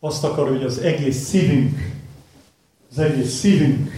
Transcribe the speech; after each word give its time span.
azt 0.00 0.24
akar, 0.24 0.48
hogy 0.48 0.62
az 0.62 0.78
egész 0.78 1.28
szívünk, 1.28 1.92
az 2.90 2.98
egész 2.98 3.38
szívünk 3.38 3.90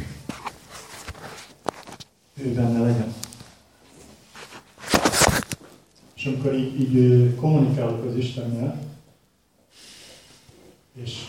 ő 2.35 2.53
benne 2.53 2.81
legyen. 2.81 3.15
És 6.15 6.27
amikor 6.27 6.55
így, 6.55 6.81
így 6.81 7.35
kommunikálok 7.35 8.05
az 8.05 8.17
Istennel, 8.17 8.81
és 10.95 11.27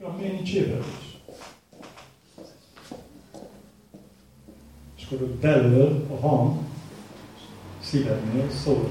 ja, 0.00 0.14
miért 0.18 0.32
nincs 0.32 0.52
ébredés? 0.52 1.18
És 4.96 5.04
akkor 5.04 5.22
ott 5.22 5.34
belül 5.34 6.06
a 6.10 6.26
hang 6.26 6.58
szívednél 7.80 8.50
szól. 8.50 8.90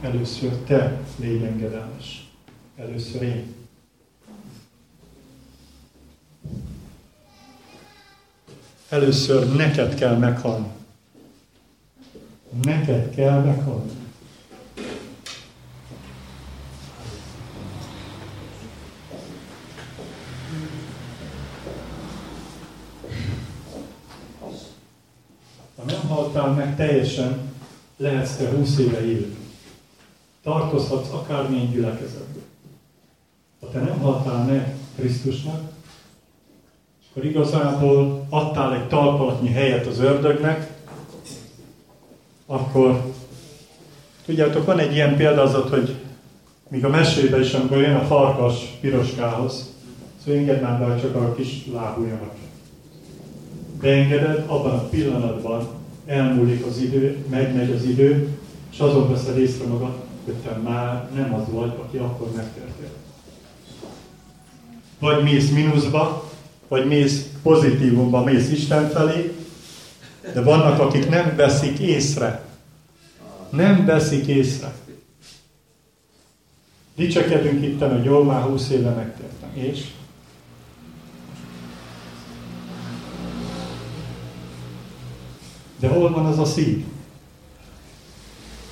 Először 0.00 0.52
te 0.52 1.00
légy 1.16 1.42
engedelmes. 1.42 2.27
Először 2.78 3.22
én. 3.22 3.54
Először 8.88 9.56
neked 9.56 9.94
kell 9.94 10.16
meghalni. 10.16 10.68
Neked 12.62 13.14
kell 13.14 13.40
meghalni. 13.40 13.90
Ha 25.76 25.84
nem 25.84 26.00
haltál 26.08 26.52
meg 26.52 26.76
teljesen, 26.76 27.52
lehetsz 27.96 28.36
te 28.36 28.50
20 28.50 28.78
éve 28.78 29.04
élő. 29.04 29.36
Tartozhatsz 30.42 31.12
akármilyen 31.12 31.70
gyülekezetben. 31.70 32.46
Ha 33.60 33.68
te 33.72 33.78
nem 33.78 33.98
haltál 33.98 34.44
meg 34.44 34.74
Krisztusnak, 34.96 35.60
akkor 37.10 37.24
igazából 37.24 38.26
adtál 38.28 38.74
egy 38.74 38.88
talpalatnyi 38.88 39.48
helyet 39.48 39.86
az 39.86 39.98
ördögnek, 39.98 40.72
akkor 42.46 43.12
tudjátok, 44.24 44.64
van 44.64 44.78
egy 44.78 44.92
ilyen 44.92 45.16
példázat, 45.16 45.68
hogy 45.68 45.94
míg 46.68 46.84
a 46.84 46.88
mesében 46.88 47.40
is, 47.40 47.52
amikor 47.52 47.76
jön 47.76 47.94
a 47.94 48.04
farkas 48.04 48.78
piroskához, 48.80 49.74
szóval 50.24 50.40
engedd 50.40 50.62
már 50.62 50.78
be, 50.78 51.00
csak 51.00 51.14
a 51.14 51.34
kis 51.34 51.66
lábujjanak. 51.72 52.34
Beengeded, 53.80 54.44
abban 54.46 54.74
a 54.74 54.88
pillanatban 54.88 55.68
elmúlik 56.06 56.66
az 56.66 56.78
idő, 56.78 57.24
megmegy 57.30 57.70
az 57.70 57.84
idő, 57.84 58.38
és 58.72 58.78
azon 58.78 59.10
veszed 59.10 59.38
észre 59.38 59.66
magad, 59.66 59.92
hogy 60.24 60.34
te 60.34 60.56
már 60.56 61.10
nem 61.14 61.34
az 61.34 61.52
vagy, 61.52 61.72
aki 61.82 61.96
akkor 61.96 62.30
megtértél. 62.36 62.87
Vagy 64.98 65.22
mész 65.22 65.50
mínuszba, 65.50 66.30
vagy 66.68 66.86
mész 66.86 67.26
pozitívumba, 67.42 68.24
mész 68.24 68.50
Isten 68.50 68.88
felé, 68.88 69.34
de 70.32 70.42
vannak, 70.42 70.80
akik 70.80 71.08
nem 71.08 71.36
veszik 71.36 71.78
észre. 71.78 72.46
Nem 73.50 73.84
veszik 73.84 74.26
észre. 74.26 74.74
Dicsekedünk 76.96 77.64
itt, 77.64 77.80
hogy 77.80 78.04
jól 78.04 78.24
már 78.24 78.42
húsz 78.42 78.70
éve 78.70 78.90
megtértem. 78.90 79.50
És? 79.54 79.84
De 85.80 85.88
hol 85.88 86.10
van 86.10 86.26
az 86.26 86.38
a 86.38 86.44
szív, 86.44 86.84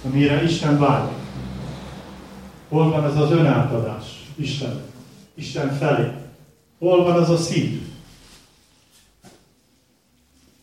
amire 0.05 0.43
Isten 0.43 0.79
válik? 0.79 1.17
Hol 2.69 2.91
van 2.91 3.05
az 3.05 3.17
az 3.17 3.31
önátadás 3.31 4.05
Isten, 4.35 4.81
Isten 5.37 5.77
felé? 5.79 6.11
Hol 6.79 7.05
van 7.05 7.23
az 7.23 7.31
a 7.31 7.37
szív? 7.37 7.83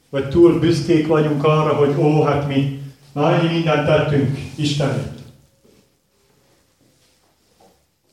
Vagy 0.10 0.30
túl 0.30 0.60
büszkék 0.60 1.08
vagyunk 1.08 1.44
arra, 1.44 1.76
hogy 1.76 1.96
ó, 1.98 2.22
hát 2.22 2.48
mi 2.48 2.82
már 3.12 3.34
annyi 3.34 3.54
mindent 3.54 3.86
tettünk 3.86 4.38
Istenért. 4.56 5.20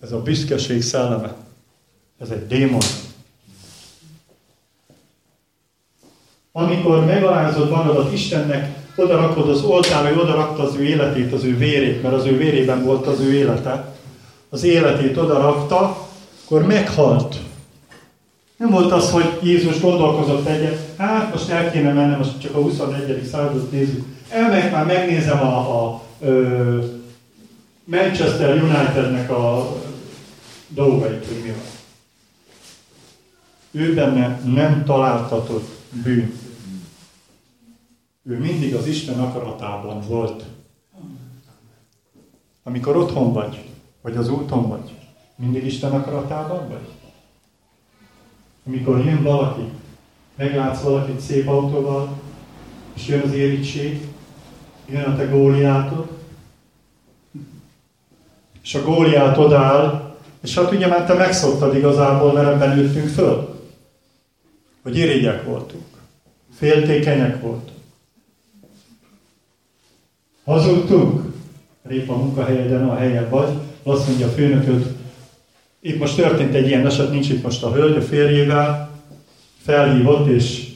Ez 0.00 0.12
a 0.12 0.22
büszkeség 0.22 0.82
szelleme. 0.82 1.34
Ez 2.18 2.30
egy 2.30 2.46
démon. 2.46 2.80
Amikor 6.52 7.04
megalázod 7.04 7.70
magadat 7.70 8.12
Istennek, 8.12 8.78
oda 8.96 9.16
rakod 9.16 9.48
az 9.48 9.62
oltárra, 9.62 10.08
hogy 10.08 10.18
oda 10.18 10.34
rakta 10.34 10.62
az 10.62 10.74
ő 10.74 10.84
életét, 10.84 11.32
az 11.32 11.44
ő 11.44 11.56
vérét, 11.56 12.02
mert 12.02 12.14
az 12.14 12.24
ő 12.24 12.36
vérében 12.36 12.84
volt 12.84 13.06
az 13.06 13.20
ő 13.20 13.32
élete. 13.32 13.94
Az 14.48 14.62
életét 14.62 15.16
oda 15.16 15.40
rakta, 15.40 15.99
akkor 16.50 16.66
meghalt. 16.66 17.36
Nem 18.56 18.70
volt 18.70 18.92
az, 18.92 19.10
hogy 19.10 19.38
Jézus 19.42 19.80
gondolkozott 19.80 20.46
egyet, 20.46 20.96
hát 20.96 21.32
most 21.32 21.48
el 21.48 21.70
kéne 21.70 21.92
mennem, 21.92 22.18
most 22.18 22.40
csak 22.40 22.54
a 22.54 22.60
21. 22.60 23.24
századot 23.24 23.70
nézzük. 23.70 24.04
Elmegyek 24.28 24.72
már, 24.72 24.86
megnézem 24.86 25.40
a, 25.40 25.84
a 25.84 26.02
ö, 26.20 26.84
Manchester 27.84 28.62
Unitednek 28.62 29.30
a 29.30 29.76
dolgait, 30.68 31.26
hogy 31.26 31.40
mi 31.42 31.48
van. 31.48 31.60
Ő 33.70 33.94
benne 33.94 34.40
nem 34.44 34.84
találtatott 34.84 35.68
bűn. 36.02 36.38
Ő 38.22 38.38
mindig 38.38 38.74
az 38.74 38.86
Isten 38.86 39.20
akaratában 39.20 40.00
volt. 40.08 40.44
Amikor 42.62 42.96
otthon 42.96 43.32
vagy, 43.32 43.64
vagy 44.02 44.16
az 44.16 44.28
úton 44.28 44.68
vagy, 44.68 44.99
mindig 45.40 45.66
Isten 45.66 45.92
akaratában 45.92 46.68
vagy? 46.68 46.88
Amikor 48.66 49.04
jön 49.04 49.22
valaki, 49.22 49.62
meglátsz 50.36 50.82
valakit 50.82 51.20
szép 51.20 51.48
autóval, 51.48 52.20
és 52.94 53.06
jön 53.06 53.20
az 53.20 53.32
érítség, 53.32 54.06
jön 54.88 55.04
a 55.04 55.16
te 55.16 55.24
góliátod, 55.24 56.08
és 58.62 58.74
a 58.74 58.82
góliát 58.82 59.38
odáll, 59.38 60.14
és 60.42 60.54
hát 60.54 60.72
ugye 60.72 60.86
már 60.86 61.06
te 61.06 61.14
megszoktad 61.14 61.76
igazából, 61.76 62.32
mert 62.32 62.48
ebben 62.48 62.78
ültünk 62.78 63.08
föl, 63.08 63.58
hogy 64.82 64.96
irigyek 64.96 65.44
voltunk, 65.44 65.84
féltékenyek 66.54 67.40
voltunk. 67.40 67.78
Hazudtunk, 70.44 71.32
épp 71.90 72.08
a 72.08 72.16
munkahelyeden 72.16 72.88
a 72.88 72.96
helyen 72.96 73.28
vagy, 73.28 73.52
azt 73.82 74.06
mondja 74.06 74.26
a 74.26 74.30
főnököd, 74.30 74.99
itt 75.80 75.98
most 75.98 76.16
történt 76.16 76.54
egy 76.54 76.66
ilyen 76.66 76.86
eset, 76.86 77.10
nincs 77.10 77.28
itt 77.30 77.42
most 77.42 77.62
a 77.62 77.72
hölgy 77.72 77.96
a 77.96 78.02
férjével, 78.02 78.90
felhívott 79.62 80.26
és 80.26 80.68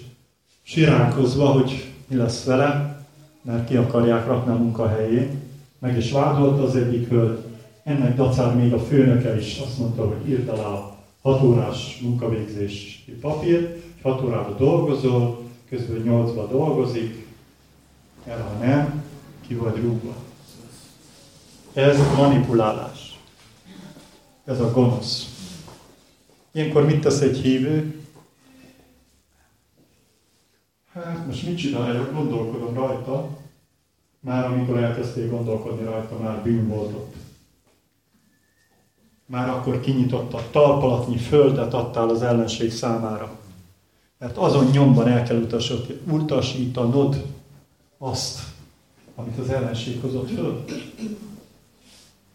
siránkozva, 0.62 1.47
hogy 1.47 1.84
mi 2.06 2.16
lesz 2.16 2.44
vele, 2.44 2.98
mert 3.42 3.69
ki 3.69 3.76
akarják 3.76 4.26
rakni 4.26 4.53
a 4.53 4.56
munkahelyén. 4.56 5.42
Meg 5.78 5.97
is 5.97 6.10
vádolt 6.10 6.60
az 6.60 6.76
egyik 6.76 7.09
hölgy, 7.09 7.38
ennek 7.84 8.16
dacár 8.16 8.54
még 8.54 8.72
a 8.72 8.78
főnöke 8.78 9.38
is 9.38 9.59
azt 9.59 9.78
mondta, 9.78 10.06
hogy 10.06 10.28
írd 10.28 10.48
alá 10.48 10.66
a 10.66 10.97
hat 11.22 11.42
órás 11.42 11.98
munkavégzési 12.03 13.12
papírt, 13.21 13.82
hat 14.03 14.22
órába 14.22 14.54
dolgozol, 14.59 15.42
közben 15.69 16.00
nyolcba 16.00 16.47
dolgozik, 16.47 17.26
mert 18.26 18.41
ha 18.41 18.65
nem, 18.65 19.03
ki 19.47 19.54
vagy 19.54 19.76
rúgva. 19.76 20.15
Ez 21.72 21.98
manipulálás. 22.16 23.03
Ez 24.44 24.60
a 24.60 24.71
gonosz. 24.72 25.28
Ilyenkor 26.53 26.84
mit 26.84 27.00
tesz 27.00 27.21
egy 27.21 27.37
hívő? 27.37 28.05
Hát 30.93 31.27
most 31.27 31.47
mit 31.47 31.56
csináljak, 31.56 32.15
gondolkodom 32.15 32.75
rajta. 32.75 33.28
Már 34.21 34.44
amikor 34.44 34.77
elkezdték 34.78 35.31
gondolkodni 35.31 35.84
rajta, 35.84 36.19
már 36.19 36.43
bűn 36.43 36.69
volt 36.69 36.93
ott. 36.93 37.15
Már 39.27 39.49
akkor 39.49 39.81
kinyitotta, 39.81 40.48
talpalatnyi 40.51 41.16
földet 41.16 41.74
adtál 41.74 42.09
az 42.09 42.22
ellenség 42.22 42.72
számára. 42.72 43.39
Mert 44.19 44.36
azon 44.36 44.65
nyomban 44.65 45.09
el 45.09 45.22
kell 45.22 45.47
utasítanod 46.07 47.24
azt, 47.98 48.41
amit 49.15 49.39
az 49.39 49.48
ellenség 49.48 50.01
hozott 50.01 50.30
föl. 50.30 50.65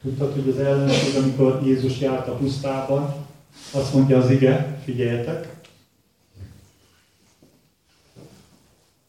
Tudtad, 0.02 0.34
hogy 0.34 0.50
az 0.50 0.58
ellenség, 0.58 1.16
amikor 1.16 1.62
Jézus 1.66 2.00
járt 2.00 2.28
a 2.28 2.36
pusztában, 2.36 3.28
azt 3.74 3.94
mondja 3.94 4.18
az 4.18 4.30
ige, 4.30 4.82
figyeljetek, 4.84 5.56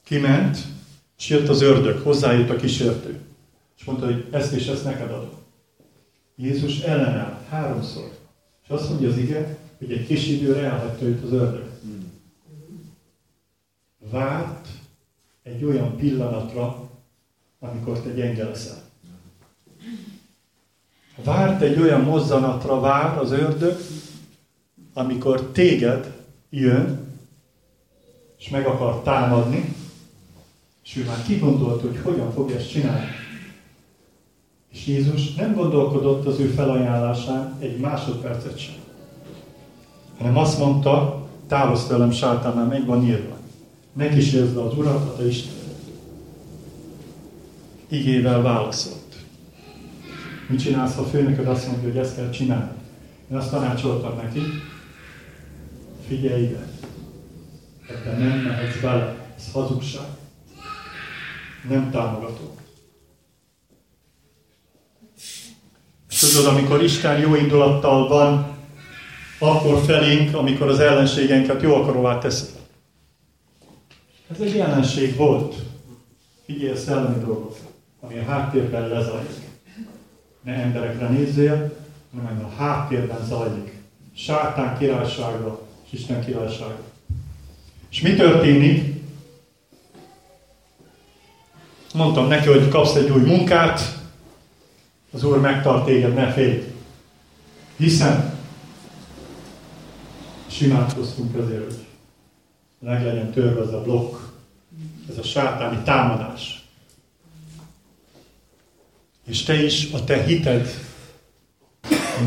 kiment, 0.05 0.59
és 1.19 1.29
jött 1.29 1.49
az 1.49 1.61
ördög, 1.61 2.03
hozzájött 2.03 2.51
a 2.51 2.57
kísértő, 2.57 3.21
és 3.79 3.85
mondta, 3.85 4.05
hogy 4.05 4.27
ezt 4.31 4.53
és 4.53 4.67
ezt 4.67 4.85
neked 4.85 5.11
adom. 5.11 5.39
Jézus 6.37 6.81
ellenállt 6.81 7.47
háromszor, 7.49 8.19
és 8.65 8.69
azt 8.69 8.89
mondja 8.89 9.09
az 9.09 9.17
ige, 9.17 9.59
hogy 9.79 9.93
egy 9.93 10.07
kis 10.07 10.27
időre 10.27 10.61
elhagyta 10.61 11.05
őt 11.05 11.25
az 11.25 11.33
ördög. 11.33 11.69
Várt 14.11 14.69
egy 15.43 15.65
olyan 15.65 15.97
pillanatra, 15.97 16.91
amikor 17.59 18.01
te 18.01 18.11
gyenge 18.11 18.45
leszel. 18.45 18.83
Várt 21.25 21.63
egy 21.63 21.81
olyan 21.81 22.01
mozzanatra 22.01 22.81
vár 22.81 23.19
az 23.19 23.31
ördög, 23.33 23.77
amikor 24.95 25.43
téged 25.53 26.13
jön, 26.51 27.09
és 28.39 28.49
meg 28.49 28.67
akar 28.67 29.03
támadni, 29.03 29.75
és 30.85 30.97
ő 30.97 31.05
már 31.05 31.23
kigondolt, 31.27 31.81
hogy 31.81 31.99
hogyan 32.03 32.33
fogja 32.33 32.57
ezt 32.57 32.71
csinálni. 32.71 33.07
És 34.73 34.87
Jézus 34.87 35.35
nem 35.35 35.55
gondolkodott 35.55 36.27
az 36.27 36.39
ő 36.39 36.47
felajánlásán 36.47 37.57
egy 37.59 37.79
másodpercet 37.79 38.59
sem. 38.59 38.75
Hanem 40.19 40.37
azt 40.37 40.59
mondta, 40.59 41.27
távozz 41.47 41.87
tőlem 41.87 42.11
sátán, 42.11 42.55
mert 42.55 42.69
meg 42.69 42.87
van 42.87 43.05
írva. 43.05 43.37
Ne 43.93 44.09
kísérzd 44.09 44.57
az 44.57 44.77
Urat, 44.77 45.09
a 45.09 45.17
te 45.17 45.27
Isten. 45.27 45.55
Igével 47.89 48.43
válaszolt. 48.43 49.10
Mit 50.51 50.61
csinálsz, 50.61 50.95
ha 50.95 51.01
a 51.01 51.05
főnököd 51.05 51.47
azt 51.47 51.67
mondja, 51.67 51.89
hogy 51.89 51.99
ezt 51.99 52.17
kell 52.17 52.31
csinálni? 52.31 52.71
Én 53.31 53.37
azt 53.37 53.51
tanácsoltam 53.51 54.17
neki, 54.17 54.41
figyelj 56.09 56.43
ide, 56.43 56.69
ebben 57.89 58.21
nem 58.21 58.39
mehetsz 58.39 58.81
bele, 58.81 59.33
ez 59.37 59.53
hazugság. 59.53 60.07
Nem 61.69 61.91
támogató. 61.91 62.55
Tudod, 66.21 66.47
amikor 66.47 66.83
Isten 66.83 67.19
jó 67.19 67.35
indulattal 67.35 68.09
van, 68.09 68.57
akkor 69.39 69.85
felénk, 69.85 70.35
amikor 70.35 70.69
az 70.69 70.79
ellenségenket 70.79 71.63
jó 71.63 71.75
akaróvá 71.75 72.19
teszi. 72.19 72.47
Ez 74.31 74.41
egy 74.41 74.55
jelenség 74.55 75.17
volt. 75.17 75.55
Figyelj 76.45 76.73
a 76.73 76.77
szellemi 76.77 77.25
dolgokra, 77.25 77.69
ami 78.01 78.19
a 78.19 78.25
háttérben 78.25 78.89
lezajlik. 78.89 79.50
Ne 80.43 80.53
emberekre 80.53 81.09
nézzél, 81.09 81.77
hanem 82.15 82.45
a 82.45 82.63
háttérben 82.63 83.25
zajlik. 83.25 83.79
Sátán 84.17 84.79
királyságra 84.79 85.61
és 85.85 85.99
Isten 85.99 86.25
királyságra. 86.25 86.83
És 87.91 88.01
mi 88.01 88.15
történik? 88.15 89.03
Mondtam 91.95 92.29
neki, 92.29 92.49
hogy 92.49 92.69
kapsz 92.69 92.95
egy 92.95 93.11
új 93.11 93.23
munkát, 93.23 94.01
az 95.13 95.25
Úr 95.25 95.41
megtart 95.41 95.85
téged, 95.85 96.15
ne 96.15 96.33
félj. 96.33 96.75
Hiszen 97.77 98.39
simátkoztunk 100.47 101.37
ezért, 101.37 101.65
hogy 101.65 101.87
meg 102.79 103.05
legyen 103.05 103.31
törve 103.31 103.61
ez 103.63 103.73
a 103.73 103.83
blokk, 103.83 104.17
ez 105.09 105.19
a 105.19 105.23
sátáni 105.23 105.79
támadás. 105.85 106.60
És 109.31 109.43
te 109.43 109.63
is, 109.63 109.93
a 109.93 110.05
te 110.05 110.23
hited 110.23 110.69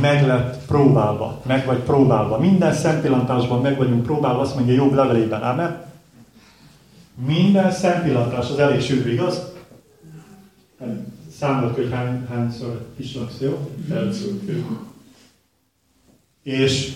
meg 0.01 0.27
lett 0.27 0.65
próbálva, 0.65 1.41
meg 1.45 1.65
vagy 1.65 1.79
próbálva. 1.79 2.39
Minden 2.39 2.73
szempillantásban 2.73 3.61
meg 3.61 3.77
vagyunk 3.77 4.03
próbálva, 4.03 4.39
azt 4.39 4.55
mondja 4.55 4.73
jobb 4.73 4.93
levelében, 4.93 5.41
amen? 5.41 5.85
Minden 7.25 7.71
szempillantás 7.71 8.49
az 8.49 8.59
elég 8.59 8.81
sűrű, 8.81 9.11
igaz? 9.11 9.51
Számolt, 11.39 11.75
hogy 11.75 11.89
hány, 11.91 12.25
hányszor 12.29 12.87
pislogsz, 12.95 13.39
jó? 13.39 13.69
És 16.43 16.93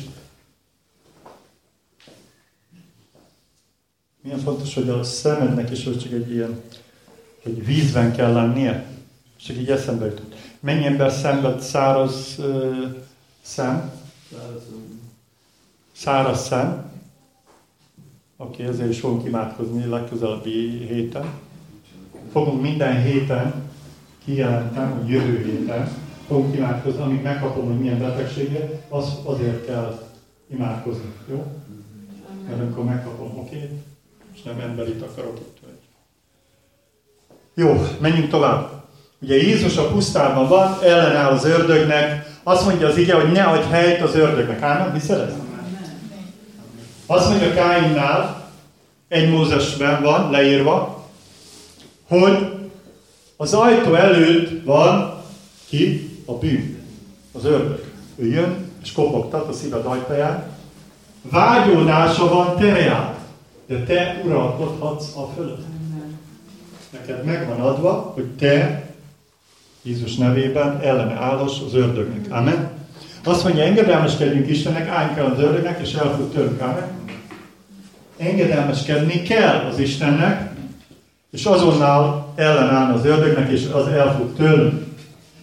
milyen 4.22 4.40
fontos, 4.40 4.74
hogy 4.74 4.90
a 4.90 5.04
szemednek 5.04 5.72
is 5.72 5.84
hogy 5.84 6.00
csak 6.00 6.12
egy 6.12 6.32
ilyen, 6.32 6.62
hogy 7.44 7.66
vízben 7.66 8.16
kell 8.16 8.34
lennie. 8.34 8.96
Csak 9.38 9.58
így 9.58 9.70
eszembe 9.70 10.06
jutott. 10.06 10.36
Mennyi 10.60 10.86
ember 10.86 11.12
szenved 11.12 11.62
száraz 11.62 12.36
uh, 12.40 12.96
szem? 13.42 13.92
Száraz 15.92 16.46
szem. 16.46 16.92
Oké, 18.38 18.62
okay, 18.62 18.74
ezért 18.74 18.90
is 18.90 19.00
fogunk 19.00 19.26
imádkozni 19.26 19.86
legközelebbi 19.86 20.86
héten. 20.88 21.26
Fogunk 22.32 22.62
minden 22.62 23.02
héten 23.02 23.54
kijelentem, 24.26 24.98
hogy 24.98 25.10
jövő 25.10 25.44
héten 25.44 25.90
fogunk 26.28 26.56
imádkozni, 26.56 27.02
amíg 27.02 27.22
megkapom, 27.22 27.66
hogy 27.66 27.80
milyen 27.80 28.00
betegsége, 28.00 28.82
az, 28.90 29.14
azért 29.24 29.66
kell 29.66 30.10
imádkozni, 30.48 31.14
jó? 31.30 31.46
Mert 32.48 32.62
amikor 32.62 32.84
megkapom, 32.84 33.38
oké? 33.38 33.56
Okay? 33.56 33.84
És 34.34 34.42
nem 34.44 34.60
emberit 34.60 35.02
akarok 35.02 35.40
itt. 35.40 35.58
Jó, 37.54 37.86
menjünk 38.00 38.30
tovább. 38.30 38.77
Ugye 39.22 39.36
Jézus 39.36 39.78
a 39.78 39.88
pusztában 39.88 40.48
van, 40.48 40.78
ellenáll 40.84 41.32
az 41.32 41.46
ördögnek, 41.46 42.36
azt 42.44 42.66
mondja 42.66 42.88
az 42.88 42.98
ige, 42.98 43.14
hogy 43.14 43.32
ne 43.32 43.44
adj 43.44 43.70
helyt 43.70 44.02
az 44.02 44.16
ördögnek. 44.16 44.62
Ámen, 44.62 44.94
hiszed 44.94 45.20
ezt? 45.20 45.36
Azt 47.06 47.30
mondja 47.30 47.54
Káinnál, 47.54 48.50
egy 49.08 49.30
Mózesben 49.30 50.02
van 50.02 50.32
leírva, 50.32 51.06
hogy 52.08 52.52
az 53.38 53.54
ajtó 53.54 53.94
előtt 53.94 54.66
van 54.66 55.22
ki? 55.68 56.10
A 56.26 56.34
bűn. 56.34 56.80
Az 57.34 57.46
ördög. 57.46 57.84
Ő 58.16 58.26
jön, 58.26 58.72
és 58.84 58.92
kopogtat 58.92 59.50
a 59.50 59.54
szíved 59.54 59.86
ajtaján. 59.86 60.44
Vágyódása 61.22 62.30
van 62.30 62.58
terját, 62.58 63.18
de 63.68 63.84
te 63.84 64.22
uralkodhatsz 64.26 65.16
a 65.16 65.30
fölött. 65.36 65.66
Neked 66.90 67.24
megvan 67.24 67.62
adva, 67.62 68.12
hogy 68.16 68.26
te 68.26 68.87
Jézus 69.88 70.16
nevében 70.16 70.80
ellene 70.82 71.14
állás 71.14 71.62
az 71.66 71.74
ördögnek. 71.74 72.26
Amen. 72.30 72.70
Azt 73.24 73.44
mondja, 73.44 73.64
engedelmeskedjünk 73.64 74.50
Istennek, 74.50 74.88
álljunk 74.88 75.18
el 75.18 75.26
az 75.26 75.40
ördögnek, 75.40 75.80
és 75.82 75.94
el 75.94 76.16
fog 76.16 76.34
tőlünk. 76.34 76.62
Amen. 76.62 76.88
Engedelmeskedni 78.18 79.22
kell 79.22 79.66
az 79.72 79.80
Istennek, 79.80 80.52
és 81.32 81.46
azonnal 81.46 82.34
ellenállni 82.36 82.98
az 82.98 83.06
ördögnek, 83.06 83.52
és 83.52 83.66
az 83.72 83.88
el 83.88 84.16
fog 84.16 84.36
tőlünk. 84.36 84.86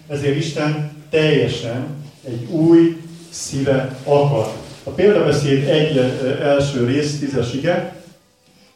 Ezért 0.08 0.36
Isten 0.36 0.90
teljesen 1.10 1.86
egy 2.26 2.46
új 2.50 2.96
szíve 3.30 3.96
akar. 4.04 4.52
A 4.84 4.90
példabeszéd 4.90 5.68
egy 5.68 5.96
első 6.42 6.84
rész, 6.84 7.18
tízes 7.18 7.52
ige. 7.52 7.96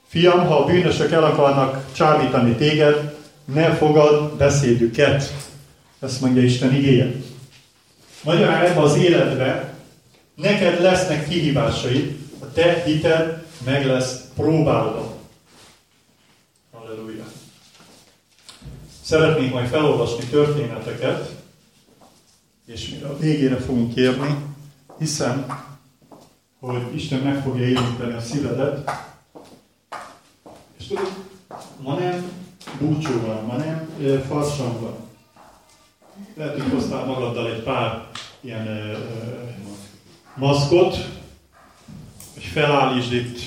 Fiam, 0.06 0.46
ha 0.46 0.54
a 0.54 0.64
bűnösök 0.64 1.12
el 1.12 1.24
akarnak 1.24 1.84
csábítani 1.92 2.52
téged, 2.52 3.14
ne 3.54 3.70
fogad 3.70 4.36
beszédüket. 4.36 5.47
Ezt 6.00 6.20
mondja 6.20 6.42
Isten 6.42 6.74
igéje. 6.74 7.12
Magyarán 8.24 8.64
ebbe 8.64 8.80
az 8.80 8.96
életbe 8.96 9.74
neked 10.34 10.80
lesznek 10.80 11.28
kihívásai, 11.28 12.16
a 12.38 12.52
te 12.52 12.82
hited 12.82 13.46
meg 13.64 13.86
lesz 13.86 14.20
próbálva. 14.34 15.16
Halleluja. 16.72 17.24
Szeretnék 19.02 19.52
majd 19.52 19.68
felolvasni 19.68 20.24
történeteket, 20.24 21.34
és 22.66 22.88
mire 22.88 23.06
a 23.06 23.18
végére 23.18 23.56
fogunk 23.56 23.94
kérni, 23.94 24.36
hiszem, 24.98 25.46
hogy 26.60 26.94
Isten 26.94 27.20
meg 27.20 27.42
fogja 27.42 27.66
érinteni 27.66 28.12
a 28.12 28.20
szívedet. 28.20 28.90
És 30.78 30.86
tudod, 30.86 31.12
ma 31.80 31.98
nem 31.98 32.30
búcsú 32.80 33.20
van, 33.20 33.44
ma 33.44 33.56
nem 33.56 33.88
farsang 34.28 34.80
van. 34.80 35.07
Lehet, 36.34 36.60
hogy 36.60 36.72
hoztál 36.72 37.04
magaddal 37.04 37.52
egy 37.52 37.62
pár 37.62 38.08
ilyen 38.40 38.66
ö, 38.66 38.98
maszkot, 40.36 40.96
hogy 42.34 42.42
felállítsd 42.42 43.12
itt, 43.12 43.38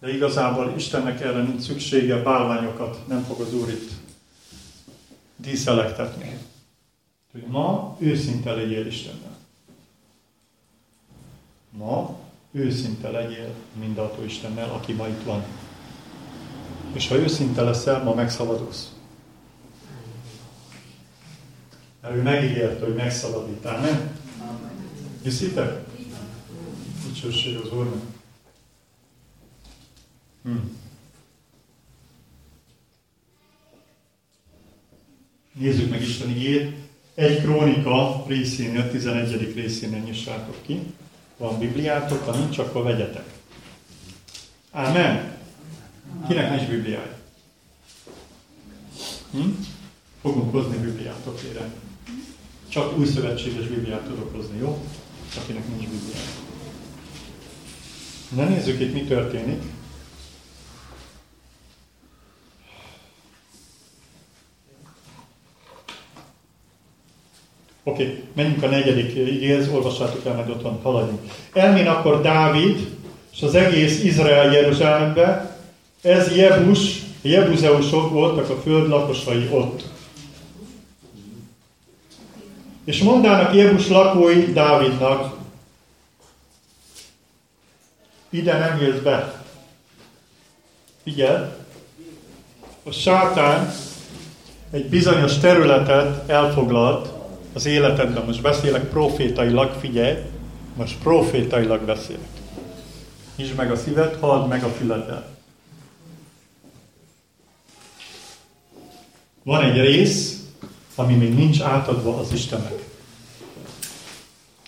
de 0.00 0.14
igazából 0.14 0.72
Istennek 0.76 1.20
erre 1.20 1.42
nincs 1.42 1.62
szüksége, 1.62 2.22
bálványokat 2.22 3.06
nem 3.08 3.22
fog 3.22 3.40
az 3.40 3.54
Úr 3.54 3.68
itt 3.68 3.90
díszelektetni. 5.36 6.38
Hogy 7.32 7.44
ma 7.46 7.96
őszinte 7.98 8.52
legyél 8.52 8.86
Istennel. 8.86 9.36
Ma 11.70 12.18
őszinte 12.52 13.10
legyél 13.10 13.54
mindató 13.78 14.24
Istennel, 14.24 14.70
aki 14.70 14.92
ma 14.92 15.08
itt 15.08 15.22
van. 15.24 15.44
És 16.92 17.08
ha 17.08 17.16
őszinte 17.16 17.62
leszel, 17.62 18.02
ma 18.02 18.14
megszabadulsz. 18.14 18.95
Mert 22.06 22.18
ő 22.18 22.22
megígérte, 22.22 22.84
hogy 22.84 22.94
megszabadít. 22.94 23.64
Amen? 23.64 24.10
Hiszitek? 25.22 25.84
Dicsőség 27.06 27.56
az 27.56 27.72
Úrnak. 27.72 28.02
Hm. 30.42 30.56
Nézzük 35.52 35.90
meg 35.90 36.02
Isten 36.02 36.30
igét. 36.30 36.74
Egy 37.14 37.40
krónika 37.40 38.24
részénél, 38.26 38.90
11. 38.90 39.54
részénél 39.54 40.00
nyissátok 40.00 40.56
ki. 40.62 40.82
Van 41.36 41.58
Bibliátok, 41.58 42.24
ha 42.24 42.36
nincs, 42.36 42.58
akkor 42.58 42.82
vegyetek. 42.82 43.24
Ámen. 44.70 45.38
Kinek 46.28 46.50
nincs 46.50 46.68
Bibliája? 46.68 47.18
Hm? 49.30 49.50
Fogunk 50.20 50.52
hozni 50.52 50.76
Bibliát, 50.76 51.26
okére. 51.26 51.70
Csak 52.76 52.98
új 52.98 53.06
szövetséges 53.06 53.66
Bibliát 53.66 54.00
tudok 54.00 54.34
hozni, 54.34 54.58
jó? 54.58 54.84
Akinek 55.42 55.68
nincs 55.68 55.88
Biblia. 55.88 56.20
Na 58.34 58.44
nézzük 58.44 58.80
itt, 58.80 58.92
mi 58.92 59.02
történik. 59.02 59.62
Oké, 67.84 68.02
okay, 68.02 68.22
menjünk 68.32 68.62
a 68.62 68.68
negyedik 68.68 69.14
igéhez, 69.14 69.68
olvassátok 69.68 70.26
el, 70.26 70.34
majd 70.34 70.50
otthon 70.50 70.80
haladjunk. 70.82 71.20
Elmén 71.52 71.86
akkor 71.86 72.22
Dávid, 72.22 72.88
és 73.32 73.42
az 73.42 73.54
egész 73.54 74.02
Izrael 74.02 74.52
Jeruzsálembe, 74.52 75.58
ez 76.02 76.36
Jebus, 76.36 77.02
Jebuzeusok 77.22 78.10
voltak 78.10 78.50
a 78.50 78.60
föld 78.60 78.88
lakosai 78.88 79.48
ott. 79.50 79.94
És 82.86 83.02
mondának 83.02 83.54
Jebus 83.54 83.88
lakói 83.88 84.52
Dávidnak, 84.52 85.36
ide 88.30 88.58
nem 88.58 88.80
jössz 88.80 89.02
be. 89.02 89.42
Figyeld, 91.02 91.56
a 92.82 92.90
sátán 92.90 93.72
egy 94.70 94.88
bizonyos 94.88 95.38
területet 95.38 96.30
elfoglalt 96.30 97.08
az 97.52 97.66
életedben. 97.66 98.24
Most 98.24 98.42
beszélek 98.42 98.88
profétailag, 98.88 99.72
figyelj, 99.80 100.16
most 100.76 100.98
profétailag 100.98 101.84
beszélek. 101.84 102.28
Nyisd 103.36 103.54
meg 103.54 103.70
a 103.70 103.76
szívet, 103.76 104.16
halld 104.20 104.48
meg 104.48 104.62
a 104.62 104.68
füleddel. 104.68 105.28
Van 109.42 109.62
egy 109.62 109.80
rész, 109.80 110.45
ami 110.96 111.14
még 111.14 111.34
nincs 111.34 111.60
átadva 111.60 112.18
az 112.18 112.32
Istennek. 112.32 112.84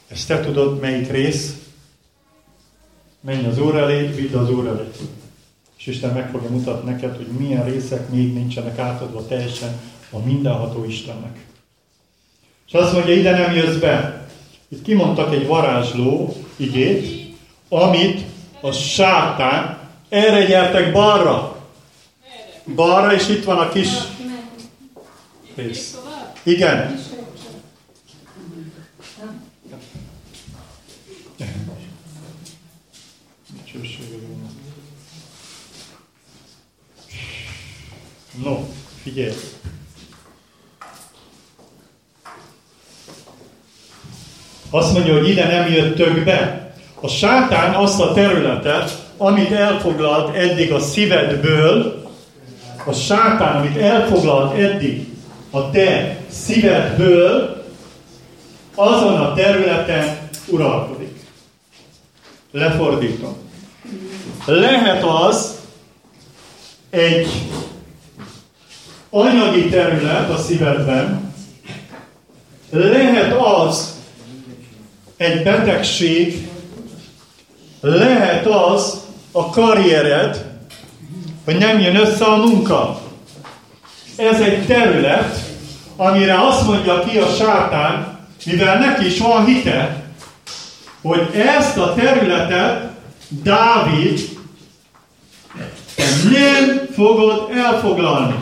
Ezt 0.09 0.29
te 0.29 0.41
tudod, 0.41 0.81
melyik 0.81 1.11
rész? 1.11 1.57
Menj 3.21 3.47
az 3.47 3.59
Úr 3.59 3.77
elé, 3.77 4.07
vidd 4.07 4.35
az 4.35 4.51
Úr 4.51 4.67
elé. 4.67 4.91
És 5.79 5.87
Isten 5.87 6.13
meg 6.13 6.31
fogja 6.31 6.51
mutatni 6.51 6.91
neked, 6.91 7.17
hogy 7.17 7.27
milyen 7.27 7.65
részek 7.65 8.09
még 8.09 8.33
nincsenek 8.33 8.79
átadva 8.79 9.27
teljesen 9.27 9.81
a 10.11 10.19
mindenható 10.19 10.85
Istennek. 10.85 11.47
És 12.67 12.73
azt 12.73 12.93
mondja, 12.93 13.15
ide 13.15 13.31
nem 13.31 13.55
jössz 13.55 13.77
be. 13.77 14.27
Itt 14.69 14.83
kimondtak 14.83 15.35
egy 15.35 15.47
varázsló 15.47 16.37
igét, 16.57 17.35
amit 17.69 18.25
a 18.61 18.73
sátán, 18.73 19.79
erre 20.09 20.45
gyertek 20.45 20.93
balra. 20.93 21.57
Balra, 22.75 23.15
és 23.15 23.29
itt 23.29 23.45
van 23.45 23.59
a 23.59 23.69
kis 23.69 23.89
rész. 25.55 25.98
Igen. 26.49 26.99
No, 38.45 38.59
figyelj. 39.03 39.33
Azt 44.71 44.93
mondja, 44.93 45.13
hogy 45.13 45.29
ide 45.29 45.47
nem 45.47 45.73
jöttök 45.73 46.25
be. 46.25 46.73
A 47.01 47.09
sátán 47.09 47.75
azt 47.75 48.01
a 48.01 48.13
területet, 48.13 49.13
amit 49.17 49.53
elfoglalt 49.53 50.37
eddig 50.37 50.73
a 50.73 50.81
szívedből, 50.81 52.03
a 52.87 52.93
sátán, 52.93 53.57
amit 53.57 53.77
elfoglalt 53.77 54.59
eddig 54.59 55.09
a 55.51 55.71
te 55.71 56.18
szívedből, 56.31 57.65
azon 58.75 59.15
a 59.15 59.35
területen 59.35 60.29
uralkodik. 60.47 61.19
Lefordítom. 62.51 63.37
Lehet 64.47 65.05
az 65.05 65.59
egy 66.91 67.29
anyagi 69.11 69.69
terület 69.69 70.31
a 70.31 70.37
szívedben, 70.37 71.33
lehet 72.71 73.37
az 73.41 73.97
egy 75.17 75.43
betegség, 75.43 76.49
lehet 77.81 78.47
az 78.47 79.01
a 79.33 79.51
karriered, 79.51 80.47
hogy 81.45 81.57
nem 81.57 81.79
jön 81.79 81.97
össze 81.97 82.25
a 82.25 82.37
munka. 82.37 83.01
Ez 84.17 84.41
egy 84.41 84.67
terület, 84.67 85.48
amire 86.01 86.47
azt 86.47 86.67
mondja 86.67 87.05
ki 87.05 87.19
a 87.19 87.27
sátán, 87.27 88.19
mivel 88.47 88.79
neki 88.79 89.07
is 89.07 89.19
van 89.19 89.45
hite, 89.45 90.05
hogy 91.03 91.31
ezt 91.35 91.77
a 91.77 91.95
területet 91.95 92.91
Dávid 93.29 94.21
nem 96.31 96.81
fogod 96.95 97.51
elfoglalni. 97.55 98.35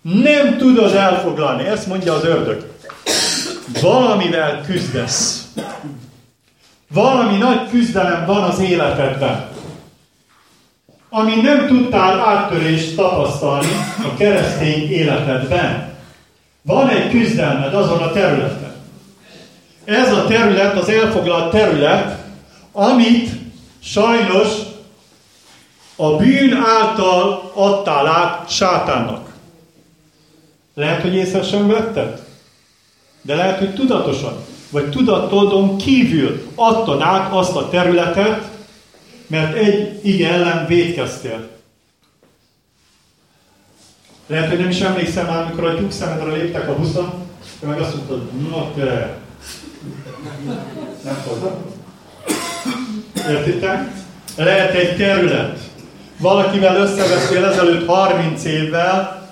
Nem 0.00 0.56
tudod 0.56 0.94
elfoglalni. 0.94 1.66
Ezt 1.66 1.86
mondja 1.86 2.12
az 2.12 2.24
ördög. 2.24 2.70
Valamivel 3.80 4.62
küzdesz. 4.66 5.46
Valami 6.92 7.36
nagy 7.36 7.68
küzdelem 7.70 8.26
van 8.26 8.42
az 8.42 8.58
életedben. 8.58 9.48
Ami 11.10 11.34
nem 11.34 11.66
tudtál 11.66 12.20
áttörést 12.20 12.96
tapasztalni 12.96 13.72
a 14.12 14.16
keresztény 14.16 14.90
életedben. 14.90 15.91
Van 16.62 16.88
egy 16.88 17.10
küzdelmed 17.10 17.74
azon 17.74 17.98
a 17.98 18.12
területen. 18.12 18.74
Ez 19.84 20.12
a 20.12 20.26
terület, 20.26 20.76
az 20.76 20.88
elfoglalt 20.88 21.50
terület, 21.50 22.24
amit 22.72 23.30
sajnos 23.82 24.48
a 25.96 26.16
bűn 26.16 26.52
által 26.52 27.50
adtál 27.54 28.06
át 28.06 28.50
sátánnak. 28.50 29.30
Lehet, 30.74 31.02
hogy 31.02 31.14
észre 31.14 31.42
sem 31.42 31.66
vetted, 31.66 32.22
de 33.22 33.34
lehet, 33.34 33.58
hogy 33.58 33.74
tudatosan, 33.74 34.36
vagy 34.70 34.90
tudatodon 34.90 35.76
kívül 35.76 36.50
adtad 36.54 37.00
át 37.00 37.32
azt 37.32 37.56
a 37.56 37.68
területet, 37.68 38.50
mert 39.26 39.56
egy 39.56 40.00
ige 40.02 40.32
ellen 40.32 40.66
védkeztél. 40.66 41.48
Lehet, 44.32 44.48
hogy 44.48 44.58
nem 44.58 44.68
is 44.68 44.80
emlékszem 44.80 45.26
már, 45.26 45.42
amikor 45.42 45.64
a 45.64 45.90
szemedre 45.90 46.32
léptek 46.32 46.68
a 46.68 46.76
buszon, 46.76 47.12
te 47.60 47.66
meg 47.66 47.80
azt 47.80 47.94
mondtad, 47.94 48.32
na 48.50 48.72
te, 48.74 49.18
nem 51.04 51.14
fogod. 51.14 51.56
Értitek? 53.28 53.90
Lehet 54.36 54.74
egy 54.74 54.96
terület. 54.96 55.58
Valakivel 56.18 56.76
összeveszél 56.76 57.44
ezelőtt 57.44 57.86
30 57.86 58.44
évvel, 58.44 59.30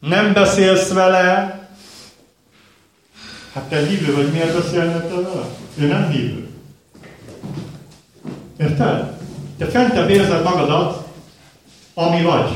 nem 0.00 0.32
beszélsz 0.32 0.92
vele, 0.92 1.60
hát 3.54 3.64
te 3.68 3.86
hívő 3.86 4.14
vagy, 4.14 4.32
miért 4.32 4.54
beszélnél 4.54 5.08
te 5.08 5.14
vele? 5.14 5.44
Ő 5.78 5.86
nem 5.86 6.10
hívő. 6.10 6.48
Érted? 8.58 9.12
Te 9.58 9.66
fentebb 9.66 10.10
érzed 10.10 10.42
magadat, 10.42 11.09
ami 12.00 12.22
vagy. 12.22 12.50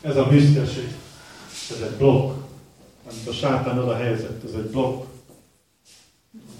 Ez 0.00 0.16
a 0.16 0.24
büszkeség. 0.24 0.88
Ez 1.70 1.80
egy 1.82 1.96
blokk. 1.98 2.32
Amit 3.10 3.28
a 3.28 3.32
sátán 3.32 3.78
oda 3.78 3.96
helyezett, 3.96 4.44
ez 4.44 4.54
egy 4.54 4.70
blokk. 4.70 5.04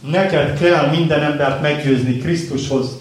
Neked 0.01 0.59
kell 0.59 0.91
minden 0.91 1.23
embert 1.23 1.61
meggyőzni 1.61 2.19
Krisztushoz. 2.19 2.99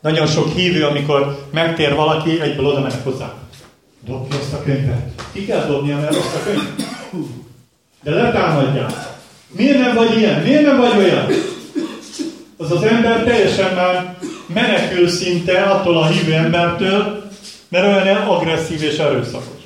Nagyon 0.00 0.26
sok 0.26 0.52
hívő, 0.52 0.84
amikor 0.84 1.46
megtér 1.50 1.94
valaki, 1.94 2.40
egyből 2.40 2.66
oda 2.66 2.80
mennek 2.80 3.04
hozzá. 3.04 3.34
Dobj 4.06 4.36
azt 4.36 4.52
a 4.52 4.62
könyvet. 4.62 5.22
Ki 5.32 5.44
kell 5.44 5.66
dobnia, 5.66 5.96
mert 5.96 6.16
azt 6.16 6.34
a 6.34 6.42
könyvet. 6.44 6.82
De 8.02 8.10
letámadják. 8.10 8.92
Miért 9.46 9.78
nem 9.78 9.94
vagy 9.94 10.16
ilyen? 10.16 10.42
Miért 10.42 10.62
nem 10.62 10.76
vagy 10.76 10.96
olyan? 10.96 11.26
Az 12.64 12.70
az 12.70 12.82
ember 12.82 13.24
teljesen 13.24 13.74
már 13.74 14.18
menekül 14.46 15.08
szinte 15.08 15.62
attól 15.62 15.96
a 15.96 16.06
hívő 16.06 16.32
embertől, 16.32 17.30
mert 17.68 18.04
olyan 18.04 18.16
agresszív 18.16 18.82
és 18.82 18.98
erőszakos. 18.98 19.62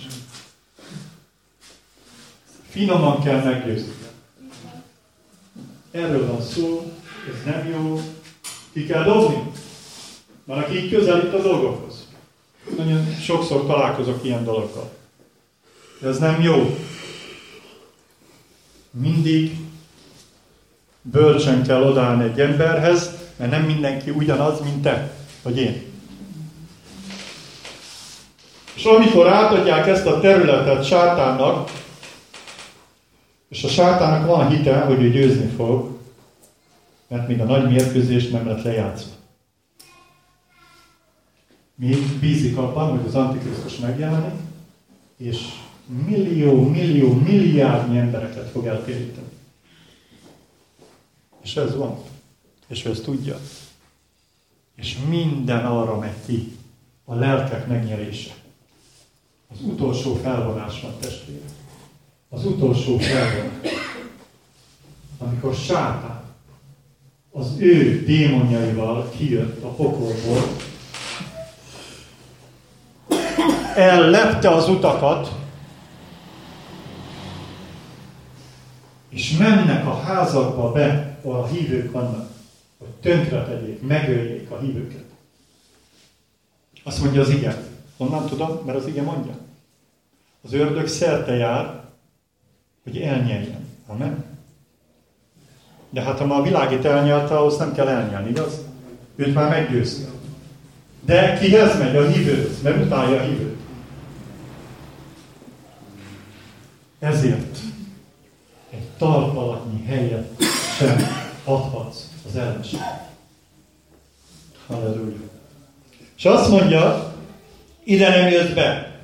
Finoman 2.68 3.22
kell 3.22 3.42
meggyőzni. 3.42 3.92
Erről 5.90 6.26
van 6.26 6.42
szó, 6.42 6.92
ez 7.28 7.44
nem 7.44 7.68
jó. 7.70 8.00
Ki 8.72 8.86
kell 8.86 9.04
dobni. 9.04 9.42
Van, 10.44 10.58
aki 10.58 10.76
így 10.76 10.90
közelít 10.90 11.32
a 11.32 11.42
dolgokhoz. 11.42 12.08
Nagyon 12.76 13.16
sokszor 13.22 13.66
találkozok 13.66 14.24
ilyen 14.24 14.44
dologgal. 14.44 14.90
De 16.00 16.08
ez 16.08 16.18
nem 16.18 16.42
jó. 16.42 16.78
Mindig 18.90 19.56
bölcsen 21.10 21.62
kell 21.62 21.82
odállni 21.82 22.24
egy 22.24 22.40
emberhez, 22.40 23.10
mert 23.36 23.50
nem 23.50 23.62
mindenki 23.62 24.10
ugyanaz, 24.10 24.60
mint 24.60 24.82
te, 24.82 25.12
vagy 25.42 25.58
én. 25.58 25.82
És 28.74 28.84
amikor 28.84 29.28
átadják 29.28 29.86
ezt 29.86 30.06
a 30.06 30.20
területet 30.20 30.84
sátánnak, 30.84 31.70
és 33.48 33.64
a 33.64 33.68
sátánnak 33.68 34.26
van 34.26 34.48
hite, 34.48 34.78
hogy 34.78 35.02
ő 35.02 35.10
győzni 35.10 35.46
fog, 35.56 35.98
mert 37.08 37.28
még 37.28 37.40
a 37.40 37.44
nagy 37.44 37.68
mérkőzést 37.68 38.32
nem 38.32 38.46
lett 38.46 38.62
lejátszva. 38.62 39.10
Még 41.74 42.18
bízik 42.20 42.56
abban, 42.56 42.90
hogy 42.90 43.06
az 43.06 43.14
Antikrisztus 43.14 43.76
megjelenik, 43.76 44.40
és 45.16 45.38
millió, 46.06 46.68
millió, 46.68 47.12
milliárdnyi 47.12 47.98
embereket 47.98 48.50
fog 48.50 48.66
eltéríteni. 48.66 49.27
És 51.48 51.56
ez 51.56 51.76
van. 51.76 51.98
És 52.66 52.84
ő 52.84 52.90
ezt 52.90 53.02
tudja. 53.02 53.38
És 54.74 54.96
minden 55.08 55.66
arra 55.66 55.98
megy 55.98 56.24
ki. 56.26 56.56
A 57.04 57.14
lelkek 57.14 57.66
megnyerése. 57.66 58.34
Az 59.52 59.56
utolsó 59.60 60.14
felvonás 60.14 60.80
van 60.80 60.92
testvére. 61.00 61.44
Az 62.28 62.44
utolsó 62.44 62.98
felvonás. 62.98 63.72
Amikor 65.18 65.54
sátán 65.54 66.22
az 67.32 67.54
ő 67.58 68.04
démonjaival 68.04 69.10
kijött 69.16 69.62
a 69.62 69.68
pokolból, 69.68 70.42
ellepte 73.74 74.50
az 74.50 74.68
utakat, 74.68 75.32
és 79.08 79.36
mennek 79.36 79.86
a 79.86 80.00
házakba 80.00 80.72
be, 80.72 81.07
ahol 81.28 81.42
a 81.42 81.46
hívők 81.46 81.92
vannak, 81.92 82.30
hogy 82.78 82.88
tönkre 82.88 83.44
tegyék, 83.44 83.82
megöljék 83.82 84.50
a 84.50 84.58
hívőket. 84.58 85.04
Azt 86.82 87.02
mondja 87.02 87.20
az 87.20 87.28
ige. 87.28 87.62
Honnan 87.96 88.26
tudom? 88.26 88.60
Mert 88.64 88.78
az 88.78 88.86
ige 88.86 89.02
mondja. 89.02 89.32
Az 90.44 90.52
ördög 90.52 90.86
szerte 90.86 91.34
jár, 91.34 91.84
hogy 92.82 92.98
elnyeljen. 93.00 93.66
Amen? 93.86 94.24
De 95.90 96.02
hát 96.02 96.18
ha 96.18 96.26
ma 96.26 96.34
a 96.34 96.42
világit 96.42 96.84
elnyelte, 96.84 97.36
ahhoz 97.36 97.58
nem 97.58 97.74
kell 97.74 97.88
elnyelni, 97.88 98.28
igaz? 98.28 98.60
Őt 99.16 99.34
már 99.34 99.48
meggyőzte. 99.48 100.08
De 101.04 101.38
kihez 101.38 101.78
megy? 101.78 101.96
A 101.96 102.06
hívőhöz, 102.06 102.62
mert 102.62 102.84
utálja 102.84 103.20
a 103.20 103.24
hívőt. 103.24 103.56
Ezért 106.98 107.58
egy 108.70 108.88
talpalatnyi 108.98 109.84
helyet 109.84 110.37
sem 110.78 111.26
adhatsz 111.44 111.98
az 112.28 112.36
ellenség. 112.36 112.80
Halleluja. 114.66 115.16
És 116.16 116.24
azt 116.24 116.48
mondja, 116.48 117.12
ide 117.84 118.08
nem 118.08 118.28
jött 118.28 118.54
be. 118.54 118.96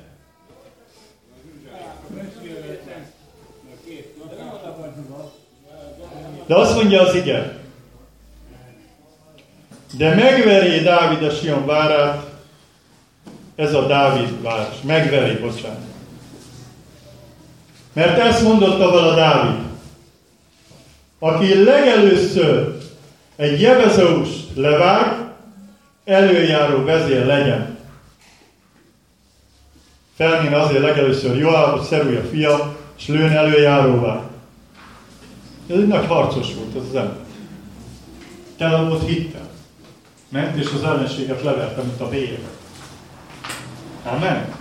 De 6.45 6.55
azt 6.55 6.75
mondja 6.75 7.01
az 7.01 7.15
ige, 7.15 7.57
de 9.97 10.15
megveri 10.15 10.79
Dávid 10.79 11.23
a 11.23 11.29
Sion 11.29 11.65
várát, 11.65 12.25
ez 13.55 13.73
a 13.73 13.87
Dávid 13.87 14.41
város. 14.41 14.81
Megveri, 14.81 15.37
bocsánat. 15.37 15.83
Mert 17.93 18.19
ezt 18.19 18.41
mondotta 18.41 18.89
vala 18.89 19.15
Dávid, 19.15 19.74
aki 21.25 21.63
legelőször 21.63 22.77
egy 23.35 23.61
jebezeust 23.61 24.55
levág, 24.55 25.13
előjáró 26.03 26.83
vezér 26.83 27.25
legyen. 27.25 27.77
Felmén 30.15 30.53
azért 30.53 30.81
legelőször 30.81 31.37
Joab, 31.37 31.83
Szerúja 31.83 32.21
fia, 32.21 32.75
és 32.97 33.07
lőn 33.07 33.31
előjáróvá. 33.31 34.21
Ez 35.69 35.77
egy 35.77 35.87
nagy 35.87 36.05
harcos 36.05 36.53
volt 36.53 36.75
ez 36.75 36.89
az 36.89 36.95
ember. 36.95 37.25
Tele 38.57 38.81
volt 38.81 39.07
hittel. 39.07 39.49
Ment 40.29 40.55
és 40.57 40.67
az 40.75 40.83
ellenséget 40.83 41.43
leverte, 41.43 41.81
mint 41.81 42.01
a 42.01 42.09
bélyek. 42.09 42.41
Amen. 44.03 44.53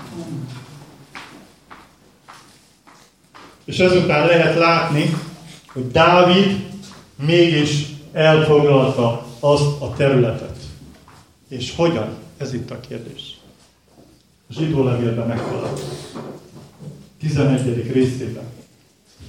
És 3.64 3.78
ezután 3.78 4.26
lehet 4.26 4.58
látni, 4.58 5.14
hogy 5.74 5.90
Dávid 5.90 6.66
mégis 7.16 7.86
elfoglalta 8.12 9.26
azt 9.40 9.80
a 9.80 9.94
területet. 9.96 10.56
És 11.48 11.74
hogyan? 11.76 12.08
Ez 12.36 12.54
itt 12.54 12.70
a 12.70 12.80
kérdés. 12.80 13.38
A 14.48 14.52
zsidó 14.52 14.84
levélben 14.84 15.26
megtaláljuk. 15.26 15.80
11. 17.18 17.92
részében. 17.92 18.44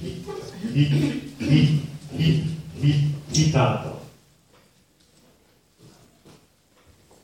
Hit, 0.00 0.24
hit, 0.72 0.92
hit, 1.38 1.82
hit, 2.16 2.44
hit, 2.80 2.96
hit 3.32 3.54
által. 3.54 4.00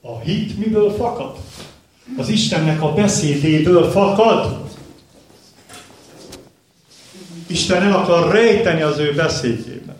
A 0.00 0.18
hit 0.18 0.58
miből 0.58 0.90
fakad? 0.90 1.36
Az 2.16 2.28
Istennek 2.28 2.82
a 2.82 2.92
beszédéből 2.92 3.90
fakad. 3.90 4.61
Isten 7.52 7.82
el 7.82 7.92
akar 7.92 8.32
rejteni 8.32 8.82
az 8.82 8.98
ő 8.98 9.12
beszédjében. 9.14 9.96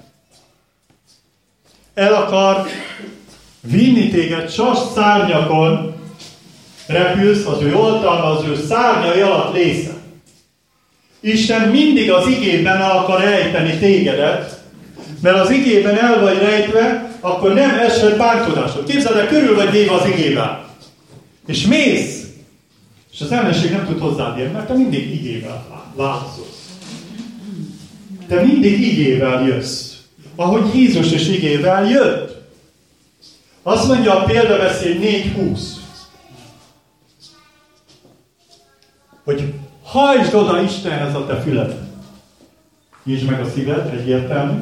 El 1.95 2.15
akar 2.15 2.67
vinni 3.61 4.09
téged 4.09 4.51
sas 4.51 4.79
szárnyakon, 4.95 5.95
repülsz, 6.87 7.47
az 7.47 7.63
ő 7.63 7.75
oltalma, 7.75 8.25
az 8.25 8.45
ő 8.45 8.65
szárnyai 8.69 9.21
alatt 9.21 9.55
lészen. 9.55 10.01
Isten 11.21 11.69
mindig 11.69 12.13
az 12.13 12.27
igében 12.27 12.77
el 12.77 12.91
akar 12.91 13.21
rejteni 13.21 13.79
tégedet, 13.79 14.61
mert 15.21 15.41
az 15.41 15.51
igében 15.51 15.99
el 15.99 16.21
vagy 16.21 16.39
rejtve, 16.39 17.11
akkor 17.21 17.55
nem 17.55 17.79
eshet 17.79 18.17
bántodásod. 18.17 18.87
Képzeld 18.87 19.17
el, 19.17 19.27
körül 19.27 19.55
vagy 19.55 19.71
véve 19.71 19.95
az 19.95 20.07
igével. 20.07 20.69
És 21.47 21.67
mész. 21.67 22.27
És 23.13 23.21
az 23.21 23.33
ellenség 23.33 23.71
nem 23.71 23.87
tud 23.87 24.01
hozzád 24.01 24.39
érni, 24.39 24.53
mert 24.53 24.67
te 24.67 24.75
mindig 24.75 25.15
igével 25.15 25.67
változol. 25.95 26.47
Te 28.33 28.41
mindig 28.41 28.81
igével 28.81 29.47
jössz. 29.47 29.93
Ahogy 30.37 30.75
Jézus 30.75 31.13
is 31.13 31.29
igével 31.29 31.91
jött. 31.91 32.37
Azt 33.63 33.89
mondja 33.89 34.19
a 34.19 34.25
példabeszéd 34.25 35.03
4.20, 35.03 35.59
hogy 39.25 39.55
hajtsd 39.83 40.35
oda 40.35 40.63
Istenhez 40.63 41.15
a 41.15 41.27
te 41.27 41.41
füled. 41.41 41.75
Nyisd 43.05 43.31
meg 43.31 43.41
a 43.41 43.51
szíved, 43.55 43.95
egyértelmű. 43.95 44.61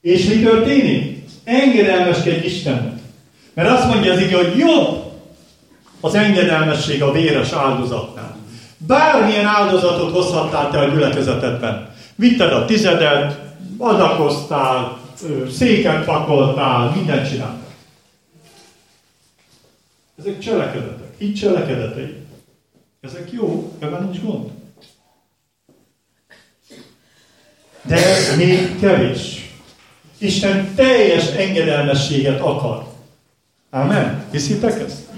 És 0.00 0.26
mi 0.26 0.42
történik? 0.42 1.24
Engedelmeskedj 1.44 2.46
Istennek. 2.46 2.98
Mert 3.54 3.70
azt 3.70 3.88
mondja 3.88 4.12
az 4.12 4.20
ige, 4.20 4.36
hogy 4.36 4.56
jobb 4.56 5.12
az 6.00 6.14
engedelmesség 6.14 7.02
a 7.02 7.12
véres 7.12 7.52
áldozatnál. 7.52 8.36
Bármilyen 8.76 9.46
áldozatot 9.46 10.12
hozhattál 10.12 10.70
te 10.70 10.78
a 10.78 10.88
gyülekezetedben. 10.88 11.92
Vitted 12.14 12.52
a 12.52 12.64
tizedet, 12.64 13.54
adakoztál, 13.78 15.00
széket 15.50 16.04
pakoltál, 16.04 16.90
mindent 16.90 17.28
csináltál. 17.28 17.72
Ezek 20.18 20.38
cselekedetek. 20.38 21.14
Így 21.18 21.34
cselekedetei. 21.34 22.16
Ezek 23.00 23.32
jó, 23.32 23.72
ebben 23.78 24.02
nincs 24.02 24.20
gond. 24.20 24.50
De 27.82 27.94
ez 27.94 28.36
még 28.36 28.80
kevés. 28.80 29.50
Isten 30.18 30.74
teljes 30.74 31.30
engedelmességet 31.30 32.40
akar. 32.40 32.86
Amen. 33.70 34.24
Hiszitek 34.30 34.80
ezt? 34.80 35.08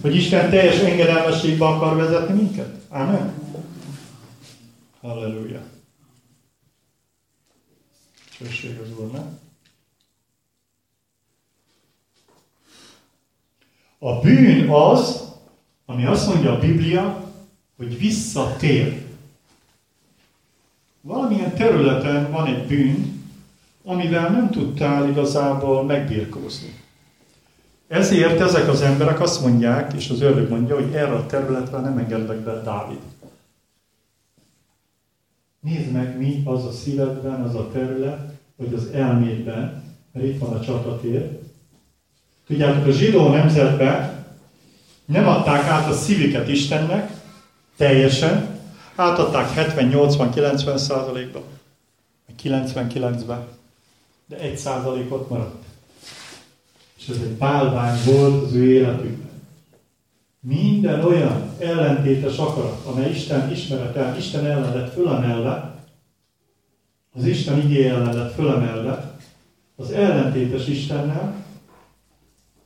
Hogy 0.00 0.16
Isten 0.16 0.50
teljes 0.50 0.78
engedelmességbe 0.78 1.66
akar 1.66 1.96
vezetni 1.96 2.34
minket? 2.34 2.68
Amen. 2.88 3.32
Halleluja. 5.00 5.60
Csösség 8.38 8.78
az 8.78 8.98
Úrnak. 8.98 9.28
A 13.98 14.20
bűn 14.20 14.68
az, 14.68 15.32
ami 15.86 16.06
azt 16.06 16.28
mondja 16.28 16.52
a 16.52 16.58
Biblia, 16.58 17.32
hogy 17.76 17.98
visszatér. 17.98 19.04
Valamilyen 21.00 21.54
területen 21.54 22.30
van 22.30 22.46
egy 22.46 22.66
bűn, 22.66 23.24
amivel 23.84 24.30
nem 24.30 24.50
tudtál 24.50 25.08
igazából 25.08 25.84
megbírkózni. 25.84 26.84
Ezért 27.88 28.40
ezek 28.40 28.68
az 28.68 28.80
emberek 28.80 29.20
azt 29.20 29.40
mondják, 29.40 29.92
és 29.92 30.10
az 30.10 30.20
ördög 30.20 30.48
mondja, 30.48 30.74
hogy 30.74 30.92
erre 30.92 31.14
a 31.14 31.26
területre 31.26 31.78
nem 31.78 31.98
engedlek 31.98 32.38
be 32.38 32.62
Dávid. 32.62 33.00
Nézd 35.66 35.92
meg, 35.92 36.18
mi 36.18 36.42
az 36.44 36.64
a 36.64 36.72
szívedben, 36.72 37.42
az 37.42 37.54
a 37.54 37.70
terület, 37.72 38.32
vagy 38.56 38.74
az 38.74 38.86
elmédben, 38.86 39.82
mert 40.12 40.26
itt 40.26 40.38
van 40.38 40.52
a 40.52 40.60
csatatér. 40.60 41.38
Tudjátok, 42.46 42.86
a 42.86 42.90
zsidó 42.90 43.28
nemzetben 43.28 44.24
Nem 45.04 45.28
adták 45.28 45.66
át 45.66 45.90
a 45.90 45.94
szívüket 45.94 46.48
Istennek, 46.48 47.12
teljesen, 47.76 48.58
átadták 48.94 49.74
70-80-90 49.76 50.76
százalékba, 50.76 51.42
99-ben, 52.42 53.46
de 54.26 54.38
egy 54.38 54.58
százalék 54.58 55.12
ott 55.12 55.30
maradt. 55.30 55.64
És 56.98 57.08
ez 57.08 57.16
egy 57.16 57.36
bálvány 57.36 57.98
volt 58.04 58.44
az 58.44 58.54
ő 58.54 58.72
életükben. 58.72 59.35
Minden 60.48 61.04
olyan 61.04 61.50
ellentétes 61.58 62.38
akarat, 62.38 62.84
amely 62.84 63.10
Isten 63.10 63.50
ismerete, 63.50 64.14
Isten 64.18 64.46
ellen 64.46 64.74
lett 64.74 64.92
fölemelve, 64.92 65.74
az 67.12 67.26
Isten 67.26 67.58
igé 67.58 67.88
ellen 67.88 68.14
lett 68.14 68.34
fölemelve, 68.34 69.18
az 69.76 69.90
ellentétes 69.90 70.66
Istennel, 70.66 71.44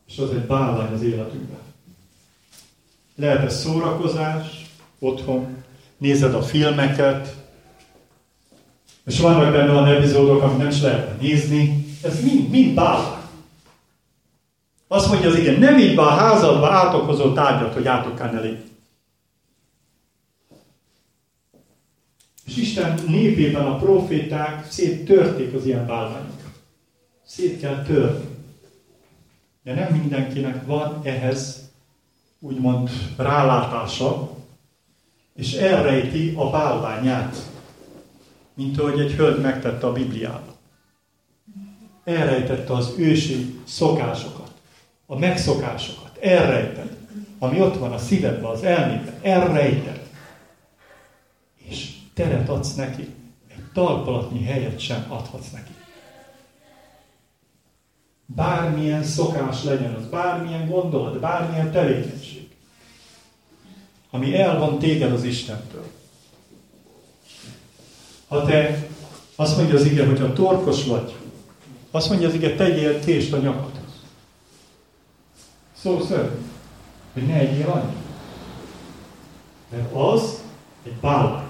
és 0.09 0.19
az 0.19 0.31
egy 0.31 0.47
bálvány 0.47 0.93
az 0.93 1.03
életünkben. 1.03 1.59
Lehet 3.15 3.45
ez 3.45 3.61
szórakozás, 3.61 4.67
otthon, 4.99 5.57
nézed 5.99 6.35
a 6.35 6.43
filmeket, 6.43 7.37
és 9.07 9.21
vannak 9.21 9.53
benne 9.53 9.71
olyan 9.71 9.87
epizódok, 9.87 10.43
amit 10.43 10.59
nem 10.59 10.69
is 10.69 10.81
lehetne 10.81 11.27
nézni, 11.27 11.87
ez 12.03 12.25
mind, 12.25 12.49
mind 12.49 12.75
bálvány. 12.75 13.20
Azt 14.93 15.09
mondja 15.09 15.29
az 15.29 15.39
igen, 15.39 15.59
nem 15.59 15.79
így 15.79 15.99
a 15.99 16.09
házadba 16.09 16.71
átokozó 16.71 17.33
tárgyat, 17.33 17.75
hogy 17.75 17.87
átokkán 17.87 18.37
elég. 18.37 18.57
És 22.45 22.57
Isten 22.57 22.99
népében 23.07 23.67
a 23.67 23.77
proféták 23.77 24.71
széttörték 24.71 25.55
az 25.55 25.67
ilyen 25.67 25.87
bálványokat. 25.87 26.61
Szét 27.27 27.61
kell 27.61 27.83
törni. 27.83 28.25
De 29.63 29.75
nem 29.75 29.93
mindenkinek 29.93 30.67
van 30.67 31.01
ehhez 31.03 31.71
úgymond 32.39 32.91
rálátása, 33.17 34.37
és 35.35 35.53
elrejti 35.53 36.35
a 36.37 36.51
bálványát, 36.51 37.37
mint 38.55 38.79
ahogy 38.79 39.01
egy 39.01 39.13
hölgy 39.13 39.41
megtette 39.41 39.87
a 39.87 39.93
Bibliában. 39.93 40.55
Elrejtette 42.05 42.73
az 42.73 42.95
ősi 42.97 43.61
szokásokat, 43.65 44.40
a 45.11 45.19
megszokásokat, 45.19 46.17
elrejtett, 46.17 46.93
ami 47.39 47.61
ott 47.61 47.77
van 47.77 47.93
a 47.93 47.99
szívedben, 47.99 48.51
az 48.51 48.63
elmédben, 48.63 49.15
elrejtett. 49.23 50.07
És 51.57 51.91
teret 52.15 52.49
adsz 52.49 52.75
neki, 52.75 53.15
egy 53.49 53.63
talpalatnyi 53.75 54.45
helyet 54.45 54.79
sem 54.79 55.05
adhatsz 55.09 55.51
neki. 55.51 55.71
Bármilyen 58.27 59.05
szokás 59.05 59.65
legyen 59.65 59.95
az, 59.95 60.07
bármilyen 60.07 60.69
gondolat, 60.69 61.21
bármilyen 61.21 61.71
tevékenység, 61.71 62.49
ami 64.11 64.39
elvon 64.39 64.79
téged 64.79 65.13
az 65.13 65.25
Istentől. 65.25 65.91
Ha 68.29 68.45
te 68.45 68.87
azt 69.37 69.57
mondja 69.57 69.75
az 69.75 69.85
ige, 69.85 70.07
hogy 70.07 70.21
a 70.21 70.33
torkos 70.33 70.85
vagy, 70.85 71.15
azt 71.91 72.09
mondja 72.09 72.29
az 72.29 72.35
ige, 72.35 72.55
tegyél 72.55 73.01
kést 73.01 73.33
a 73.33 73.39
nyakadhoz. 73.39 73.70
Szó 75.83 76.01
szerint, 76.01 76.31
hogy 77.13 77.27
ne 77.27 77.35
egyél 77.35 77.69
annyi. 77.69 77.95
Mert 79.71 79.95
az 79.95 80.43
egy 80.85 80.95
bálvány. 81.01 81.45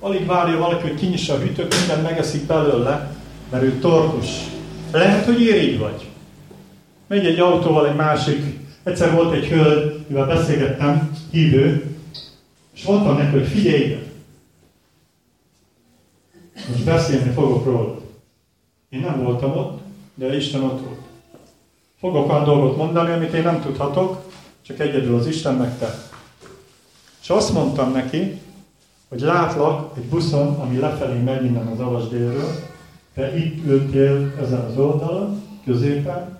Alig 0.00 0.26
várja 0.26 0.58
valaki, 0.58 0.88
hogy 0.88 0.98
kinyissa 0.98 1.34
a 1.34 1.38
hűtőt, 1.38 1.74
minden 1.78 2.02
megeszik 2.02 2.46
belőle, 2.46 3.16
mert 3.50 3.62
ő 3.62 3.78
torkos. 3.78 4.28
Lehet, 4.92 5.24
hogy 5.24 5.40
irigy 5.40 5.78
vagy. 5.78 6.08
Megy 7.06 7.26
egy 7.26 7.38
autóval 7.38 7.88
egy 7.88 7.96
másik. 7.96 8.58
Egyszer 8.82 9.12
volt 9.12 9.34
egy 9.34 9.46
hölgy, 9.46 10.04
mivel 10.06 10.26
beszélgettem, 10.26 11.16
hívő, 11.30 11.96
és 12.74 12.84
mondtam 12.84 13.16
neki, 13.16 13.38
hogy 13.38 13.46
figyelj 13.46 13.84
ide. 13.84 14.02
Most 16.70 16.84
beszélni 16.84 17.30
fogok 17.30 17.64
róla. 17.64 18.00
Én 18.88 19.00
nem 19.00 19.22
voltam 19.22 19.56
ott, 19.56 19.80
de 20.14 20.36
Isten 20.36 20.62
ott 20.62 20.84
volt. 20.84 21.00
Fogok 22.00 22.30
olyan 22.30 22.44
dolgot 22.44 22.76
mondani, 22.76 23.12
amit 23.12 23.32
én 23.32 23.42
nem 23.42 23.60
tudhatok, 23.60 24.32
csak 24.62 24.78
egyedül 24.78 25.16
az 25.16 25.26
Isten 25.26 25.54
meg 25.54 25.78
te. 25.78 25.98
És 27.22 27.30
azt 27.30 27.52
mondtam 27.52 27.92
neki, 27.92 28.40
hogy 29.08 29.20
látlak 29.20 29.96
egy 29.96 30.04
buszon, 30.04 30.54
ami 30.54 30.78
lefelé 30.78 31.18
megy 31.18 31.44
innen 31.44 31.66
az 31.66 31.80
Avasdélről, 31.80 32.52
te 33.14 33.36
itt 33.38 33.64
ültél 33.64 34.34
ezen 34.40 34.60
az 34.60 34.78
oldalon, 34.78 35.42
középen, 35.64 36.38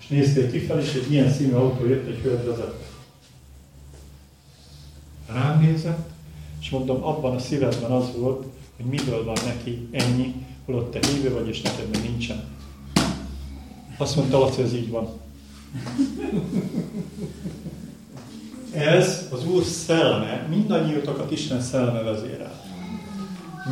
és 0.00 0.06
néztél 0.06 0.50
kifelé, 0.50 0.82
és 0.82 0.94
egy 0.94 1.12
ilyen 1.12 1.30
színű 1.32 1.52
autó 1.52 1.86
jött 1.86 2.06
egy 2.06 2.20
hölgy 2.22 2.44
vezetve. 2.44 2.84
Rám 5.32 5.60
nézett, 5.60 6.10
és 6.60 6.70
mondom, 6.70 7.04
abban 7.04 7.34
a 7.34 7.38
szívedben 7.38 7.90
az 7.90 8.16
volt, 8.16 8.46
hogy 8.76 8.84
miből 8.86 9.24
van 9.24 9.36
neki 9.44 9.88
ennyi, 9.90 10.34
holott 10.64 10.90
te 10.90 11.06
hívő 11.06 11.34
vagy, 11.34 11.48
és 11.48 11.60
neked 11.62 11.88
még 11.88 12.02
nincsen. 12.02 12.49
Azt 14.00 14.16
mondta, 14.16 14.38
hogy 14.38 14.64
ez 14.64 14.74
így 14.74 14.90
van. 14.90 15.08
Ez 18.74 19.28
az 19.32 19.46
Úr 19.46 19.62
szelleme, 19.62 20.46
mindannyiótokat 20.48 21.30
Isten 21.30 21.60
szelleme 21.60 22.00
vezérel. 22.00 22.60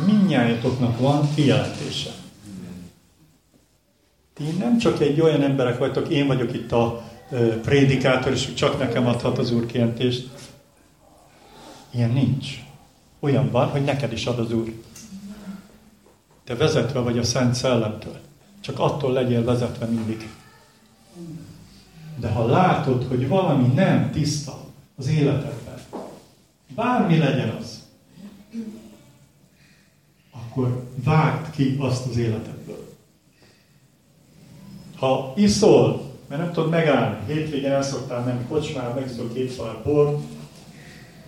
Mindnyájatoknak 0.05 0.99
van 0.99 1.33
kijelentése. 1.35 2.09
Ti 4.33 4.43
nem 4.43 4.77
csak 4.77 5.01
egy 5.01 5.21
olyan 5.21 5.41
emberek 5.41 5.77
vagytok, 5.77 6.09
én 6.09 6.27
vagyok 6.27 6.53
itt 6.53 6.71
a 6.71 7.03
prédikátor, 7.61 8.31
és 8.31 8.53
csak 8.53 8.79
nekem 8.79 9.07
adhat 9.07 9.37
az 9.37 9.51
Úr 9.51 9.65
kijelentést. 9.65 10.29
Ilyen 11.89 12.11
nincs. 12.11 12.47
Olyan 13.19 13.51
van, 13.51 13.67
hogy 13.67 13.83
neked 13.83 14.11
is 14.11 14.25
ad 14.25 14.39
az 14.39 14.53
Úr. 14.53 14.73
Te 16.43 16.55
vezetve 16.55 16.99
vagy 16.99 17.17
a 17.17 17.23
Szent 17.23 17.53
Szellemtől. 17.53 18.27
Csak 18.59 18.79
attól 18.79 19.13
legyél 19.13 19.43
vezetve 19.43 19.85
mindig. 19.85 20.29
De 22.19 22.29
ha 22.29 22.45
látod, 22.45 23.07
hogy 23.07 23.27
valami 23.27 23.67
nem 23.67 24.11
tiszta 24.11 24.59
az 24.95 25.07
életedben, 25.07 25.79
bármi 26.75 27.17
legyen 27.17 27.49
az, 27.49 27.83
akkor 30.31 30.83
vágd 31.03 31.49
ki 31.49 31.75
azt 31.79 32.05
az 32.05 32.17
életedből. 32.17 32.95
Ha 34.95 35.33
iszol, 35.35 36.09
mert 36.27 36.41
nem 36.41 36.51
tudod 36.51 36.69
megállni, 36.69 37.33
hétvégén 37.33 37.71
el 37.71 37.81
szoktál 37.81 38.23
menni 38.23 38.45
kocsmára, 38.47 38.93
megiszol 38.93 39.33
két 39.33 39.51
szalár 39.51 39.81
bort, 39.83 40.23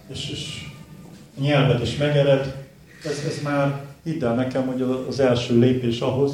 és, 0.08 0.30
és 0.30 0.68
nyelved 1.40 1.82
is 1.82 1.98
megered, 1.98 2.68
ez, 3.06 3.24
ez 3.26 3.42
már 3.44 3.86
hidd 4.04 4.24
el 4.24 4.36
nekem, 4.36 4.68
hogy 4.68 4.82
az 5.08 5.20
első 5.20 5.60
lépés 5.60 6.00
ahhoz, 6.00 6.34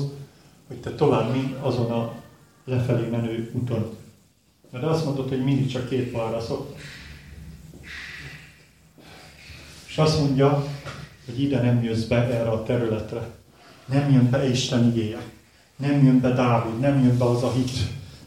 hogy 0.67 0.77
te 0.77 0.91
tovább 0.91 1.33
mind 1.33 1.55
azon 1.61 1.91
a 1.91 2.13
lefelé 2.63 3.07
menő 3.07 3.51
úton. 3.53 3.95
Mert 4.71 4.83
azt 4.83 5.05
mondod, 5.05 5.29
hogy 5.29 5.43
mindig 5.43 5.67
csak 5.67 5.89
két 5.89 6.11
balra 6.11 6.41
szoktak. 6.41 6.79
És 9.87 9.97
azt 9.97 10.19
mondja, 10.19 10.65
hogy 11.25 11.41
ide 11.41 11.61
nem 11.61 11.83
jössz 11.83 12.03
be 12.03 12.15
erre 12.15 12.49
a 12.49 12.63
területre. 12.63 13.29
Nem 13.85 14.11
jön 14.11 14.29
be 14.29 14.49
Isten 14.49 14.87
igéje. 14.87 15.21
Nem 15.75 16.03
jön 16.05 16.19
be 16.19 16.33
Dávid, 16.33 16.79
nem 16.79 17.03
jön 17.03 17.17
be 17.17 17.25
az 17.25 17.43
a 17.43 17.51
hit. 17.51 17.71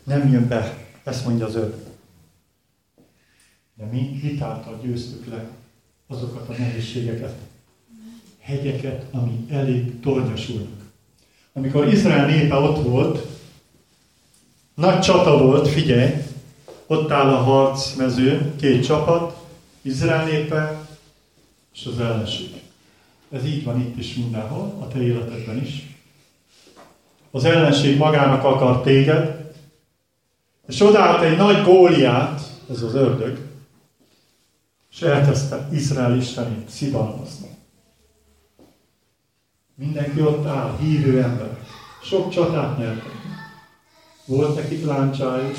Nem 0.04 0.32
jön 0.32 0.48
be. 0.48 0.86
Ezt 1.04 1.26
mondja 1.26 1.46
az 1.46 1.54
öt. 1.54 1.74
De 3.74 3.84
mi 3.84 3.98
hitáltal 3.98 4.80
győztük 4.82 5.26
le 5.26 5.48
azokat 6.06 6.48
a 6.48 6.52
nehézségeket, 6.52 7.34
hegyeket, 8.38 9.06
ami 9.10 9.46
elég 9.48 10.00
tornyosulnak. 10.00 10.79
Amikor 11.60 11.88
Izrael 11.88 12.26
népe 12.26 12.54
ott 12.54 12.82
volt, 12.82 13.26
nagy 14.74 15.00
csata 15.00 15.38
volt, 15.38 15.68
figyelj, 15.68 16.10
ott 16.86 17.10
áll 17.10 17.28
a 17.28 17.36
harcmező, 17.36 18.54
két 18.60 18.84
csapat, 18.84 19.36
Izrael 19.82 20.24
népe 20.24 20.86
és 21.74 21.86
az 21.86 22.00
ellenség. 22.00 22.62
Ez 23.30 23.44
így 23.44 23.64
van 23.64 23.80
itt 23.80 23.98
is 23.98 24.14
mindenhol, 24.14 24.76
a 24.80 24.88
te 24.88 25.02
életedben 25.02 25.62
is. 25.62 25.96
Az 27.30 27.44
ellenség 27.44 27.96
magának 27.96 28.44
akar 28.44 28.82
téged, 28.82 29.52
és 30.66 30.80
odállt 30.80 31.22
egy 31.22 31.36
nagy 31.36 31.62
góliát, 31.62 32.40
ez 32.70 32.82
az 32.82 32.94
ördög, 32.94 33.38
és 34.92 35.02
elkezdte 35.02 35.68
Izrael 35.72 36.16
istenét 36.16 36.68
szidalmazni. 36.68 37.49
Mindenki 39.80 40.20
ott 40.20 40.46
áll, 40.46 40.76
hívő 40.78 41.22
ember. 41.22 41.58
Sok 42.02 42.30
csatát 42.30 42.78
nyertek. 42.78 43.12
Volt 44.24 44.54
nekik 44.54 44.84
láncsájuk, 44.84 45.56